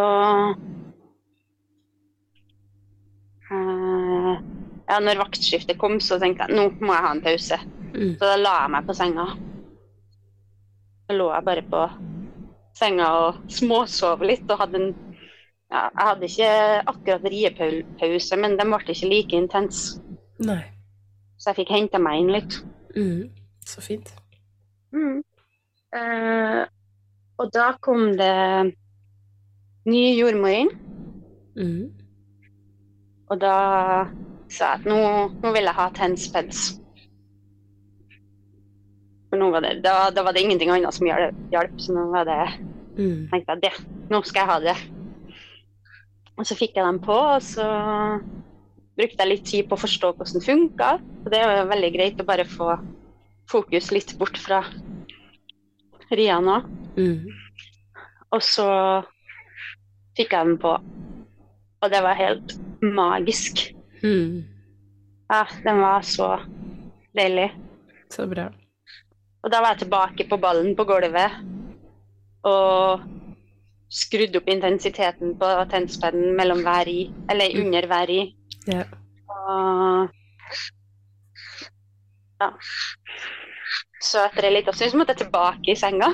[3.51, 4.33] uh,
[4.91, 7.59] Ja, når vaktskiftet kom, så tenkte jeg nå må jeg ha en pause.
[7.93, 8.15] Mm.
[8.19, 9.27] Så da la jeg meg på senga.
[11.07, 11.85] Så lå jeg bare på
[12.79, 14.91] senga og småsov litt og hadde en
[15.71, 16.51] ja, Jeg hadde ikke
[16.91, 20.01] akkurat riepause, men den ble ikke like intens.
[20.43, 20.65] Nei.
[21.39, 22.57] Så jeg fikk henta meg inn litt.
[22.95, 23.29] Mm.
[23.65, 24.13] Så fint.
[24.91, 25.23] Mm.
[25.95, 26.61] Eh,
[27.37, 28.73] og da kom det
[29.89, 30.71] ny jordmor inn.
[31.55, 31.91] Mm.
[33.31, 33.55] Og da
[34.51, 34.99] sa jeg at nå,
[35.41, 36.61] nå vil jeg ha Tenspens
[39.31, 42.27] For nå var det, da, da, var det ingenting annet som hjalp, så nå var
[42.27, 42.39] det
[42.97, 43.29] mm.
[43.31, 43.71] tenkte jeg det,
[44.11, 44.75] nå skal jeg ha det.
[46.35, 47.67] Og så fikk jeg dem på, og så
[49.01, 50.89] brukte jeg litt tid på å forstå hvordan det funka.
[51.25, 52.75] Og det er veldig greit å bare få
[53.51, 54.61] fokus litt bort fra
[56.13, 56.61] ria nå.
[56.97, 57.27] Mm.
[58.31, 58.67] Og så
[60.17, 60.75] fikk jeg den på,
[61.81, 63.63] og det var helt magisk.
[64.03, 64.43] Mm.
[65.31, 66.33] Ja, den var så
[67.15, 67.49] deilig.
[68.11, 68.49] Så bra.
[69.41, 71.39] Og da var jeg tilbake på ballen på gulvet
[72.47, 73.01] og
[73.91, 77.01] skrudde opp intensiteten på tennspennen mellom hver i,
[77.31, 77.63] eller mm.
[77.65, 78.21] under hver i.
[78.69, 78.85] Ja.
[79.29, 80.09] Og
[82.41, 82.49] ja.
[84.01, 86.09] Så etter ei lita stund måtte jeg tilbake i senga.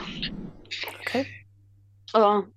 [1.02, 1.24] Okay.
[2.18, 2.48] Og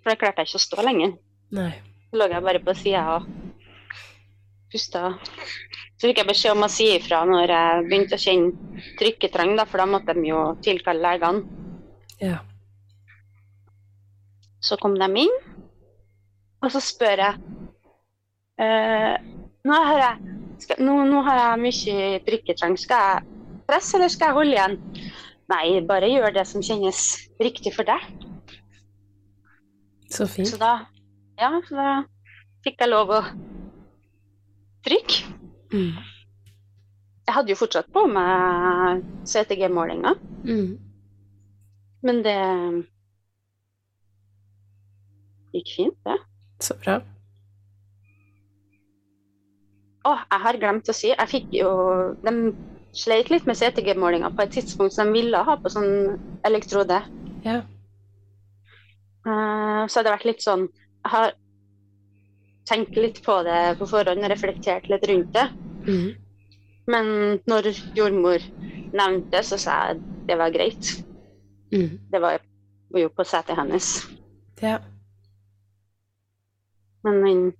[0.00, 1.14] for da klarte jeg ikke å stå lenger.
[1.54, 1.70] Nei.
[2.10, 3.28] Så lå jeg bare på sida og
[4.70, 5.12] pusta.
[6.00, 9.66] Så fikk jeg beskjed om å si ifra når jeg begynte å kjenne trykketrang, da,
[9.68, 11.58] for da måtte de jo tilkalle legene.
[12.20, 12.38] Ja.
[14.64, 15.36] Så kom de inn,
[16.60, 17.38] og så spør jeg
[18.60, 19.30] eh,
[19.64, 22.76] nå, har jeg skal, nå, nå, har jeg mye drikketrang.
[22.80, 24.76] Skal jeg presse, eller skal jeg holde igjen?
[25.50, 27.00] Nei, bare gjør det som kjennes
[27.42, 28.04] riktig for deg.
[30.10, 30.48] Så fint.
[30.50, 30.74] Så da,
[31.40, 31.88] ja, så da
[32.66, 33.20] fikk jeg lov å
[34.86, 35.34] trykke.
[35.72, 35.98] Mm.
[37.30, 40.78] Jeg hadde jo fortsatt på med CTG-målinga, Mm.
[42.02, 42.36] men det
[45.54, 46.16] gikk fint, det.
[46.62, 46.98] Så bra.
[50.00, 51.70] Å, jeg har glemt å si, jeg fikk jo
[52.24, 52.32] De
[52.96, 56.16] sleit litt med CTG-målinga på et tidspunkt som de ville ha på sånn
[56.48, 57.02] elektrode.
[57.44, 57.60] Ja.
[59.26, 61.34] Uh, så hadde det vært litt sånn Jeg har
[62.70, 65.46] tenkt litt på det på forhånd og reflektert litt rundt det.
[65.86, 66.08] Mm.
[66.90, 67.06] Men
[67.50, 68.42] når jordmor
[68.96, 70.00] nevnte det, så sa jeg
[70.30, 70.92] det var greit.
[71.74, 71.98] Mm.
[72.10, 72.38] Det var
[72.96, 73.92] jo på setet hennes.
[74.62, 74.78] Ja.
[77.06, 77.50] Men hun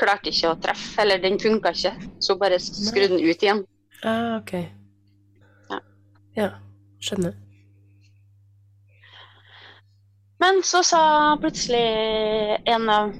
[0.00, 1.92] klarte ikke å treffe, eller den funka ikke.
[2.22, 3.62] Så bare skrudde den ut igjen.
[4.02, 4.54] Ah, ok.
[5.70, 5.80] Ja.
[6.38, 6.50] Ja,
[7.04, 7.36] skjønner.
[10.40, 11.02] Men så sa
[11.40, 11.84] plutselig
[12.64, 13.12] en av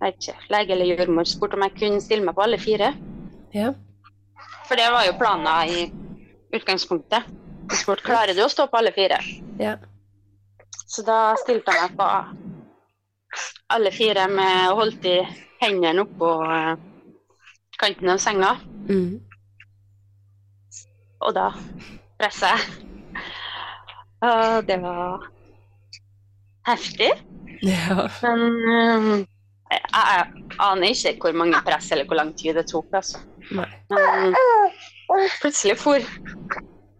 [0.00, 2.94] jeg vet ikke, lege eller jordmor spurte om jeg kunne stille meg på alle fire.
[3.52, 3.74] Ja.
[4.64, 5.82] For det var jo planen i
[6.56, 7.26] utgangspunktet.
[7.68, 9.18] Hun spurte klarer du å stå på alle fire.
[9.60, 9.74] Ja.
[10.88, 12.06] Så da stilte jeg meg på
[13.76, 15.18] alle fire med holdt i
[15.60, 16.76] hendene oppå eh,
[17.80, 18.54] kanten av senga.
[18.88, 19.18] Mm.
[21.20, 21.50] Og da
[22.20, 22.60] presset jeg.
[24.20, 25.26] Og det var
[26.68, 27.10] heftig.
[27.64, 28.06] Ja.
[28.24, 28.42] Men
[28.72, 29.26] eh,
[29.70, 30.26] jeg,
[30.60, 32.88] aner ikke hvor mange press eller hvor lang tid det tok.
[32.96, 33.20] altså.
[33.50, 33.68] Nei.
[33.90, 34.34] Men
[35.40, 36.04] plutselig for,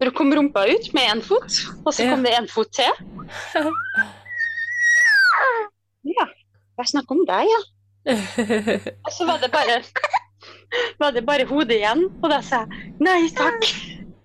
[0.01, 2.13] for kom rumpa ut med én fot, og så Ja.
[2.13, 2.91] kom det én fot til.
[6.11, 6.25] Ja,
[6.81, 7.61] jeg snakker om deg, ja.
[8.07, 9.81] Og så var det bare
[10.99, 13.67] var det bare hodet igjen, og da sa jeg nei takk.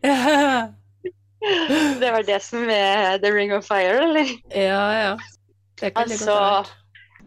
[2.01, 4.31] Det var det som er The Ring of Fire, eller?
[4.97, 5.13] ja.
[5.79, 6.73] Det kan det godt Altså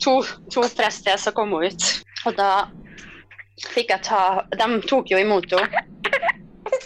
[0.04, 1.86] to, to press til, så kom hun ut.
[2.26, 2.66] Og da
[3.70, 5.84] fikk jeg ta De tok jo imot henne.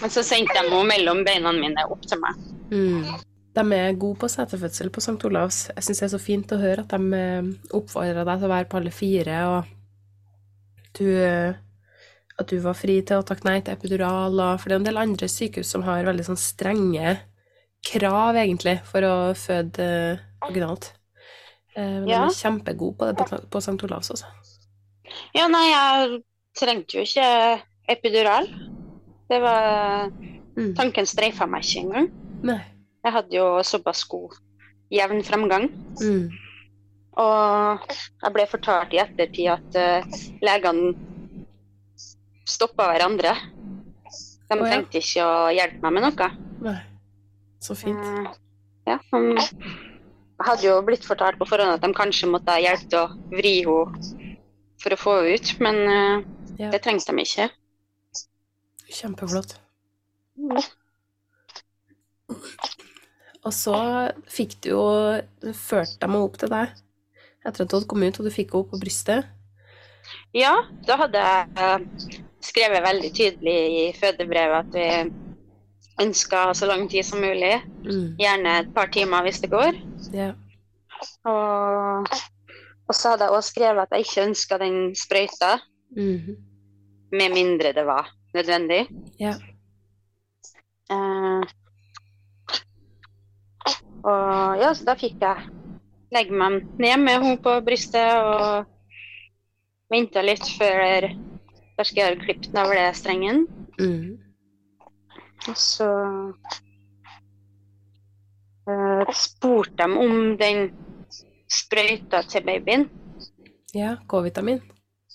[0.02, 2.44] Men så sendte de henne mellom beina mine opp til meg.
[2.74, 3.08] Mm.
[3.54, 5.20] De er gode på setefødsel på St.
[5.30, 5.68] Olavs.
[5.76, 8.54] Jeg syns det er så fint å høre at de eh, oppfordrer deg til å
[8.54, 11.54] være på alle fire, og du, eh,
[12.40, 14.34] at du var fri til å takke nei til epidural.
[14.34, 17.20] Og, for det er en del andre sykehus som har veldig sånn strenge
[17.86, 19.88] krav, egentlig, for å føde
[20.42, 20.50] originalt.
[20.50, 20.92] vaginalt.
[21.76, 22.26] Eh, Men Ja.
[22.26, 23.78] de er kjempegode på det på, på St.
[23.86, 24.26] Olavs også.
[25.36, 26.22] Ja, nei, jeg
[26.58, 28.48] trengte jo ikke epidural.
[29.30, 30.10] Det var
[30.56, 30.76] Mm.
[30.78, 32.08] Tanken streifa meg ikke engang.
[32.44, 32.60] Nei.
[33.04, 34.38] Jeg hadde jo såpass god
[34.94, 35.68] jevn fremgang.
[36.00, 36.30] Mm.
[37.20, 37.90] Og
[38.24, 40.94] jeg ble fortalt i ettertid at uh, legene
[42.50, 43.36] stoppa hverandre.
[44.50, 44.70] De oh, ja.
[44.70, 46.30] trengte ikke å hjelpe meg med noe.
[46.64, 46.78] Nei.
[47.64, 48.00] Så fint.
[48.00, 48.32] Uh,
[48.90, 52.88] ja, um, jeg hadde jo blitt fortalt på forhånd at de kanskje måtte ha hjelp
[52.92, 54.12] til å vri henne
[54.84, 56.24] for å få henne ut, men uh,
[56.60, 56.70] Ja.
[56.70, 57.48] det trengte de ikke.
[58.94, 59.56] Kjempeflott.
[63.44, 63.76] Og så
[64.32, 64.84] fikk du jo
[65.58, 66.72] førte dem opp til deg
[67.44, 69.26] etter at du hadde kommet ut, og du fikk henne på brystet.
[70.36, 70.54] Ja,
[70.88, 71.88] da hadde jeg
[72.44, 74.88] skrevet veldig tydelig i fødebrevet at vi
[76.04, 77.58] ønska så lang tid som mulig.
[77.84, 78.16] Mm.
[78.20, 79.76] Gjerne et par timer hvis det går.
[80.16, 80.30] Ja.
[81.28, 82.08] Og,
[82.88, 85.58] og så hadde jeg også skrevet at jeg ikke ønska den sprøyta,
[85.94, 86.38] Mhm.
[87.14, 88.88] med mindre det var nødvendig.
[89.20, 89.36] Ja.
[90.90, 91.44] Eh,
[94.04, 95.50] og ja, så da fikk jeg
[96.14, 98.68] legge meg ned med henne på brystet og
[99.94, 101.08] venta litt før
[101.80, 103.48] jeg klippe navlestrengen.
[103.80, 104.20] Mhm.
[105.44, 105.88] Og så
[108.70, 110.70] uh, spurte de om den
[111.52, 112.88] sprøyta til babyen.
[113.76, 113.98] ja.
[114.08, 114.62] K-vitamin.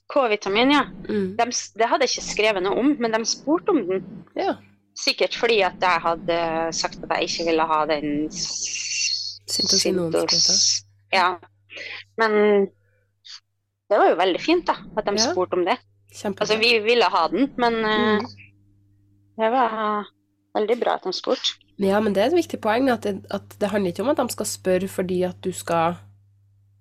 [0.09, 0.83] K-vitamin, ja.
[1.09, 1.37] Mm.
[1.37, 1.45] De,
[1.79, 4.05] det hadde jeg ikke skrevet noe om, men de spurte om den.
[4.37, 4.57] Ja.
[4.99, 6.39] Sikkert fordi at jeg hadde
[6.75, 9.39] sagt at jeg ikke ville ha den s-
[11.13, 11.29] Ja.
[12.19, 12.33] Men
[13.89, 15.33] det var jo veldig fint, da, at de Ja.
[15.33, 15.79] spurte om det.
[16.13, 16.41] Kjempebra.
[16.45, 18.27] Altså, vi ville ha den, men eh, Mm.
[19.39, 20.07] det var
[20.57, 21.55] veldig bra at de spurte.
[21.79, 24.17] Ja, men det er et viktig poeng, at det, at det handler ikke om at
[24.17, 25.97] de skal spørre fordi at du skal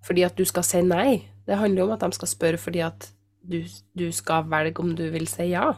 [0.06, 1.28] fordi at du skal si nei.
[1.48, 3.12] Det handler om at de skal spørre fordi at
[3.52, 3.64] du,
[3.98, 5.72] du skal velge om du vil si ja.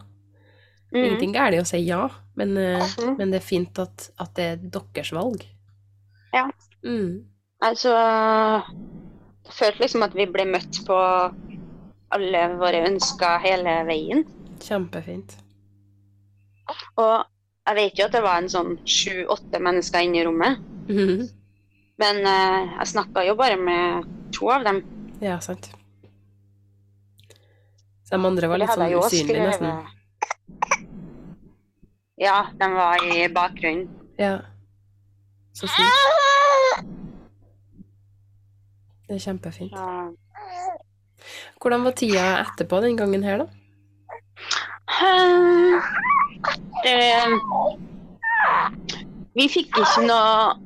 [0.90, 1.04] Mm.
[1.04, 2.08] Ingenting galt i å si ja,
[2.40, 3.18] men, mm.
[3.20, 5.44] men, det er fint at, at, det er deres valg.
[6.34, 6.48] Ja.
[6.86, 7.28] Mm.
[7.66, 10.98] Altså Jeg følte liksom at vi ble møtt på
[12.16, 14.24] alle våre ønsker hele veien.
[14.64, 15.36] Kjempefint.
[17.02, 17.16] Og
[17.70, 20.64] jeg vet jo at det var en sånn sju-åtte mennesker inne i rommet.
[20.90, 21.28] Mm.
[22.02, 24.82] Men uh, jeg snakka jo bare med to av dem.
[25.22, 25.70] Ja, sant.
[28.08, 29.99] Så de andre var litt sånn usynlige, nesten?
[32.20, 33.88] Ja, de var i bakgrunnen.
[34.20, 34.40] Ja.
[35.54, 35.88] Så fint.
[39.08, 39.72] Det er kjempefint.
[39.72, 40.12] Ja.
[41.60, 43.48] Hvordan var tida etterpå den gangen her, da?
[46.84, 47.00] Det
[49.40, 50.60] Vi fikk ikke noe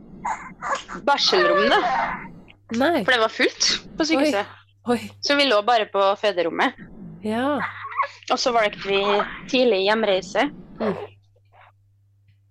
[1.05, 1.79] barselrom, da.
[2.73, 3.03] Nei.
[3.05, 4.59] For det var fullt på sykehuset.
[4.89, 4.97] Oi.
[4.97, 4.99] Oi.
[5.21, 6.81] Så vi lå bare på føderommet.
[7.23, 7.59] Ja.
[8.31, 9.01] Og så valgte vi
[9.51, 10.49] tidlig hjemreise.
[10.81, 11.12] Mm.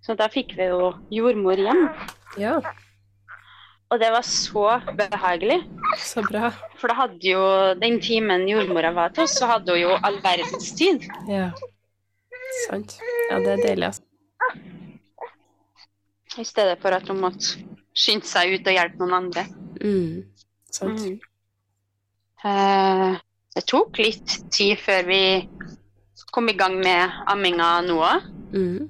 [0.03, 1.85] Så da fikk vi jo jordmor hjem.
[2.41, 2.57] Ja.
[3.93, 5.61] Og det var så behagelig.
[6.01, 6.49] Så bra.
[6.81, 7.43] For da hadde jo
[7.79, 11.05] den timen jordmora var til oss, så hadde hun jo all verdens tid.
[11.29, 11.51] Ja.
[12.69, 12.97] Sant.
[13.31, 14.03] Ja, det er deilig, altså.
[16.41, 17.61] I stedet for at hun måtte
[17.93, 19.45] skynde seg ut og hjelpe noen andre.
[19.83, 20.25] Mm.
[20.73, 21.05] Sant.
[21.05, 21.21] Mm.
[22.49, 23.21] Eh,
[23.53, 25.23] det tok litt tid før vi
[26.33, 28.29] kom i gang med amminga nå òg.
[28.57, 28.89] Mm.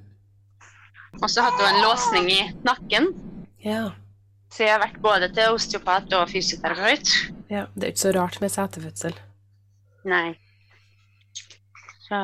[1.21, 3.11] Og så hadde hun en låsning i nakken.
[3.65, 3.91] Ja.
[4.53, 7.13] Så jeg har vært både til osteopat og fysioterapeut.
[7.53, 9.19] Ja, Det er ikke så rart med setefødsel.
[10.09, 10.35] Nei.
[12.03, 12.19] Så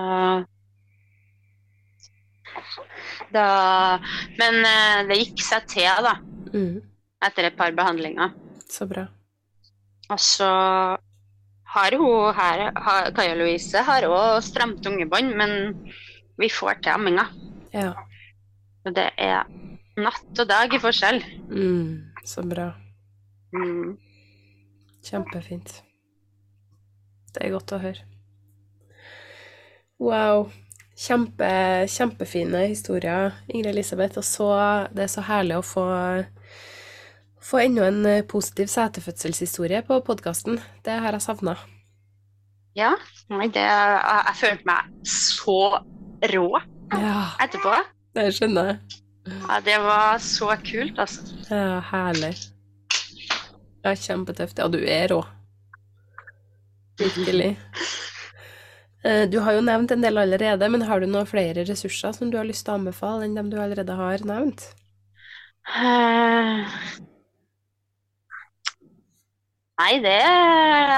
[3.33, 3.45] da
[4.39, 6.17] Men uh, det gikk seg til, da.
[6.53, 6.81] Mm.
[7.29, 8.33] Etter et par behandlinger.
[8.69, 9.07] Så bra.
[10.09, 10.49] Og så
[11.69, 12.63] har hun her,
[13.17, 15.53] Kaja Louise har òg stramt ungebånd, men
[16.41, 17.27] vi får til amminga.
[17.75, 17.93] Ja.
[18.85, 19.49] Så det er
[19.99, 21.23] natt og dag i forskjell.
[21.51, 22.15] Mm.
[22.25, 22.71] Så bra.
[23.55, 23.97] Mm.
[25.05, 25.81] Kjempefint.
[27.35, 28.07] Det er godt å høre.
[29.99, 30.49] Wow.
[30.99, 31.49] Kjempe,
[31.91, 34.19] kjempefine historier, Ingrid Elisabeth.
[34.19, 34.51] Og så,
[34.95, 35.87] det er så herlig å få,
[37.43, 40.59] få enda en positiv setefødselshistorie på podkasten.
[40.87, 41.59] Det har jeg savna.
[42.79, 42.95] Ja.
[43.29, 45.61] Det, jeg følte meg så
[46.33, 46.49] rå
[46.95, 47.23] ja.
[48.19, 49.01] Det skjønner jeg.
[49.29, 51.23] Ja, det var så kult, altså.
[51.53, 52.33] Ja, herlig.
[53.85, 54.59] Ja, kjempetøft.
[54.59, 55.21] Ja, du er rå.
[56.99, 57.53] Virkelig.
[59.07, 62.33] Eh, du har jo nevnt en del allerede, men har du noen flere ressurser som
[62.33, 64.65] du har lyst til å anbefale enn dem du allerede har nevnt?
[65.69, 66.65] Uh,
[69.79, 70.19] nei, det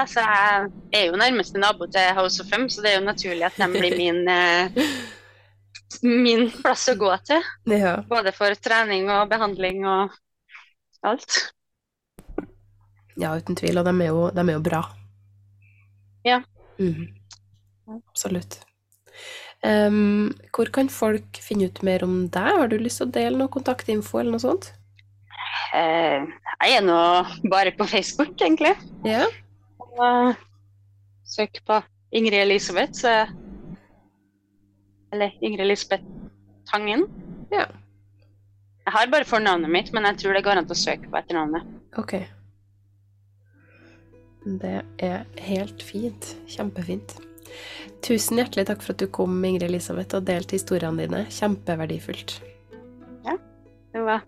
[0.01, 3.45] Altså, jeg er jo nærmeste nabo til House of Fem, så det er jo naturlig
[3.51, 4.81] at de blir min uh,
[6.03, 7.43] min plass å gå til.
[7.71, 7.97] Ja.
[8.09, 10.15] Både for trening og behandling og
[11.07, 11.39] alt.
[13.19, 13.79] Ja, uten tvil.
[13.81, 14.81] Og de er jo, de er jo bra.
[16.27, 16.41] Ja.
[16.79, 17.09] Mm.
[17.91, 18.61] Absolutt.
[19.61, 22.53] Um, hvor kan folk finne ut mer om deg?
[22.57, 24.71] Har du lyst til å dele noe kontaktinfo eller noe sånt?
[25.75, 26.25] Uh,
[26.63, 27.01] jeg er nå
[27.51, 28.73] bare på Facebook, egentlig.
[29.05, 29.27] Ja.
[29.99, 30.33] Uh,
[31.27, 31.77] søk på
[32.15, 33.27] Ingrid Elisabeth, så
[35.11, 36.03] eller Ingrid Lisbeth
[36.71, 37.07] Tangen.
[37.51, 37.65] Ja.
[38.85, 41.67] Jeg har bare fornavnet mitt, men jeg tror det går an å søke på etternavnet.
[42.01, 42.15] Ok.
[44.61, 46.31] Det er helt fint.
[46.49, 47.19] Kjempefint.
[48.01, 51.25] Tusen hjertelig takk for at du kom, Ingrid Elisabeth, og delte historiene dine.
[51.29, 52.39] Kjempeverdifullt.
[53.27, 53.37] Ja.
[53.93, 54.25] Det var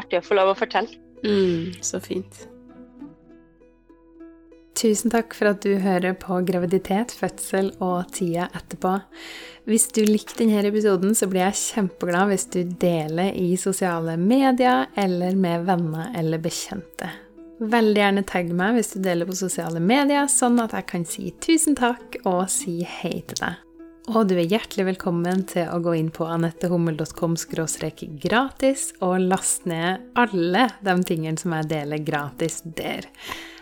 [0.00, 0.98] artig å få lov å fortelle.
[1.22, 2.46] Mm, så fint.
[4.76, 8.98] Tusen takk for at du hører på graviditet, fødsel og tida etterpå.
[9.64, 14.90] Hvis du likte denne episoden, så blir jeg kjempeglad hvis du deler i sosiale medier
[15.00, 17.08] eller med venner eller bekjente.
[17.56, 21.30] Veldig gjerne tagg meg hvis du deler på sosiale medier, sånn at jeg kan si
[21.40, 23.62] tusen takk og si hei til deg.
[24.12, 27.34] Og du er hjertelig velkommen til å gå inn på anettehummel.com
[28.22, 33.08] gratis og laste ned alle de tingene som jeg deler gratis der.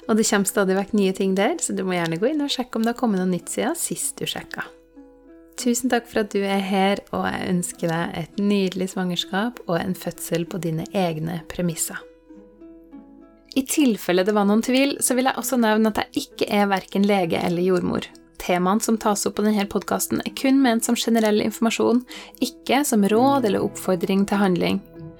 [0.08, 2.52] Og det kommer stadig vekk nye ting der, så du må gjerne gå inn og
[2.52, 4.66] sjekke om det har kommet noe nytt siden sist du sjekka.
[5.60, 9.78] Tusen takk for at du er her, og jeg ønsker deg et nydelig svangerskap og
[9.78, 12.00] en fødsel på dine egne premisser.
[13.54, 16.66] I tilfelle det var noen tvil, så vil jeg også nevne at jeg ikke er
[16.72, 18.08] verken lege eller jordmor.
[18.42, 22.02] Temaene som tas opp på denne podkasten, er kun ment som generell informasjon,
[22.44, 24.82] ikke som råd eller oppfordring til handling.